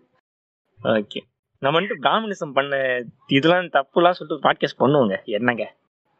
ஓகே. 0.84 1.20
நம்ம 1.59 1.82
வந்துட்டு 1.82 1.97
பிராமணிசம் 2.01 2.53
பண்ண 2.53 3.03
இதெல்லாம் 3.28 3.65
தப்புலாம் 3.65 4.11
சொல்லிட்டு 4.11 4.49
பாட்காஸ்ட் 4.49 4.80
பண்ணுவோங்க. 4.80 5.24
என்னங்க? 5.24 5.76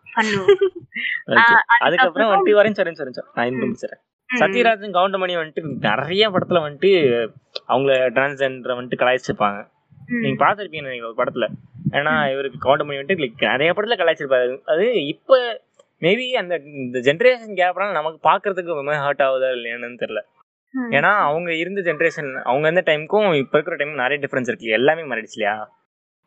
அதுக்கப்புறம் 1.80 2.30
வந்துட்டு 2.32 2.50
வரேன் 2.50 2.72
சார் 2.72 2.93
சார் 2.93 3.26
நான் 3.34 3.47
இன்னும் 3.47 3.70
முடிச்சிடறேன். 3.70 4.02
சத்யராஜன் 4.39 4.95
கவுண்டமணி 4.97 5.36
வந்துட்டு 5.39 5.62
நிறைய 5.80 6.30
படத்துல 6.30 6.60
வந்துட்டு 6.60 6.89
அவங்கள 7.68 7.91
டிரான்ஸ்ஜெண்டரை 8.10 8.74
வந்துட்டு 8.80 9.00
கலாய்ச்சிருப்பாங்க. 9.00 9.60
நீங்க 10.22 10.45
பாத்திருப்பீங்க 10.45 11.14
ஒரு 11.14 11.18
படத்துல. 11.18 11.47
ஏன்னா 11.98 12.14
இவருக்கு 12.34 12.58
கவுண்டமணி 12.66 13.00
வந்துட்டு 13.00 13.24
like 13.24 13.42
நிறைய 13.54 13.70
படத்துல 13.74 13.98
கலாய்ச்சிருப்பாரு. 14.00 14.56
அது 14.72 14.86
இப்ப 15.14 15.38
மேபி 16.02 16.26
அந்த 16.42 16.56
இந்த 16.82 16.98
ஜென்ரேஷன் 17.08 17.58
கேப்னால 17.60 17.96
நமக்கு 17.98 18.20
பாக்குறதுக்கு 18.28 18.78
ரொம்ப 18.80 18.94
ஹர்ட் 19.06 19.24
ஆகுதா 19.28 19.50
இல்லையான்னு 19.58 20.02
தெரியல. 20.04 20.22
ஏன்னா 20.98 21.12
அவங்க 21.28 21.50
இருந்த 21.64 21.82
ஜென்ரேஷன் 21.88 22.30
அவங்க 22.50 22.66
இருந்த 22.70 22.84
டைமுக்கும் 22.90 23.30
இப்ப 23.44 23.56
இருக்கிற 23.58 23.78
டைம் 23.80 24.02
நிறைய 24.04 24.18
டிஃபரன்ஸ் 24.24 24.50
இருக்கு. 24.52 24.76
எல்லாமே 24.80 25.04
மாறிடுச்சு 25.12 25.38
இல்லையா? 25.40 25.56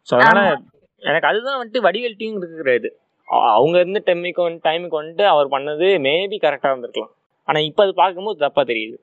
ஸோ 0.09 0.13
அதனால 0.19 0.41
எனக்கு 1.03 1.29
அதுதான் 1.31 1.59
வந்துட்டு 1.61 1.85
வடிவேல் 1.87 2.19
டீம் 2.21 2.37
இருக்கிற 2.39 2.75
இது. 2.81 2.91
அவங்க 3.57 3.77
இருந்த 3.85 4.01
டைமுக்கு 4.07 4.43
வந்து 4.49 4.63
டைமுக்கு 4.69 5.01
வந்துட்டு 5.01 5.25
அவர் 5.35 5.49
பண்ணது 5.49 5.87
மேபி 6.07 6.37
கரெக்டா 6.45 6.71
இருந்திருக்கலாம். 6.73 7.13
ஆனா 7.49 7.59
இப்ப 7.69 7.83
அது 7.87 7.95
பார்க்கும்போது 8.03 8.39
தப்பா 8.39 8.63
தெரியுது. 8.73 8.97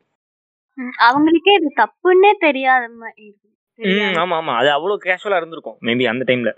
அவங்களுக்கே 1.07 1.53
இது 1.59 1.69
தப்புன்னே 1.81 2.31
தெரியாத 2.47 2.83
ஆமா 4.17 4.37
ஆமா. 4.37 4.53
அது 4.59 4.69
அவ்வளவு 4.75 5.03
கேஷுவலா 5.05 5.39
இருந்திருக்கும் 5.39 5.77
மேபி 5.87 6.05
அந்த 6.11 6.23
டைம்ல 6.29 6.51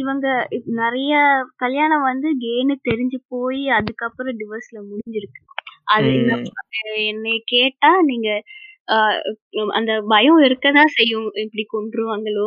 இவங்க 0.00 0.26
நிறைய 0.78 1.12
கல்யாணம் 1.62 2.06
வந்து 2.08 2.28
கேன்னு 2.40 2.74
தெரிஞ்சு 2.88 3.18
போய் 3.32 3.60
அதுக்கப்புறம் 3.76 4.38
டிவோர்ஸ்ல 4.40 4.78
முடிஞ்சிருக்கு. 4.88 5.40
அது 5.94 6.10
என்னை 7.06 7.34
கேட்டா 7.52 7.90
நீங்க 8.10 8.28
அந்த 9.74 9.92
பயம் 10.12 10.40
இருக்கதான் 10.46 10.90
செய்யும். 10.96 11.28
இப்படி 11.42 11.64
கொன்றுவாங்களோ 11.68 12.46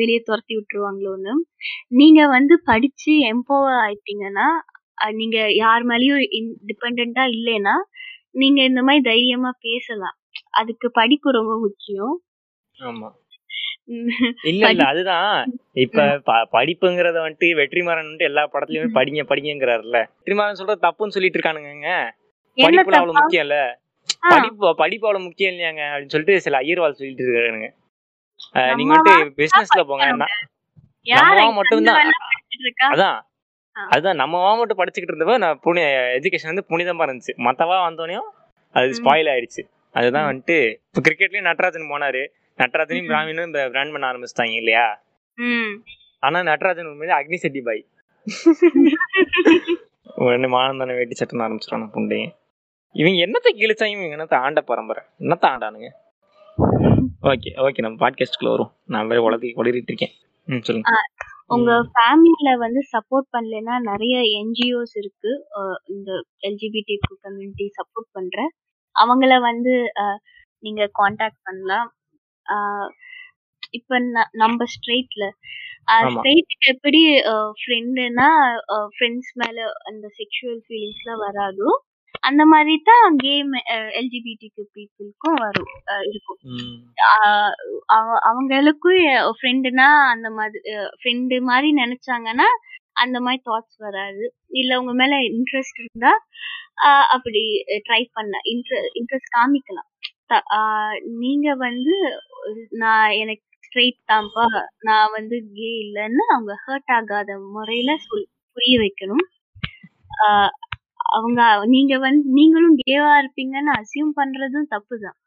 வெளியே 0.00 0.20
துரத்தி 0.28 0.54
விட்டுருவாங்களோன்னு. 0.56 1.34
நீங்க 2.00 2.20
வந்து 2.36 2.54
படிச்சு 2.70 3.14
எம்பவர் 3.30 3.78
ஆயிட்டீங்கன்னா 3.84 4.48
நீங்க 5.18 5.38
யார் 5.56 5.84
மேலயும் 5.90 6.22
இண்டிபெண்டா 6.38 7.24
இல்லைன்னா 7.36 7.76
நீங்க 8.40 8.60
இந்த 8.70 8.80
மாதிரி 8.86 9.02
தைரியமா 9.10 9.52
பேசலாம். 9.66 10.16
அதுக்கு 10.58 10.88
படிப்பு 10.92 11.28
ரொம்ப 11.32 11.54
முக்கியம். 11.64 12.14
ஆமா. 12.76 13.08
இல்ல 14.50 14.64
இல்ல 14.72 14.82
அதுதான். 14.84 15.28
இப்ப 15.82 16.04
படிப்புங்கறத 16.52 17.18
வந்துட்டு 17.22 17.48
வெற்றிமாறன் 17.60 18.04
வந்துட்டு 18.04 18.28
எல்லா 18.30 18.42
படத்துலயுமே 18.46 18.90
படிங்க 18.96 19.22
படிங்கிறாருல்ல 19.30 19.98
வெற்றிமாறன் 20.16 20.58
சொல்றது 20.60 20.84
தப்புன்னு 20.86 21.16
சொல்லிட்டு 21.16 21.38
இருக்கானுங்க 21.38 21.92
படிப்புல 22.58 22.98
அவ்வளவு? 22.98 23.18
முக்கியம் 23.18 23.46
இல்ல 23.46 23.58
படிப்பு 24.26 24.68
படிப்பு 24.78 25.06
அவ்வளவு 25.06 25.26
முக்கியம் 25.26 25.52
இல்லையாங்க 25.52 25.82
அப்படின்னு 25.86 26.14
சொல்லிட்டு 26.14 26.44
சில 26.46 26.60
ஐயர்வாள் 26.62 26.98
சொல்லிட்டு 26.98 27.24
இருக்கானுங்க 27.28 27.68
நீங்க 28.72 28.92
நம்ம 28.92 29.12
வந்துட்டு 29.12 29.38
பிசினஸ்ல 29.40 29.82
போங்க 29.88 30.04
நம்மவா 30.10 30.28
எங்க 31.40 31.54
மட்டும்தான். 31.58 32.00
அதான். 32.88 33.18
அதுதான் 33.76 34.20
நம்ம 34.20 34.38
வா 34.42 34.52
மட்டும் 34.54 34.78
படிச்சுக்கிட்டு 34.78 35.12
இருந்தப்ப 35.12 35.36
நான் 35.38 35.60
புனி 35.64 35.80
எஜுகேஷன் 36.16 36.52
வந்து 36.52 36.68
புனிதமா 36.70 37.04
இருந்துச்சு. 37.06 37.34
மத்தவா 37.46 37.76
வந்தோடனையும் 37.82 38.28
அது. 38.74 38.96
ஸ்பாயில் 38.98 39.30
ஆயிடுச்சு. 39.32 39.62
அதுதான். 39.92 40.26
வந்துட்டு 40.28 40.56
இப்ப 40.88 41.02
கிரிக்கெட்லயும் 41.06 41.48
நட்ராஜன் 41.50 41.90
போனாரு. 41.92 42.22
நட்ராஜனையும். 42.58 43.08
பிராமினும் 43.10 43.70
பிராண்ட் 43.70 43.92
பண்ண 43.92 44.04
ஆரம்பிச்சிட்டாங்க 44.10 44.56
இல்லையா? 44.60 44.86
ஆனா 46.18 46.38
நட்ராஜன் 46.40 46.90
உண்மையிலே 46.90 47.18
அக்னி 47.20 47.38
செட்டி 47.44 47.60
பாய். 47.60 47.82
உடனே 50.16 50.48
மானந்தான 50.54 50.94
வேட்டி 50.98 51.14
சட்டம் 51.14 51.40
ஆரம்பிச்சிட்டான 51.40 51.88
புண்டையும் 51.94 52.32
இவங்க 52.94 53.18
என்னத்தை 53.24 53.50
கிழிச்சாங்க? 53.54 53.94
இவங்க 53.96 54.14
என்னத்த 54.16 54.36
ஆண்ட 54.44 54.60
பரம்பரை? 54.60 55.02
என்னத்த 55.20 55.46
ஆண்டானுங்க? 55.52 55.88
ஓகே 57.22 57.50
ஓகே 57.66 57.80
நம்ம 57.84 57.96
பாட்காஸ்ட்குள்ள 58.04 58.48
வரும் 58.54 58.72
நான் 58.86 59.10
வேற 59.10 59.20
உலகி 59.22 59.48
உளறிட்டு 59.56 59.90
இருக்கேன். 59.90 60.14
ம் 60.46 60.64
சொல்லுங்க. 60.66 60.90
உங்க 61.54 61.72
ஃபேமிலில 61.94 62.48
வந்து 62.58 62.80
சப்போர்ட் 62.94 63.28
பண்ணலைன்னா 63.34 63.74
நிறைய 63.90 64.16
என்ஜிஓஸ் 64.40 64.94
இருக்கு. 64.94 65.32
இந்த 65.86 66.10
எல்ஜிபிடி 66.48 66.96
கம்யூனிட்டி 67.20 67.66
சப்போர்ட் 67.78 68.10
பண்ற 68.12 68.46
அவங்கள 68.98 69.40
வந்து 69.42 69.74
நீங்க 70.62 70.82
காண்டாக்ட் 70.92 71.44
பண்ணலாம் 71.44 71.88
இப்ப 73.72 73.98
நம்ம 74.34 74.64
ஸ்ட்ரெயிட்ல 74.74 75.24
ஆமா. 75.94 76.08
ஸ்ட்ரெயிட்டுக்கு 76.14 76.66
எப்படி 76.66 77.00
ஃப்ரெண்டுனா 77.60 78.28
ஃப்ரெண்ட்ஸ் 78.94 79.30
மேல 79.34 79.58
அந்த 79.84 80.06
செக்ஷுவல் 80.18 80.62
ஃபீலிங்ஸ்லாம் 80.64 81.22
வராதோ 81.22 81.68
அந்த 82.22 82.42
மாதிரி 82.44 82.74
தான் 82.82 83.16
கேம் 83.16 83.52
எல்ஜிபிடிக்கு 83.94 84.62
பீப்புளுக்கும் 84.74 85.38
வரும் 85.38 85.72
அஹ் 85.86 86.04
இருக்கும் 86.08 86.38
ம். 86.54 86.78
ஆஹ் 87.06 87.54
அவ- 87.88 88.22
அவங்களுக்கும் 88.30 89.02
ஃப்ரெண்டுனா 89.38 89.88
அந்த 90.10 90.30
மாதிரி 90.30 90.60
ஃப்ரெண்டு 90.98 91.38
மாதிரி 91.42 91.70
நினைச்சாங்கன்னா 91.74 92.48
அந்த 92.98 93.18
மாதிரி 93.20 93.40
தாட்ஸ் 93.46 93.78
வராது. 93.78 94.24
இல்ல 94.54 94.78
உங்க 94.80 94.92
மேல 94.94 95.14
இன்ட்ரெஸ்ட் 95.30 95.80
இருந்தா 95.80 96.12
அப்படி 97.08 97.42
ட்ரை 97.88 98.02
பண்ண 98.12 98.34
இன்ட்ரெஸ்ட் 98.94 99.34
காமிக்கலாம். 99.36 99.88
நீங்க 101.20 101.48
வந்து 101.58 101.94
நான் 102.78 103.12
எனக்கு 103.22 103.44
ஸ்ட்ரெயிட் 103.64 103.98
தான்ப்பா 104.12 104.44
நான் 104.80 105.14
வந்து 105.14 105.36
கே 105.54 105.70
இல்லைன்னு 105.84 106.24
அவங்க 106.34 106.52
ஹர்ட் 106.66 106.92
ஆகாத 106.94 107.30
முறையில 107.54 107.96
சொல் 108.04 108.26
புரிய 108.56 108.76
வைக்கணும். 108.80 109.26
அவங்க 111.12 111.40
நீங்க 111.66 111.94
வந்து 111.98 112.24
நீங்களும் 112.32 112.78
கேவா 112.82 113.12
இருப்பீங்கன்னு 113.20 113.72
அசியூம் 113.76 114.12
பண்றதும் 114.16 114.70
தப்புதான். 114.70 115.18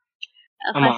ஆமா. 0.62 0.90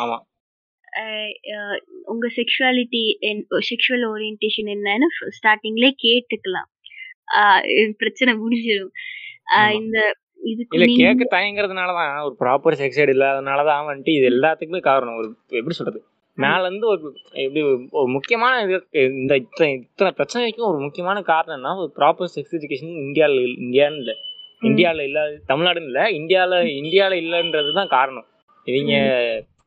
ஆமா 0.94 1.06
அஹ் 1.06 1.34
அஹ் 1.44 1.82
உங்க 2.06 2.28
செக்ஷுவாலிட்டி 2.28 3.18
செக்ஷுவல் 3.50 4.06
ஓரியன்டேஷன் 4.14 4.66
என்னன்னு 4.66 5.30
ஸ்டார்டிங்லே 5.30 5.92
கேட்டுக்கலாம். 6.04 7.92
பிரச்சனை 7.98 8.34
முடிஞ்சிடும். 8.34 9.74
இந்த 9.74 10.16
இல்ல 10.44 11.14
கேட்க 11.14 11.38
தயங்குறதுனாலதான். 11.38 12.24
ஒரு 12.24 12.36
ப்ராப்பர் 12.40 12.80
செக்ஸ் 12.80 13.00
எய்ட் 13.00 13.14
இல்லாதனாலதான் 13.14 13.86
வந்துட்டு 13.90 14.10
இது 14.10 14.30
எல்லாத்துக்குமே 14.30 14.80
காரணம். 14.80 15.16
ஒரு 15.16 15.36
எப்படி 15.48 15.76
சொல்றது? 15.76 16.04
மேல 16.36 16.68
இருந்து 16.68 16.88
ஒரு 16.88 17.14
எப்படி 17.32 17.62
ஒரு 17.90 18.08
முக்கியமான 18.08 18.82
இந்த 18.92 19.36
இத்தனை 19.36 19.74
இத்தனை 19.74 20.14
பிரச்சனைக்கும் 20.18 20.68
ஒரு 20.68 20.80
முக்கியமான 20.80 21.20
காரணம்னா 21.20 21.78
ஒரு 21.78 21.94
ப்ராப்பர் 21.96 22.28
செக்ஸ் 22.36 22.56
எஜுகேஷன் 22.56 22.96
இந்தியால 22.96 23.44
இல்ல- 23.44 23.90
இந்தியான்னு 23.90 23.96
இல்ல. 23.96 24.16
ம். 24.60 24.66
இந்தியால 24.66 25.02
இல்ல 25.02 25.40
தமிழ்நாடுன்னு 25.48 25.84
இல்ல. 25.84 26.12
இந்தியால 26.12 26.50
இந்தியால 26.50 27.16
இல்லைன்றதுதான் 27.16 27.88
காரணம். 27.88 28.26
இவங்க 28.64 28.94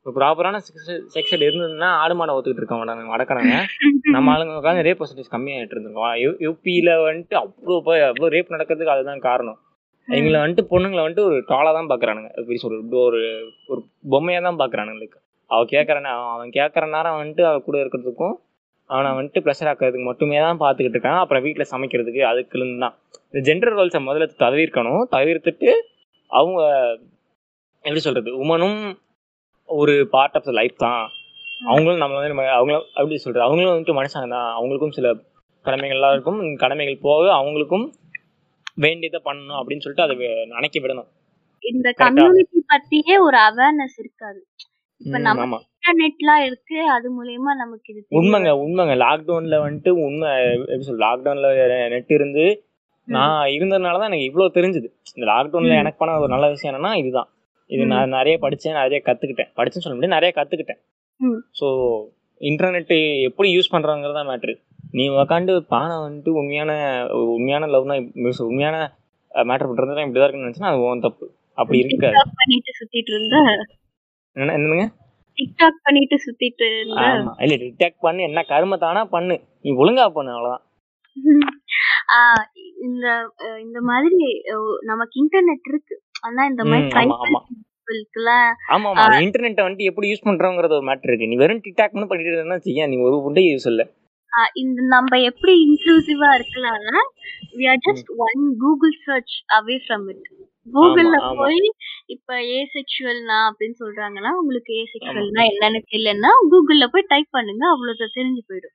ஒரு 0.07 0.15
ப்ராப்பரான 0.17 0.57
செக்ஸ் 0.65 1.33
எய்ட் 1.33 1.45
இருந்ததுன்னா 1.47 1.89
ஆடு 2.03 2.15
மாடை 2.19 2.33
ஒத்துக்கிட்டு 2.37 2.63
இருக்க 2.63 2.77
மாட்டாங்க 2.81 3.15
அடக்கறாங்க 3.17 3.55
நம்ம 4.15 4.33
ஆளுங்க 4.35 4.59
உட்காந்து 4.59 4.85
ரேப் 4.87 5.01
பர்சன்டேஜ் 5.01 5.31
கம்மியாகிட்டு 5.33 5.75
இருந்திருக்கோம் 5.75 6.13
யூபியில் 6.45 6.91
வந்துட்டு 7.07 7.37
அவ்வளோ 7.41 7.79
போய் 7.87 8.03
அவ்வளோ 8.09 8.29
ரேப் 8.35 8.53
நடக்கிறதுக்கு 8.55 8.93
அதுதான் 8.95 9.23
காரணம். 9.29 9.59
எங்களை 10.09 10.41
வந்துட்டு 10.43 10.65
பொண்ணுங்களை 10.73 11.03
வந்துட்டு 11.05 11.25
ஒரு 11.29 11.39
டாலாக 11.49 11.73
தான் 11.79 11.89
பார்க்குறானுங்க 11.93 12.29
எப்படி 12.41 12.59
சொல்றது 12.65 12.99
ஒரு 13.07 13.21
ஒரு 13.73 13.81
பொம்மையாக 14.13 14.45
தான் 14.49 14.61
பார்க்குறானுங்களுக்கு 14.61 15.19
அவள் 15.51 15.73
கேட்குறானே 15.73 16.11
அவன் 16.35 16.53
கேட்குற 16.59 16.85
நேரம் 16.95 17.19
வந்துட்டு 17.21 17.45
அவள் 17.49 17.67
கூட 17.69 17.79
இருக்கிறதுக்கும் 17.83 18.37
அவனை 18.91 19.11
வந்துட்டு 19.19 19.43
ப்ரெஷர் 19.47 19.71
ஆக்கிறதுக்கு 19.71 20.09
மட்டுமே 20.11 20.39
தான் 20.47 20.61
பார்த்துக்கிட்டு 20.63 20.97
இருக்கான் 20.99 21.21
அப்புறம் 21.23 21.45
வீட்டில் 21.47 21.71
சமைக்கிறதுக்கு 21.73 22.23
அதுக்குன்னு 22.31 22.85
தான். 22.85 22.95
இந்த 23.31 23.41
ஜெண்டர் 23.49 23.77
ரோல்ஸை 23.79 24.01
முதல்ல 24.09 24.29
தவிர்க்கணும். 24.45 25.03
தவிர்த்துட்டு 25.17 25.71
அவங்க 26.31 26.61
எப்படி 27.85 28.03
சொல்கிறது 28.07 28.31
உமனும் 28.45 28.79
ஒரு 29.67 30.09
பார்ட் 30.11 30.35
ஆஃப் 30.35 30.45
த 30.45 30.51
லைஃப் 30.51 30.77
தான். 30.77 31.09
அவங்களும் 31.67 31.99
நம்ம 31.99 32.15
வந்து 32.15 32.29
நம்ம- 32.29 32.51
அவங்களும் 32.51 32.87
எப்படி 32.95 33.17
சொல்றது 33.17 33.45
அவங்களும் 33.45 33.75
வந்துட்டு 33.75 34.03
மனுஷங்க 34.03 34.29
தான். 34.29 34.63
அவங்களுக்கும் 34.63 34.91
சில 34.91 35.15
கடமைகள்லாம் 35.65 36.13
இருக்கும். 36.13 36.57
கடமைகள் 36.57 36.99
போக 37.01 37.33
அவங்களுக்கும் 37.33 37.91
வேண்டியதை 38.75 39.21
பண்ணணும் 39.25 39.61
அப்படின்னு 39.61 39.79
சொல்லிட்டு 39.79 40.03
அதை 40.03 40.17
நினைக்க 40.45 40.81
விடணும். 40.81 41.07
இந்த. 41.61 41.93
கம்யூனிட்டி 41.93 42.65
பத்தியே 42.69 43.21
ஒரு 43.21 43.37
அவேர்னஸ் 43.39 43.99
இருக்காது. 43.99 44.47
இப்ப 44.97 45.19
நம்ம 45.19 45.61
இன்டர்நெட்லாம் 45.61 46.45
இருக்கு 46.45 46.91
அது 46.91 47.09
மூலியமா 47.09 47.55
நமக்கு 47.57 47.95
இது 47.95 48.07
உண்மைங்க 48.11 48.51
உண்மைங்க. 48.51 48.95
லாக்டவுன்ல 48.95 49.57
வந்துட்டு 49.57 49.89
உண்மை 49.89 50.51
எப்படி 50.53 50.83
சொல்ல 50.83 51.07
லாக்டவுன்ல 51.07 51.89
நெட் 51.89 52.11
இருந்து 52.11 52.61
நான் 53.05 53.49
இருந்ததுனால 53.49 53.99
தான் 53.99 54.13
எனக்கு 54.13 54.33
இவ்வளோ 54.33 54.51
தெரிஞ்சுது. 54.51 54.89
இந்த 55.15 55.33
லாக்டவுன்ல. 55.33 55.79
எனக்கு 55.79 55.99
பண்ண 55.99 56.19
ஒரு 56.19 56.29
நல்ல 56.29 56.49
விஷயம் 56.49 56.83
என்னன்னா 56.83 56.95
இதுதான். 56.95 57.29
இது. 57.71 57.83
நான் 57.87 58.15
நிறைய 58.17 58.37
படிச்சேன் 58.43 58.79
நிறைய 58.81 58.99
கத்துக்கிட்டேன். 59.07 59.51
படிச்சேன்னு 59.57 59.85
சொல்ல 59.85 59.97
முடியாது 59.97 60.17
நிறைய 60.17 60.33
கத்துக்கிட்டேன். 60.37 60.81
ம். 61.21 61.41
ஸோ 61.61 61.67
இன்டர்நெட் 62.41 62.93
எப்படி 63.29 63.49
யூஸ் 63.57 63.73
பண்றாங்கிறது 63.75 64.19
தான் 64.19 64.31
மேட்ரு 64.31 64.55
நீ 64.95 65.05
உக்காந்து 65.15 65.55
பானை 65.71 65.95
வந்துட்டு 66.03 66.31
உண்மையான 66.33 66.73
உண்மையான 67.33 67.67
லவ்னா 67.67 67.95
உண்மையான 68.47 68.77
மேட்டர் 69.33 69.69
பண்றது 69.71 70.05
இப்படிதான் 70.05 70.27
இருக்குன்னு 70.27 70.47
நினைச்சுன்னா 70.47 70.71
அது 70.73 70.85
உன் 70.85 71.05
தப்பு. 71.07 71.27
அப்படி 71.59 71.79
இருக்காது. 71.83 72.15
டிக்டாக் 72.15 72.39
பண்ணிட்டு 72.41 72.73
சுத்திட்டு 72.79 73.13
இருந்த? 73.15 73.37
என்ன 74.37 74.55
என்னங்க 74.59 74.87
டிக்டாக் 75.39 75.79
பண்ணிட்டு 75.83 76.17
சுத்திட்டு 76.25 76.67
இருந்த? 76.71 77.01
ஆமா. 77.07 77.33
இல்ல 77.45 77.55
டிடெக்ட் 77.63 78.01
பண்ணு 78.01 78.29
என்ன 78.29 78.45
கரும 78.51 78.79
தானா 78.79 79.03
பண்ணு. 79.15 79.35
நீ 79.63 79.71
ஒழுங்கா 79.77 80.07
பண்ணு 80.11 80.33
அவ்வளவுதான். 80.37 80.65
இந்த 82.87 83.07
இந்த 83.61 83.79
மாதிரி 83.81 84.19
நமக்கு 84.83 85.15
இன்டர்நெட் 85.23 85.69
இருக்கு. 85.71 85.95
ஆனா 86.27 86.43
இந்த 86.47 86.63
ஆமா, 88.75 88.89
ஆமா. 88.93 89.05
இன்டர்நெட்டை 89.25 89.65
வந்துட்டு 89.65 89.89
எப்படி 89.91 90.07
யூஸ் 90.13 90.27
பண்றோங்கிறது 90.27 90.77
ஒரு 90.79 90.87
மேட்டர் 90.89 91.11
இருக்கு. 91.11 91.27
நீ 91.27 91.37
வெறும் 91.37 91.63
டிக்டாக் 91.65 91.95
மட்டும் 91.95 92.13
பண்ணிட்டு 92.13 92.33
இருந்தா 92.33 92.59
செய்ய 92.59 92.87
நீ 92.87 92.97
ஒரு 93.09 93.17
உண்டை 93.23 93.45
யூஸ் 93.47 93.69
இல்ல. 93.69 93.83
இந்த 94.55 94.81
நம்ம 94.87 95.19
எப்படி 95.29 95.53
இன்க்ளூசிவா 95.67 96.29
இருக்கலாம்னா 96.39 97.03
we 97.59 97.65
are 97.67 97.79
just 97.87 98.09
one 98.23 98.43
Google 98.59 98.97
search 99.05 99.35
away 99.59 99.77
from 99.85 100.05
it 100.09 100.27
கூகுள்ல. 100.73 101.17
போய் 101.39 101.61
இப்ப 102.07 102.39
ஏ 102.49 102.59
செக்ஷுவல்னா 102.75 103.39
அப்படின்னு 103.49 103.77
சொல்றாங்கன்னா 103.81 104.33
உங்களுக்கு 104.41 104.73
ஏ 104.75 104.85
செக்ஷுவல்னா 104.95 105.45
என்னன்னு 105.51 105.81
தெரியலன்னா 105.87 106.33
கூகுள்ல 106.53 106.87
போய் 106.87 107.11
டைப் 107.13 107.31
பண்ணுங்க 107.31 107.65
அவ்வளவு 107.69 108.11
தெரிஞ்சு 108.19 108.43
போயிடும். 108.49 108.75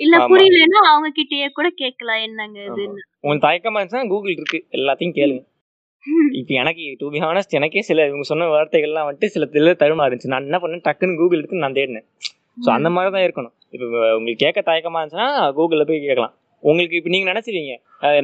இல்ல. 0.00 0.16
புரியலன்னா 0.30 0.80
அவங்க 0.90 1.08
கிட்டயே 1.18 1.48
கூட 1.52 1.68
கேட்கலாம் 1.82 2.22
என்னங்க 2.22 2.58
இதுன்னு. 2.68 3.02
உங்களுக்கு 3.20 3.46
தயக்கமா 3.48 3.78
இருந்துச்சுன்னா 3.78 4.08
கூகுள் 4.08 4.32
இருக்கு. 4.32 4.60
எல்லாத்தையும் 4.72 5.16
கேளுங்க. 5.18 5.42
இப்போ 6.40 6.52
எனக்கு 6.60 6.84
டு 7.00 7.06
பி 7.14 7.18
ஹானஸ்ட் 7.24 7.56
எனக்கே 7.58 7.82
சில 7.88 8.06
இவங்க 8.10 8.24
சொன்ன 8.30 8.46
வார்த்தைகள்லாம் 8.52 9.06
வந்துட்டு 9.08 9.28
சில 9.34 9.44
தில 9.54 9.72
தருமா 9.82 10.04
இருந்துச்சு 10.06 10.30
நான் 10.34 10.46
என்ன 10.48 10.58
பண்ணேன்? 10.62 10.82
டக்குன்னு 10.86 11.18
கூகுள் 11.20 11.40
எடுத்து 11.40 11.64
நான் 11.64 11.76
தேடினேன். 11.78 12.06
ஸோ 12.64 12.68
அந்த 12.76 12.88
மாதிரி 12.94 13.10
தான் 13.16 13.24
இருக்கணும். 13.26 13.54
இப்போ 13.74 13.86
உங்களுக்கு 14.16 14.40
கேட்க 14.44 14.60
தயக்கமா 14.70 15.00
இருந்துச்சுன்னா 15.00 15.28
கூகுளில் 15.58 15.86
போய் 15.90 16.00
கேட்கலாம். 16.06 16.34
உங்களுக்கு 16.62 16.96
இப்போ 16.98 17.10
நீங்கள் 17.14 17.30
நினச்சிருவீங்க 17.32 17.74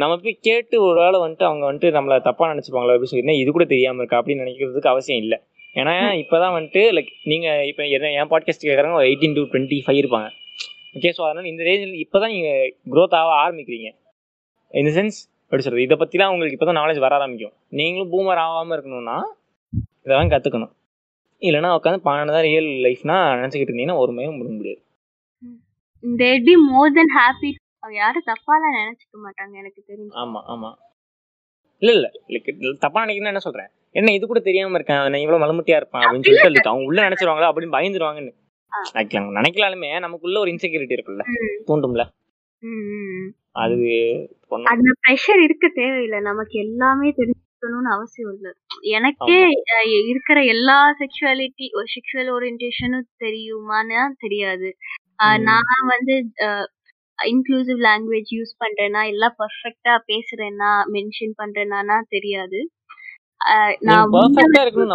நம்ம 0.02 0.16
போய் 0.24 0.36
கேட்டு 0.48 0.76
ஒரு 0.88 0.98
வேளை 1.04 1.18
வந்துட்டு 1.24 1.46
அவங்க 1.48 1.64
வந்துட்டு 1.68 1.90
நம்மளை 1.96 2.16
தப்பாக 2.28 2.48
நினச்சிப்பாங்களா 2.54 2.94
அப்படின்னு 2.94 3.12
சொல்லி 3.12 3.36
இது 3.42 3.50
கூட 3.56 3.66
தெரியாமல் 3.74 4.02
இருக்கா? 4.02 4.18
அப்படின்னு 4.20 4.44
நினைக்கிறதுக்கு 4.44 4.92
அவசியம் 4.94 5.22
இல்லை. 5.24 5.38
ஏன்னா 5.80 5.94
இப்போதான் 6.22 6.54
வந்துட்டு 6.56 6.82
லைக் 6.96 7.10
நீங்கள் 7.32 7.64
இப்போ 7.70 7.82
என்ன 7.96 8.12
என் 8.20 8.30
பாட்காஸ்ட் 8.34 8.66
கேட்குறாங்க 8.68 8.98
ஒரு 9.00 9.08
எயிட்டீன் 9.10 9.36
டு 9.38 9.42
டுவெண்ட்டி 9.52 9.78
ஃபைவ் 9.86 9.98
இருப்பாங்க. 10.02 10.28
ஓகே 10.98 11.10
ஸோ 11.16 11.22
அதனால் 11.28 11.50
இந்த 11.52 11.62
ரேஞ்சில் 11.68 11.96
இப்போ 12.04 12.18
தான் 12.22 12.32
நீங்கள் 12.36 12.62
க்ரோத் 12.94 13.16
ஆக 13.18 13.32
ஆரம்பிக்கிறீங்க. 13.42 13.88
இந்த 14.74 14.90
சென்ஸ் 15.00 15.18
எப்படி 15.50 15.62
சொல்கிறது 15.64 15.84
இதை 15.86 15.96
பற்றிலாம் 16.00 16.32
உங்களுக்கு 16.32 16.56
இப்போ 16.56 16.66
தான் 16.68 16.78
நாலேஜ் 16.80 16.98
வர 17.04 17.12
ஆரம்பிக்கும். 17.18 17.54
நீங்களும் 17.78 18.10
பூமர் 18.14 18.40
ஆகாமல் 18.42 18.74
இருக்கணும்னா 18.76 19.14
இதெல்லாம் 20.06 20.32
கற்றுக்கணும் 20.32 20.72
இல்லைன்னா 21.42 21.70
உட்காந்து 21.76 22.00
பன்னெண்டு 22.08 22.42
ரியல் 22.46 22.68
லைஃப்னா 22.86 23.16
நினச்சிக்கிட்டு 23.40 23.72
இருந்தீங்கன்னா 23.72 24.00
ஒரு 24.02 24.12
மையம் 24.16 24.36
முடிய 24.38 24.52
முடியாது. 24.58 24.82
மோர் 26.72 26.94
தென் 26.98 27.14
ஹாப்பி 27.18 27.50
யாரும் 28.00 28.26
தப்பாலாம் 28.30 28.76
நினைச்சுக்க 28.78 29.16
மாட்டாங்க 29.24 29.54
எனக்கு 29.62 29.80
தெரிஞ்சு. 29.90 30.12
ஆமாம் 30.22 30.46
ஆமாம் 30.52 30.76
இல்லை 31.82 31.94
இல்லை. 31.96 32.10
லைக் 32.34 32.50
தப்பாக 32.84 33.02
நினைக்கிறேன்னு 33.04 33.32
என்ன 33.32 33.42
சொல்கிறேன் 33.46 33.70
என்ன 33.98 34.12
இது 34.16 34.24
கூட 34.30 34.40
தெரியாமல் 34.48 34.78
இருக்கேன் 34.78 35.02
நான் 35.12 35.22
இவ்வளோ 35.24 35.40
மலமுட்டியாக 35.44 35.80
இருப்பேன் 35.80 36.04
அப்படின்னு 36.04 36.44
சொல்லிட்டு 36.46 36.72
அவங்க 36.72 36.88
உள்ள 36.90 37.08
நினச்சிருவாங்களா 37.08 37.50
அப்படின்னு 37.50 37.76
பயந்துருவாங்கன்னு. 37.76 38.32
நினைக்கலாம் 38.72 39.36
நினைக்கலாலுமே 39.38 39.90
நமக்குள்ள 40.04 40.38
ஒரு 40.44 40.52
இன்செக்யூரிட்டி 40.54 40.96
இருக்குல்ல 40.96 41.24
தூண்டும்ல. 41.68 42.04
அது 44.72 44.90
ப்ரெஷர் 45.02 45.40
இருக்க 45.46 45.66
தேவையில்லை. 45.80 46.20
நமக்கு 46.20 46.56
எல்லாமே 46.58 47.08
தெரிஞ்சுக்கணும்னு 47.18 47.90
அவசியம் 47.96 48.32
இல்லை. 48.34 48.50
எனக்கே 48.96 49.38
இருக்கிற 50.02 50.38
எல்லா 50.54 50.78
செக்ஷுவாலிட்டி 51.00 51.66
செக்ஷுவல் 51.94 52.30
ஓரியன்டேஷனும் 52.36 53.08
தெரியுமான்னு 53.24 54.00
தெரியாது. 54.24 54.70
நான் 55.48 55.86
வந்து 55.94 56.14
இன்க்ளூசிவ் 57.18 57.80
லாங்குவேஜ் 57.86 58.30
யூஸ் 58.36 58.52
பண்றேன்னா 58.64 59.00
எல்லாம் 59.12 59.36
பர்ஃபெக்டா 59.40 59.94
பேசுறேன்னா 60.10 60.72
மென்ஷன் 60.96 61.34
பண்றேன்னா 61.40 61.96
தெரியாது. 62.08 62.60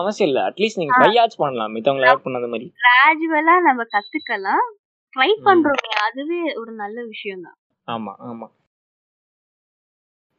அவசியம் 0.01 0.29
இல்ல. 0.29 0.39
அட்லீஸ்ட் 0.49 0.79
நீங்க 0.81 0.95
ட்ரை 0.99 1.13
ஆச்சு 1.21 1.37
பண்ணலாம். 1.41 1.73
மித்தவங்களை 1.75 2.07
ஆட் 2.11 2.25
பண்ணாத 2.25 2.47
மாதிரி. 2.53 2.67
கிராஜுவலா 2.83 3.55
நம்ம 3.67 3.85
கத்துக்கலாம். 3.95 4.65
ட்ரை 5.13 5.31
பண்றோமே 5.47 5.91
அதுவே 6.07 6.39
ஒரு 6.61 6.71
நல்ல 6.83 6.97
விஷயம் 7.11 7.43
தான் 7.47 7.57
ஆமா 7.87 8.13
ஆமா. 8.27 8.47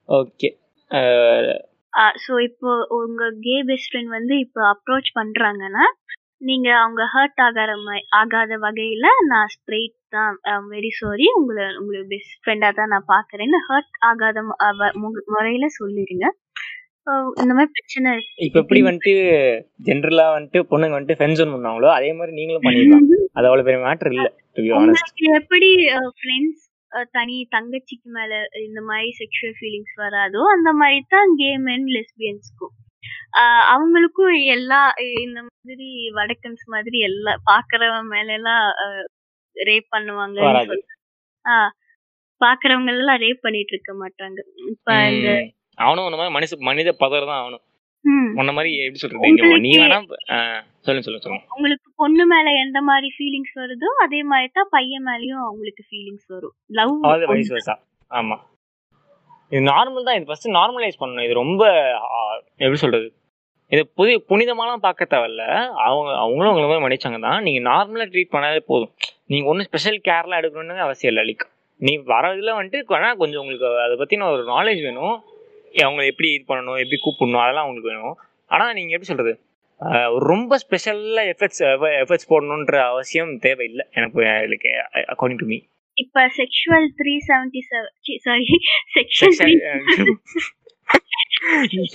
ஓகே 0.09 0.49
ஸோ 2.22 2.32
இப்போ 2.47 2.70
உங்க 2.99 3.24
கே 3.45 3.57
பெஸ்ட் 3.68 3.88
ஃப்ரெண்ட் 3.90 4.11
வந்து 4.14 4.34
இப்போ 4.45 4.61
அப்ரோச் 4.72 5.11
பண்றாங்கன்னா 5.18 5.84
நீங்க 6.49 6.68
அவங்க 6.80 7.03
ஹர்ட் 7.12 7.40
ஆகாத 7.45 7.72
ஆகாத 8.20 8.57
வகையில 8.64 9.07
நான் 9.30 9.53
ஸ்ட்ரெயிட் 9.55 9.95
தான் 10.12 10.34
வெரி 10.72 10.90
சாரி 10.99 11.26
உங்களை 11.38 11.64
உங்களுக்கு 11.80 12.09
பெஸ்ட் 12.14 12.34
ஃப்ரெண்டா 12.40 12.70
தான் 12.80 12.92
நான் 12.95 13.11
பாக்குறேன்னு 13.12 13.61
ஹர்ட் 13.68 13.97
ஆகாத 14.11 14.42
முறையில 15.32 15.68
சொல்லிடுங்க. 15.78 16.26
இந்த 17.40 17.53
மாதிரி 17.57 17.70
பிரச்சனை 17.76 18.11
இப்ப 18.45 18.57
எப்படி 18.62 18.80
வந்துட்டு 18.86 19.14
ஜென்ரலா 19.88 20.26
வந்துட்டு 20.36 20.61
பொண்ணுங்க 20.70 20.97
வந்துட்டு 20.97 21.18
ஃப்ரெண்ட்ஸ் 21.18 21.42
பண்ணுவாங்களோ 21.47 21.90
அதே 21.97 22.11
மாதிரி 22.18 22.32
நீங்களும் 22.38 22.66
பண்ணிடலாம். 22.66 23.05
அது 23.36 23.49
அவ்வளவு 23.49 23.66
பெரிய 23.66 23.80
மேட்டர் 23.84 24.12
இல்ல 24.12 24.28
எப்படி 25.40 25.70
ஃப்ரெண்ட்ஸ் 26.18 26.63
தனி 27.14 27.36
தங்கச்சிக்கு 27.55 28.09
மேல 28.11 28.32
இந்த 28.64 28.80
மாதிரி 28.88 29.11
செக்ஷுவல் 29.20 29.57
ஃபீலிங்ஸ் 29.59 29.95
வராதோ 30.03 30.42
அந்த 30.55 30.70
மாதிரி 30.80 31.01
தான் 31.14 31.30
கேம் 31.40 31.66
அண்ட் 31.74 31.90
லெஸ்பியன்ஸ்க்கும் 31.97 32.74
அவங்களுக்கும் 33.72 34.36
எல்லா 34.55 34.80
இந்த 35.24 35.40
மாதிரி 35.47 35.88
வடக்கன்ஸ் 36.18 36.64
மாதிரி 36.74 36.99
எல்லா 37.09 37.32
பாக்குறவங்க 37.51 38.09
மேல 38.14 38.28
எல்லாம் 38.38 38.64
ரேப் 39.57 39.88
பண்ணுவாங்க 39.92 40.38
வராது. 40.47 40.76
பாக்குறவங்க 42.40 42.90
எல்லாம் 42.95 43.20
ரேப் 43.24 43.45
பண்ணிட்டு 43.45 43.74
இருக்க 43.74 43.92
மாட்டாங்க. 44.03 44.38
இப்ப 44.72 44.88
இந்த. 45.11 45.30
அவனும் 45.78 46.09
மனுஷ 46.36 46.57
மனித 46.68 46.90
பதர் 47.03 47.30
தான் 47.30 47.42
அவனும். 47.42 47.64
ம், 48.05 48.30
உன்ன 48.40 48.52
மாதிரி 48.57 48.70
எப்படி 48.84 49.00
சொல்றது? 49.02 49.61
நீ 49.66 49.70
வேணா 49.82 49.98
சொல்லுங்க 50.86 51.05
சொல்லுங்க 51.07 51.24
சொல்லுங்க. 51.24 51.44
உங்களுக்கு 51.57 51.88
பொண்ணு 52.02 52.24
மேல 52.32 52.48
எந்த 52.64 52.78
மாதிரி 52.88 53.09
ஃபீலிங்ஸ் 53.16 53.55
வருதோ 53.61 53.90
அதே 54.05 54.20
மாதிரி 54.30 54.48
தான் 54.59 54.70
பையன் 54.76 55.07
மேலயும் 55.09 55.42
அவங்களுக்கு 55.46 55.82
ஃபீலிங்ஸ் 55.88 56.26
வரும். 56.34 56.55
லவ் 56.78 56.92
அதாவது 57.07 57.28
வைஸ் 57.32 57.52
versa. 57.55 57.74
ஆமா. 58.11 58.36
இது 59.52 59.62
நார்மல் 59.72 60.07
தான். 60.09 60.16
இது 60.18 60.28
ஃபர்ஸ்ட் 60.28 60.48
நார்மலைஸ் 60.59 61.00
பண்ணணும். 61.00 61.26
இது 61.28 61.34
ரொம்ப 61.42 61.62
எப்படி 62.64 62.80
சொல்றது? 62.84 63.09
இது 63.72 63.82
புதிய 63.98 64.16
புனிதமாலாம் 64.30 64.84
பார்க்க 64.86 65.12
தேவையில்ல. 65.14 65.44
அவங்க 65.86 66.11
அவங்களும் 66.22 66.50
உங்களை 66.52 66.66
மாதிரி 66.68 66.84
மன்னிச்சாங்க 66.84 67.20
தான். 67.26 67.40
நீங்க 67.46 67.61
நார்மலா 67.70 68.07
ட்ரீட் 68.12 68.34
பண்ணாலே 68.34 68.62
போதும். 68.70 68.92
நீங்க 69.32 69.48
ஒன்றும் 69.50 69.68
ஸ்பெஷல் 69.68 69.98
கேர்லாம் 70.09 70.40
எடுக்கணும்னு 70.40 70.86
அவசியம் 70.86 71.12
இல்லை. 71.12 71.24
லைக் 71.28 71.44
நீ 71.80 71.92
வரதுல 72.12 72.50
வந்துட்டு 72.59 72.94
வேணா 72.94 73.09
கொஞ்சம் 73.22 73.40
உங்களுக்கு 73.42 73.66
அதை 73.84 73.94
பத்தின 74.02 74.28
ஒரு 74.34 74.42
நாலேஜ் 74.55 74.82
வேணும். 74.88 75.16
அவங்களை 75.83 76.05
எப்படி 76.12 76.29
இது 76.37 76.45
பண்ணணும் 76.49 76.81
எப்படி 76.83 76.99
கூப்பிடணும் 77.01 77.45
அதெல்லாம் 77.45 77.68
உங்களுக்கு 77.68 77.93
வேணும். 77.93 78.16
ஆனா 78.51 78.66
நீங்க 78.72 78.93
எப்படி 78.97 79.12
ஒரு 79.20 79.35
ரொம்ப 80.27 80.59
ஸ்பெஷல்லா 80.64 81.22
எஃபர்ட்ஸ் 81.33 81.62
எஃபர்ட்ஸ் 82.03 82.31
போடணுன்ற 82.33 82.77
அவசியம் 82.91 83.33
தேவையில்லை 83.39 83.85
எனக்கு 83.93 84.27
லைக் 84.53 84.68
அக்கார்டிங் 85.12 85.41
டு 85.43 85.49
மீ 85.53 85.59
இப்ப 85.97 86.22
sexual 86.39 86.87
three 87.01 87.12
seventy 87.27 87.61
seven 87.66 88.47
sorry 89.41 89.57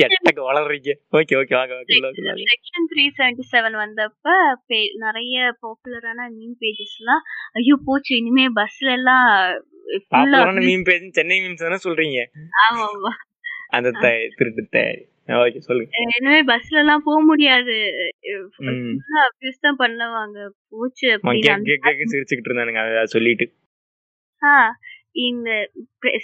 எட்டக்கு 0.06 0.42
வளர்றீங்க? 0.48 0.92
ஓகே 1.18 1.34
ஓகே 1.40 1.54
வாங்க 1.60 1.74
வாங்க. 1.74 2.46
செக்ஷன் 2.52 2.88
த்ரீ 2.92 3.04
செவன்டி 3.18 3.44
செவன் 3.54 3.76
வந்தப்ப 3.82 4.36
நிறைய 5.06 5.36
பாப்புலரான 5.64 6.28
மீன் 6.38 6.58
பேஜஸ் 6.62 6.98
எல்லாம் 7.02 7.24
ஐயோ 7.54 7.78
போச்சு 7.88 8.14
இனிமே 8.22 8.46
பஸ்ல 8.60 8.92
எல்லாம் 9.00 9.28
பாப்புலரான 10.14 10.64
மீம் 10.70 10.86
பேஜ் 10.90 11.08
சென்னை 11.20 11.40
மீம்ஸ் 11.46 11.66
தானே 11.66 11.80
சொல்றீங்க? 11.88 12.20
ஆமா. 12.68 13.12
அந்த 13.70 13.92
த- 13.92 14.28
திருட்டு 14.36 14.68
தயாரி 14.72 15.08
ஓகே 15.28 15.58
சொல்லுங்க 15.58 15.92
இனிமே 16.18 16.46
பஸ்ல 16.46 16.80
எல்லாம் 16.80 17.02
போக 17.06 17.22
முடியாது. 17.22 17.92
அபியூஸ் 19.30 19.62
தான் 19.62 19.76
பண்ணுவாங்க. 19.80 20.50
போச்சு 20.70 21.20
சிரிச்சுக்கிட்டு 22.12 22.50
இருந்தானுங்க. 22.50 22.92
அதை 22.92 23.06
சொல்லிட்டு. 23.06 23.54
இந்த 25.12 25.72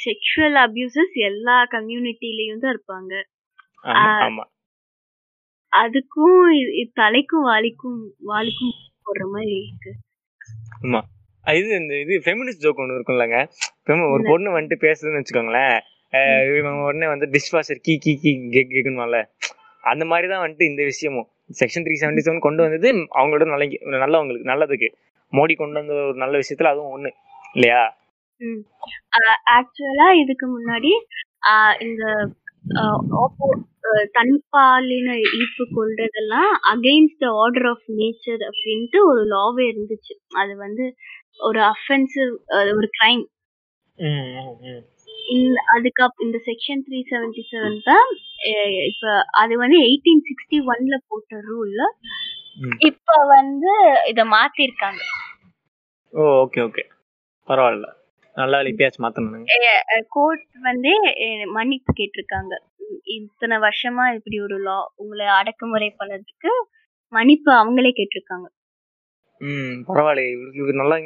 செக்ஷுவல் 0.05 0.53
அபியூசஸ் 0.53 1.13
எல்லா 1.13 1.67
கம்யூனிட்டிலயும் 1.71 2.59
தான் 2.59 2.75
இருப்பாங்க. 2.75 3.13
அதுக்கும் 5.75 6.53
தலைக்கும் 6.95 7.43
வாலிக்கும் 7.43 8.13
வாலிக்கும் 8.27 8.75
போடுற 8.99 9.31
மாதிரி 9.31 9.67
இருக்கு. 9.67 9.93
ஆமா. 10.81 11.01
இது 11.55 11.67
இந்த 11.79 11.99
இது 11.99 12.21
ஃபெமினிஸ்ட் 12.25 12.61
ஜோக் 12.61 12.79
ஒன்று 12.79 12.99
இருக்கும்லங்க. 12.99 13.47
ஒரு 14.11 14.23
பொண்ணு 14.25 14.59
வந்துட்டு 14.59 14.77
பேசுதுன்னு 14.81 15.23
வச்சுக்கோங்களேன். 15.23 15.79
இவன் 16.57 16.81
உடனே 16.85 17.07
வந்து 17.07 17.27
டிஷ் 17.33 17.53
வாஷர் 17.55 17.81
கீ 17.85 17.93
கீ 18.03 18.13
கீ 18.23 18.31
கெக் 18.55 18.73
கெக்குன்னு 18.73 19.21
அந்த 19.83 20.03
மாதிரி 20.11 20.27
தான் 20.27 20.43
வந்துட்டு 20.43 20.69
இந்த 20.71 20.83
விஷயமும். 20.83 21.27
செக்ஷன் 21.59 21.85
த்ரீ 21.85 21.95
செவன்டி 22.01 22.21
செவன் 22.25 22.45
கொண்டு 22.45 22.63
வந்தது 22.63 22.89
அவங்களோட 23.17 23.45
நல்ல 23.51 23.65
நல்லவங்களுக்கு 24.03 24.51
நல்லதுக்கு. 24.51 24.89
மோடி 25.33 25.53
கொண்டு 25.55 25.77
வந்த 25.79 25.93
ஒரு 26.09 26.17
நல்ல 26.23 26.35
விஷயத்துல 26.37 26.71
அதுவும் 26.73 26.93
ஒண்ணு. 26.95 27.11
இல்லையா? 27.55 27.83
ஆக்சுவலா 29.57 30.07
இதுக்கு 30.21 30.45
முன்னாடி 30.55 30.91
இந்த 31.85 32.03
தனிப்பாலின 34.17 35.09
ஈர்ப்பு 35.37 35.65
கொள்றதெல்லாம் 35.75 36.51
against 36.73 37.21
the 37.23 37.29
order 37.43 37.67
of 37.71 37.85
nature 37.99 38.41
அப்படின்ட்டு 38.49 38.99
ஒரு 39.09 39.21
லாவே 39.33 39.65
இருந்துச்சு. 39.71 40.13
அது 40.41 40.53
வந்து 40.55 40.85
ஒரு 41.39 41.59
அஃபென்சிவ் 41.71 42.31
ஒரு 42.77 42.89
கிரைம் 42.97 43.23
இந்த 45.25 45.59
அதுக்கு 45.67 46.07
இந்த 46.19 46.37
செக்ஷன் 46.47 46.83
த்ரீ 46.85 46.99
செவன்டி 47.11 47.43
செவன் 47.51 47.77
தான் 47.81 48.09
இப்ப 48.89 49.13
அது 49.33 49.53
வந்து 49.57 49.77
எயிட்டீன் 49.79 50.25
சிக்ஸ்டி 50.27 50.57
ஒன்ல 50.71 50.95
போட்ட 51.07 51.39
ரூல்ல. 51.47 51.81
இப்ப 52.89 53.15
வந்து 53.27 53.71
இத 54.05 54.21
மாத்திருக்காங்க. 54.25 55.01
Oh 56.13 56.25
okay 56.43 56.61
okay. 56.61 56.83
பரவாயில்ல. 57.47 57.87
நல்லா 58.35 58.57
இப்பயாச்சும் 58.69 59.05
மாத்தணுங்க. 59.05 59.55
கோர்ட் 60.09 60.45
வந்து 60.61 60.91
மன்னிப்பு 61.57 61.91
கேட்டிருக்காங்க. 61.93 62.53
இத்தனை 63.15 63.55
வருஷமா 63.57 64.05
இப்படி 64.15 64.37
ஒரு 64.39 64.57
லா 64.57 64.77
உங்களை 64.95 65.25
அடக்குமுறை 65.37 65.89
பண்ணதுக்கு 65.99 66.51
மன்னிப்பு 67.13 67.51
அவங்களே 67.51 67.91
கேட்டிருக்காங்க. 67.95 68.47
ம் 69.41 69.75
பரவாயில்ல 69.87 70.23
இவருக்கு 70.33 70.61
இவர் 70.63 70.81
நல்லா 70.81 70.97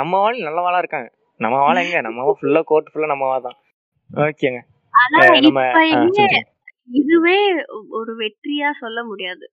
நம்ம 0.00 0.20
வாழ் 0.20 0.46
நல்லவாளா 0.48 0.78
இருக்காங்க. 0.78 1.08
நம்ம 1.40 1.56
வாழ 1.64 1.76
எங்க? 1.80 2.00
நம்ம 2.00 2.34
ஃபுல்லா 2.38 2.60
கோட் 2.62 2.90
ஃபுல்லா 2.90 3.08
நம்ம 3.12 3.38
தான். 3.40 3.56
ஓகேங்க. 4.20 4.60
இதுவே 7.00 7.36
ஒரு 7.98 8.12
வெற்றியா 8.20 8.68
சொல்ல 8.80 8.98
முடியாது. 9.04 9.44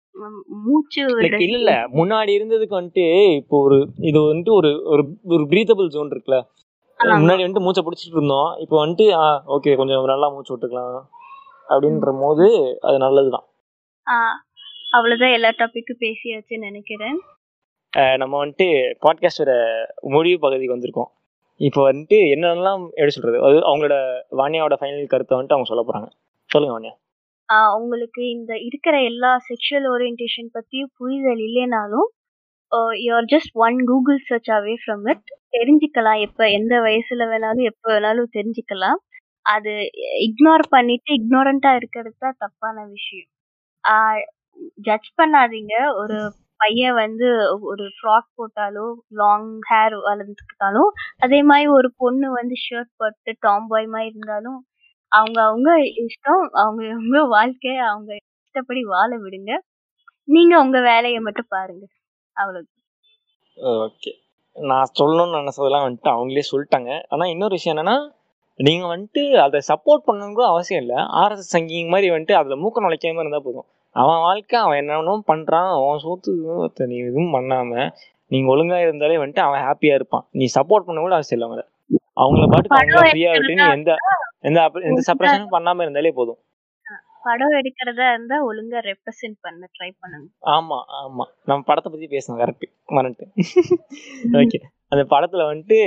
மூச்சு 0.66 1.01
இல்ல 1.26 1.38
இல்ல 1.57 1.72
முன்னாடி 1.97 2.32
இருந்ததுக்கு 2.38 2.76
வந்துட்டு 2.80 3.05
இப்போ 3.36 3.57
ஒரு 3.66 3.78
இது 4.10 4.20
வந்துட்டு 4.20 4.53
ஒரு 4.60 4.72
ஒரு 4.93 5.03
ஒரு 5.36 5.43
பிரீத்தபிள் 5.51 5.93
ஜோன் 5.95 6.12
இருக்குல்ல. 6.16 6.39
முன்னாடி 6.99 7.41
வந்துட்டு 7.43 7.66
மூச்சை 7.66 7.84
பிடிச்சிட்டு 7.86 8.18
இருந்தோம். 8.18 8.49
இப்போ 8.64 8.76
வந்துட்டு 8.86 9.05
ஓகே 9.55 9.76
கொஞ்சம் 9.82 10.12
நல்லா 10.14 10.30
மூச்சு 10.34 10.53
விட்டுக்கலாம். 10.55 11.05
அப்படின்ற 11.70 12.12
போது 12.24 12.47
அது 12.88 12.97
நல்லதுதான். 13.05 13.45
அவ்வளவுதான் 14.97 15.36
எல்லா 15.38 15.49
டாபிக்கும் 15.62 16.03
பேசியாச்சுன்னு 16.05 16.68
நினைக்கிறேன். 16.70 17.18
நம்ம 18.22 18.34
வந்துட்டு 18.43 18.68
பாட்காஸ்டோட 19.05 19.53
முடிவு 20.16 20.39
பகுதிக்கு 20.45 20.76
வந்திருக்கோம். 20.76 21.12
இப்போ 21.60 21.80
வந்துட்டு 21.88 22.18
என்னென்னலாம் 22.34 22.84
எப்படி 22.97 23.14
சொல்றது? 23.16 23.38
அது 23.47 23.55
அவங்களோட 23.70 23.95
வாணியாவோட 24.39 24.76
ஃபைனல் 24.82 25.12
கருத்தை 25.14 25.34
வந்துட்டு 25.36 25.55
அவங்க 25.57 25.70
சொல்ல 25.72 25.84
போறாங்க. 25.88 26.10
சொல்லுங்க 26.49 26.76
வாணியா 26.76 26.93
உங்களுக்கு 27.80 28.22
இந்த 28.36 28.51
இருக்கிற 28.68 28.95
எல்லா 29.10 29.32
செக்ஷுவல் 29.47 29.88
ஓரியன்டேஷன் 29.93 30.49
பத்தியும் 30.55 30.91
புரிதல் 30.99 31.41
இல்லைனாலும் 31.47 32.10
you are 33.05 33.30
just 33.34 33.53
one 33.66 33.78
Google 33.89 34.20
search 34.28 34.51
away 34.57 34.74
from 34.82 35.05
it 35.14 35.24
தெரிஞ்சுக்கலாம். 35.55 36.20
எப்போ 36.28 36.43
எந்த 36.57 36.74
வயசுல 36.88 37.26
வேணாலும் 37.32 37.68
எப்போ 37.72 37.88
வேணாலும் 37.93 38.34
தெரிஞ்சுக்கலாம். 38.38 38.99
அது 39.45 39.72
இக்னோர் 40.28 40.66
பண்ணிட்டு 40.76 41.10
இக்னோரண்டா 41.20 41.72
இருக்கிறது 41.80 42.16
தான் 42.26 42.39
தப்பான 42.43 42.78
விஷயம். 42.95 43.30
ஜட்ஜ் 44.88 45.10
பண்ணாதீங்க. 45.20 45.74
ஒரு 46.01 46.18
பையன் 46.60 46.95
வந்து 47.03 47.28
ஒரு 47.70 47.86
ஃப்ராக் 47.97 48.30
போட்டாலோ 48.38 48.86
லாங் 49.22 49.49
ஹேர் 49.70 49.95
வளர்ந்துக்கிட்டாலும் 50.07 50.91
அதே 51.26 51.39
மாதிரி 51.43 51.70
ஒரு 51.78 51.89
பொண்ணு 52.03 52.28
வந்து 52.39 52.55
ஷர்ட் 52.66 52.91
போட்டு 53.01 53.34
டாம் 53.39 53.68
பாய் 53.68 53.88
மாதிரி 53.95 54.12
இருந்தாலும் 54.14 54.60
அவங்க 55.12 55.38
அவங்க 55.41 55.70
இஷ்டம் 56.05 56.43
அவங்க 56.64 56.82
அவங்க 56.95 57.20
வாழ்க்கை 57.36 57.74
அவங்க 57.91 58.12
இஷ்டப்படி 58.43 58.82
வாழ 58.93 59.12
விடுங்க. 59.24 59.51
நீங்க 60.28 60.53
உங்க 60.64 60.80
வேலையை 60.82 61.20
மட்டும் 61.28 61.51
பாருங்க. 61.55 61.86
அவ்வளவு 62.38 62.68
ஓகே 63.86 64.12
நான் 64.55 64.91
சொல்லணும்னு 64.99 65.39
நினைச்சதெல்லாம் 65.39 65.86
வந்துட்டு 65.88 66.10
அவங்களே 66.16 66.43
சொல்லிட்டாங்க. 66.51 66.91
ஆனா 67.10 67.26
இன்னொரு 67.34 67.53
விஷயம் 67.57 67.76
என்னன்னா 67.76 67.97
நீங்க 68.60 68.86
வந்துட்டு 68.93 69.22
அதை 69.45 69.60
சப்போர்ட் 69.72 70.07
பண்ணணும் 70.07 70.51
அவசியம் 70.53 70.82
இல்லை. 70.84 70.97
ஆர்எஸ்எஸ் 71.22 71.53
சங்கிங் 71.55 71.91
மாதிரி 71.93 72.07
வந்துட்டு 72.14 72.39
அதுல 72.41 72.55
மூக்க 72.64 72.86
நுழைக்காம 72.86 73.24
இருந்தா 73.24 73.41
போதும். 73.47 73.68
அவன் 73.95 74.23
வாழ்க்கை 74.27 74.57
அவன் 74.63 74.79
என்னென்னமோ 74.81 75.15
பண்றான். 75.31 75.69
அவன் 75.77 76.01
சோத்து 76.05 76.31
நீ 76.91 76.97
எதுவும் 77.09 77.35
பண்ணாம 77.37 77.71
நீங்க 78.31 78.47
ஒழுங்கா 78.53 78.79
இருந்தாலே 78.85 79.19
வந்துட்டு 79.21 79.45
அவன் 79.45 79.65
ஹாப்பியா 79.67 79.93
இருப்பான். 79.99 80.25
நீ 80.39 80.45
சப்போர்ட் 80.57 80.87
பண்ண 80.87 80.99
கூட 81.05 81.15
அவசியம் 81.17 81.37
இல்லை 81.37 81.47
அவங்கள 81.49 81.63
அவங்கள 82.23 82.45
பாட்டுக்கு 82.51 82.77
அவங்க 82.77 82.95
படம் 82.97 83.11
ஃப்ரீயா 83.13 83.31
விட்டு 83.35 83.55
நீ 83.59 83.65
எந்த 83.77 83.91
எந்த 84.49 84.59
எந்த 84.89 85.01
சப்ரேஷனும் 85.09 85.55
பண்ணாம 85.55 85.83
இருந்தாலே 85.85 86.11
போதும். 86.19 86.39
படம் 87.25 87.55
எடுக்கிறதா 87.59 88.05
இருந்தா 88.13 88.35
ஒழுங்கா 88.49 88.79
ரெப்ரசென்ட் 88.89 89.37
பண்ண 89.45 89.63
ட்ரை 89.75 89.89
பண்ணுங்க. 90.01 90.27
ஆமா 90.53 90.77
ஆமா. 90.99 91.25
நம்ம 91.49 91.63
படத்தை 91.69 91.89
பத்தி 91.93 92.07
பேசணும் 92.13 92.39
கரெக்ட் 92.41 92.67
மறந்துட்டு 92.97 93.25
ஓகே 94.41 94.59
அந்த 94.91 95.03
படத்துல 95.13 95.47
வந்துட்டு 95.49 95.79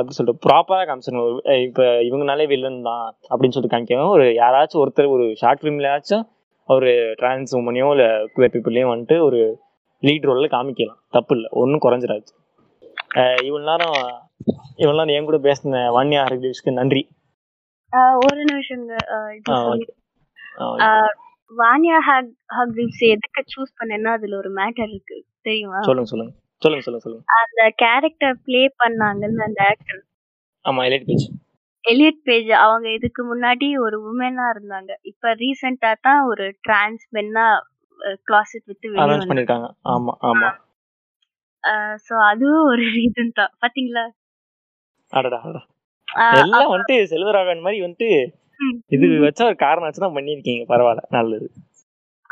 எப்படி 0.00 0.16
சொல்றது 0.18 0.44
ப்ராப்பரா 0.46 0.84
காமிச்சிடணும். 0.90 1.40
இப்ப 1.66 1.88
இவங்கனாலே 2.08 2.46
வில்லன் 2.52 2.86
தான் 2.90 3.04
அப்படின்னு 3.30 3.54
சொல்லிட்டு 3.56 3.74
காமிக்காம 3.74 4.12
ஒரு 4.16 4.26
யாராச்சும் 4.42 4.82
ஒருத்தர் 4.82 5.14
ஒரு 5.16 5.26
ஷார்ட் 5.42 5.62
ஃபிலிம்லயாச்சும் 5.62 6.24
ஒரு 6.68 6.90
டிரான்ஸ் 7.18 7.52
உமனையோ 7.58 7.88
இல்ல 7.94 8.04
குவர் 8.34 8.52
பீப்புளையும் 8.52 8.92
வந்துட்டு 8.92 9.16
ஒரு 9.20 9.40
லீட் 10.02 10.28
ரோல்ல 10.28 10.46
காமிக்கலாம். 10.54 11.00
தப்பு 11.16 11.32
இல்லை. 11.36 11.48
ஒன்றும் 11.62 11.84
குறைஞ்சிடாது 11.84 12.30
அஹ் 13.20 13.40
இவ்வளவு 13.46 13.68
நேரம் 13.70 13.96
இவ்வளவு 14.76 14.98
நேரம் 15.00 15.16
என் 15.16 15.28
கூட 15.28 15.38
பேசின 15.46 15.80
வான்யா 15.96 16.20
ஹரிதேஷ்க்கு 16.26 16.78
நன்றி. 16.78 17.02
ஒரு 18.22 18.40
நிமிஷங்க. 18.44 18.92
வானியா 21.52 21.98
ஹாக் 22.08 22.30
ஹக்ரிப்ஸ் 22.56 23.02
எதுக்கு 23.14 23.40
சூஸ் 23.54 23.76
பண்ணேன்னா 23.78 24.10
அதுல 24.18 24.36
ஒரு 24.36 24.50
மேட்டர் 24.58 24.90
இருக்கு. 24.92 25.16
தெரியுமா? 25.46 25.80
சொல்லுங்க 25.88 26.10
சொல்லுங்க. 26.12 26.32
சொல்லுங்க 26.62 26.84
சொல்லுங்க 26.86 27.04
சொல்லுங்க. 27.06 27.24
அந்த 27.38 27.62
கேரக்டர் 27.82 28.36
ப்ளே 28.46 28.62
பண்ணாங்கல்ல 28.82 29.46
அந்த 29.48 29.62
ஆக்டர் 29.72 30.00
ஆமா 30.64 30.82
எலைட் 30.88 31.08
பேஜ் 31.08 31.26
எலியட் 31.84 32.20
பேஜ் 32.28 32.50
அவங்க 32.64 32.86
இதுக்கு 32.96 33.22
முன்னாடி 33.30 33.68
ஒரு 33.84 33.96
உமனா 34.10 34.46
இருந்தாங்க. 34.54 34.90
இப்ப 35.10 35.32
ரீசெண்டா 35.40 35.90
தான் 36.06 36.20
ஒரு 36.30 36.44
டிரான்ஸ் 36.66 37.04
மென்னா 37.16 37.46
கிளாஸட் 38.28 38.68
விட்டு 38.70 38.86
வந்தாங்க 38.90 39.26
பண்ணிருக்காங்க. 39.30 39.68
ஆமா 39.92 40.12
ஆமா. 40.30 40.50
சோ 42.06 42.14
அதுவும் 42.30 42.68
ஒரு 42.72 42.84
ரீசன் 42.96 43.36
தான். 43.40 43.52
பாத்தீங்களா? 43.62 44.04
அடடா 45.12 45.38
அடடா. 45.42 45.62
எல்லாம் 46.40 46.72
வந்துட்டு 46.72 46.96
செல்வராகவன் 47.12 47.64
மாதிரி 47.66 47.80
வந்துட்டு 47.84 48.08
இது 48.94 49.06
வச்சா 49.24 49.44
ஒரு 49.50 49.56
காரணம் 49.64 49.88
வச்சு 49.88 50.04
தான் 50.04 50.16
பண்ணிருக்கீங்க 50.16 50.64
பரவாயில்ல 50.72 51.04
நல்லது. 51.16 51.46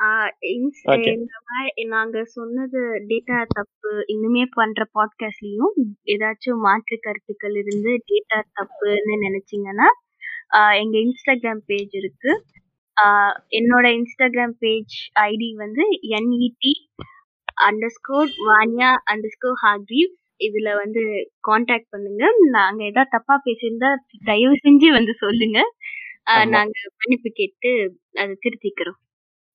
ஆஹ் 0.05 0.31
இன்ஸ்- 0.41 0.87
Okay. 0.87 1.13
இந்த 1.13 1.33
மாதிரி 1.47 1.85
நாங்க 1.85 2.25
சொன்னது 2.25 2.81
டேட்டா 3.09 3.45
தப்பு 3.49 4.05
இனிமே 4.07 4.47
பண்ற 4.51 4.87
பாட்காஸ்ட்லயும் 4.95 5.75
ஏதாச்சும் 6.05 6.61
மாற்று 6.61 6.99
கருத்துக்கள் 7.01 7.55
இருந்து 7.55 8.03
டேட்டா 8.09 8.39
தப்புன்னு 8.39 9.15
நினைச்சீங்கன்னா 9.27 9.89
ஆஹ் 10.57 10.81
எங்க 10.81 10.99
இன்ஸ்டாகிராம் 10.99 11.61
பேஜ் 11.67 11.95
இருக்கு. 11.95 12.45
ஆஹ் 13.05 13.37
என்னோட 13.51 13.87
இன்ஸ்டாகிராம் 13.99 14.55
பேஜ் 14.59 15.11
ஐடி 15.21 15.53
வந்து 15.55 15.83
என்இடி 16.09 16.73
அண்டர்ஸ்கோர் 17.61 18.31
வானியா 18.47 18.95
அண்டர்ஸ்கோர் 19.11 19.59
ஹாக்ரீவ் 19.63 20.11
இதுல 20.39 20.77
வந்து 20.77 21.31
காண்டாக்ட் 21.41 21.89
பண்ணுங்க. 21.89 22.27
நாங்க 22.51 22.85
ஏதாவது 22.85 23.11
தப்பா 23.11 23.43
பேசியிருந்தா 23.45 23.95
தயவு 24.25 24.55
செஞ்சு 24.55 24.93
வந்து 24.93 25.15
சொல்லுங்க. 25.15 25.61
ஆஹ் 26.31 26.33
ஆமா. 26.33 26.49
நாங்க 26.49 26.71
மன்னிப்பு 26.97 27.31
கேட்டு 27.33 27.99
அதை 28.15 28.39
திருத்திக்கிறோம். 28.45 28.99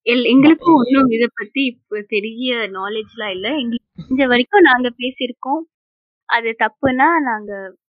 எங்களுக்கும் 0.05 0.77
ஒன்றும் 0.79 1.09
இதை 1.15 1.27
பத்தி 1.39 1.61
இப்ப 1.71 2.01
பெரிய 2.13 2.55
நாலேஜ்லாம் 2.77 3.33
இல்ல. 3.35 3.47
எங்களுக்கு 3.61 4.09
இந்த 4.11 4.23
வரைக்கும் 4.31 4.67
நாங்க 4.69 4.87
பேசியிருக்கோம். 5.01 5.63
அது 6.29 6.49
தப்புனா 6.63 7.07
நாங்க 7.29 7.51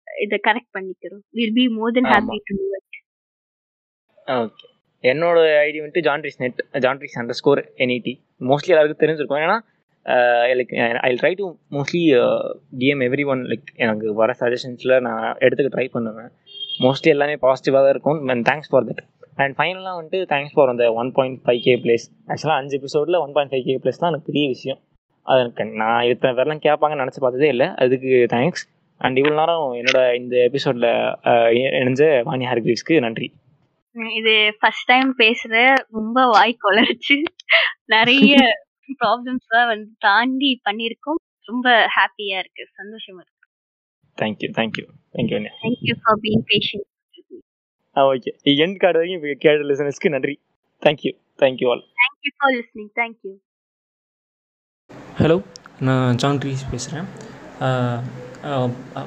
இத 0.08 0.40
கரெக்ட் 0.48 0.76
பண்ணிக்கிறோம். 0.78 1.24
Will 1.38 1.56
be 1.58 1.66
more 1.78 1.96
then. 1.96 2.10
Happy 2.14 2.38
to 2.50 2.56
do 2.60 2.66
okay 4.28 4.68
என்னோட 5.04 5.40
ஐடி 5.66 5.80
வந்துட்டு 5.82 6.04
ஜான்ட்ரிஸ் 6.08 6.40
நெட் 6.44 6.62
ஜான்ட்ரிஸ் 6.86 7.18
அண்டர் 7.22 7.38
ஸ்கோர் 7.40 7.62
என்இடி 7.84 8.14
மோஸ்ட்லி 8.50 8.72
எல்லாருக்கும் 8.74 9.02
தெரிஞ்சிருக்கும். 9.04 9.44
ஏன்னா 9.46 9.58
like 10.60 10.72
I 11.08 11.10
try 11.22 11.34
to 11.42 11.46
mostly 11.76 12.02
DM 12.82 13.04
everyone 13.34 13.42
like 13.52 13.68
எனக்கு 13.86 14.08
வர 14.22 14.32
சஜஷன்ஸில் 14.42 14.96
நான் 15.08 15.26
எடுத்துக்க 15.46 15.72
ட்ரை 15.76 15.88
பண்ணுவேன். 15.96 16.32
மோஸ்ட்லி 16.86 17.12
எல்லாமே 17.16 17.36
பாசிட்டிவாக 17.46 17.82
தான் 17.86 17.94
இருக்கும். 17.96 18.20
And 18.34 18.46
thanks 18.50 18.72
for 18.72 18.88
that 18.90 19.04
and 19.38 19.56
ஃபைனலாக 19.58 19.96
வந்துட்டு 19.98 20.20
தேங்க்ஸ் 20.32 20.54
ஃபார் 20.56 20.72
அந்த 20.74 20.86
one 21.00 21.10
point 21.16 21.40
five 21.46 21.62
K 21.66 21.74
plays 21.84 22.06
ஆக்சுவலாக 22.32 22.60
அஞ்சு 22.62 22.76
எபிசோடில் 22.80 23.22
one 23.24 23.34
point 23.36 23.52
five 23.54 23.66
K 23.68 23.76
plays 23.84 24.02
தான் 24.02 24.12
எனக்கு 24.12 24.30
பெரிய 24.32 24.46
விஷயம். 24.54 24.80
அது 25.26 25.40
எனக்கு 25.44 25.64
நான் 25.82 26.08
இத்தனை 26.12 26.32
பேர்லாம் 26.38 26.66
கேட்பாங்கன்னு 26.68 27.04
நினச்சி 27.04 27.22
பார்த்ததே 27.24 27.50
இல்லை. 27.56 27.68
அதுக்கு 27.84 28.12
தேங்க்ஸ் 28.36 28.64
அண்ட் 29.02 29.20
இவ்வளோ 29.22 29.36
நேரம் 29.40 29.66
என்னோட 29.80 30.02
இந்த 30.20 30.36
எபிசோடில் 30.50 30.90
இணைஞ்ச 31.80 32.04
வாணி 32.30 32.46
ஹார்கிரிஸ்க்கு 32.52 32.98
நன்றி. 33.06 33.28
இது 34.20 34.36
ஃபர்ஸ்ட் 34.60 34.90
டைம் 34.92 35.10
பேசுற 35.24 35.56
ரொம்ப 35.98 36.18
வாய் 36.36 36.62
கொலரிச்சு 36.66 37.18
நிறைய 37.96 38.34
ப்ராப்ளம்ஸ் 39.02 39.46
எல்லாம் 39.50 39.70
வந்து 39.72 39.88
தாண்டி 40.06 40.50
பண்ணிருக்கோம் 40.68 41.20
ரொம்ப 41.48 41.70
ஹாப்பியா 41.96 42.36
இருக்கு. 42.44 42.64
சந்தோஷமா 42.80 43.22
இருக்கு. 43.24 43.48
Thank you 44.18 44.50
thank you 44.58 44.86
thank you 45.16 45.40
thank you 45.64 45.96
for 46.04 46.20
being 46.26 46.44
patient 46.52 46.86
ah 48.00 48.02
okay. 48.12 48.32
End 48.64 48.78
card 48.82 48.98
வரைக்கும் 49.00 49.18
இப்போ 49.20 49.38
கேட்ட 49.44 49.66
லிசனஸ்க்கு 49.72 50.10
நன்றி. 50.16 50.36
Thank you 50.82 51.12
thank you 51.44 51.68
all 51.72 51.84
thank you 52.02 52.32
for 52.40 52.54
listening 52.58 52.92
thank you 53.02 53.32
hello 55.20 55.38
நான் 55.88 56.18
ஜான் 56.22 56.42
ரீஸ் 56.46 56.64
பேசுகிறேன் 56.72 57.08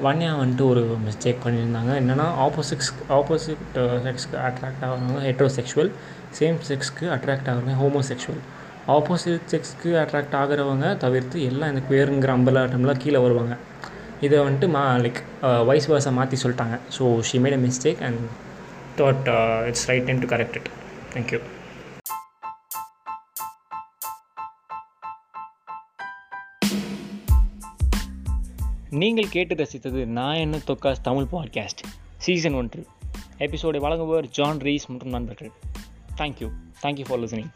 வன்யா 0.05 0.31
வந்துட்டு 0.39 0.63
ஒரு 0.71 0.81
மிஸ்டேக் 1.05 1.43
பண்ணியிருந்தாங்க. 1.43 1.91
என்னென்னா 2.01 2.25
ஆப்போசிட்ஸ் 2.45 2.89
ஆப்போசிட் 3.17 3.61
செக்ஸ்க்கு 4.07 4.37
அட்ராக்ட் 4.47 4.83
ஆகிறவங்க 4.87 5.21
ஹெட்ரோசெக்ஷுவல் 5.27 5.91
சேம் 6.39 6.57
செக்ஸ்க்கு 6.69 7.05
அட்ராக்ட் 7.15 7.47
ஆகிறவங்க 7.51 7.75
ஹோமோசெக்ஷுவல் 7.83 8.41
ஆப்போசிட் 8.97 9.47
செக்ஸ்க்கு 9.53 9.89
அட்ராக்ட் 10.03 10.35
ஆகிறவங்க 10.41 10.85
தவிர்த்து 11.05 11.39
எல்லாம் 11.51 11.71
இந்த 11.73 11.83
குயருங்கிற 11.89 12.33
அம்பலா 12.37 12.63
டம்லாம் 12.73 13.01
கீழே 13.05 13.19
வருவாங்க. 13.25 13.55
இதை 14.25 14.35
வந்துட்டு 14.45 14.69
மா 14.75 14.83
லைக் 15.05 15.21
வைஸ் 15.69 15.89
வர்ஸை 15.93 16.13
மாற்றி 16.19 16.37
சொல்லிட்டாங்க. 16.43 16.77
So 16.97 17.03
she 17.29 17.39
made 17.45 17.57
a 17.59 17.63
mistake 17.67 18.01
and 18.07 18.21
thought 18.99 19.65
it's 19.65 19.87
right 19.87 20.03
time 20.03 20.19
to 20.19 20.27
correct 20.27 20.55
it 20.55 20.69
thank you 21.13 21.41
நீங்கள் 28.89 29.29
கேட்டு 29.29 29.55
ரசித்தது 29.55 30.05
நான் 30.05 30.35
என்ன 30.35 30.57
தொக்காஸ் 30.57 31.01
தமிழ் 31.01 31.27
பாட்காஸ்ட் 31.31 31.83
சீசன் 32.17 32.53
ஒன்று. 32.53 32.87
எபிசோடை 33.37 33.79
வழங்குபவர் 33.81 34.23
ஜான் 34.23 34.57
ரீஸ் 34.57 34.85
மற்றும் 34.87 35.09
நண்பர்கள். 35.09 35.51
Thank you 36.17 36.51
thank you 36.83 37.05
for 37.07 37.19
listening 37.19 37.49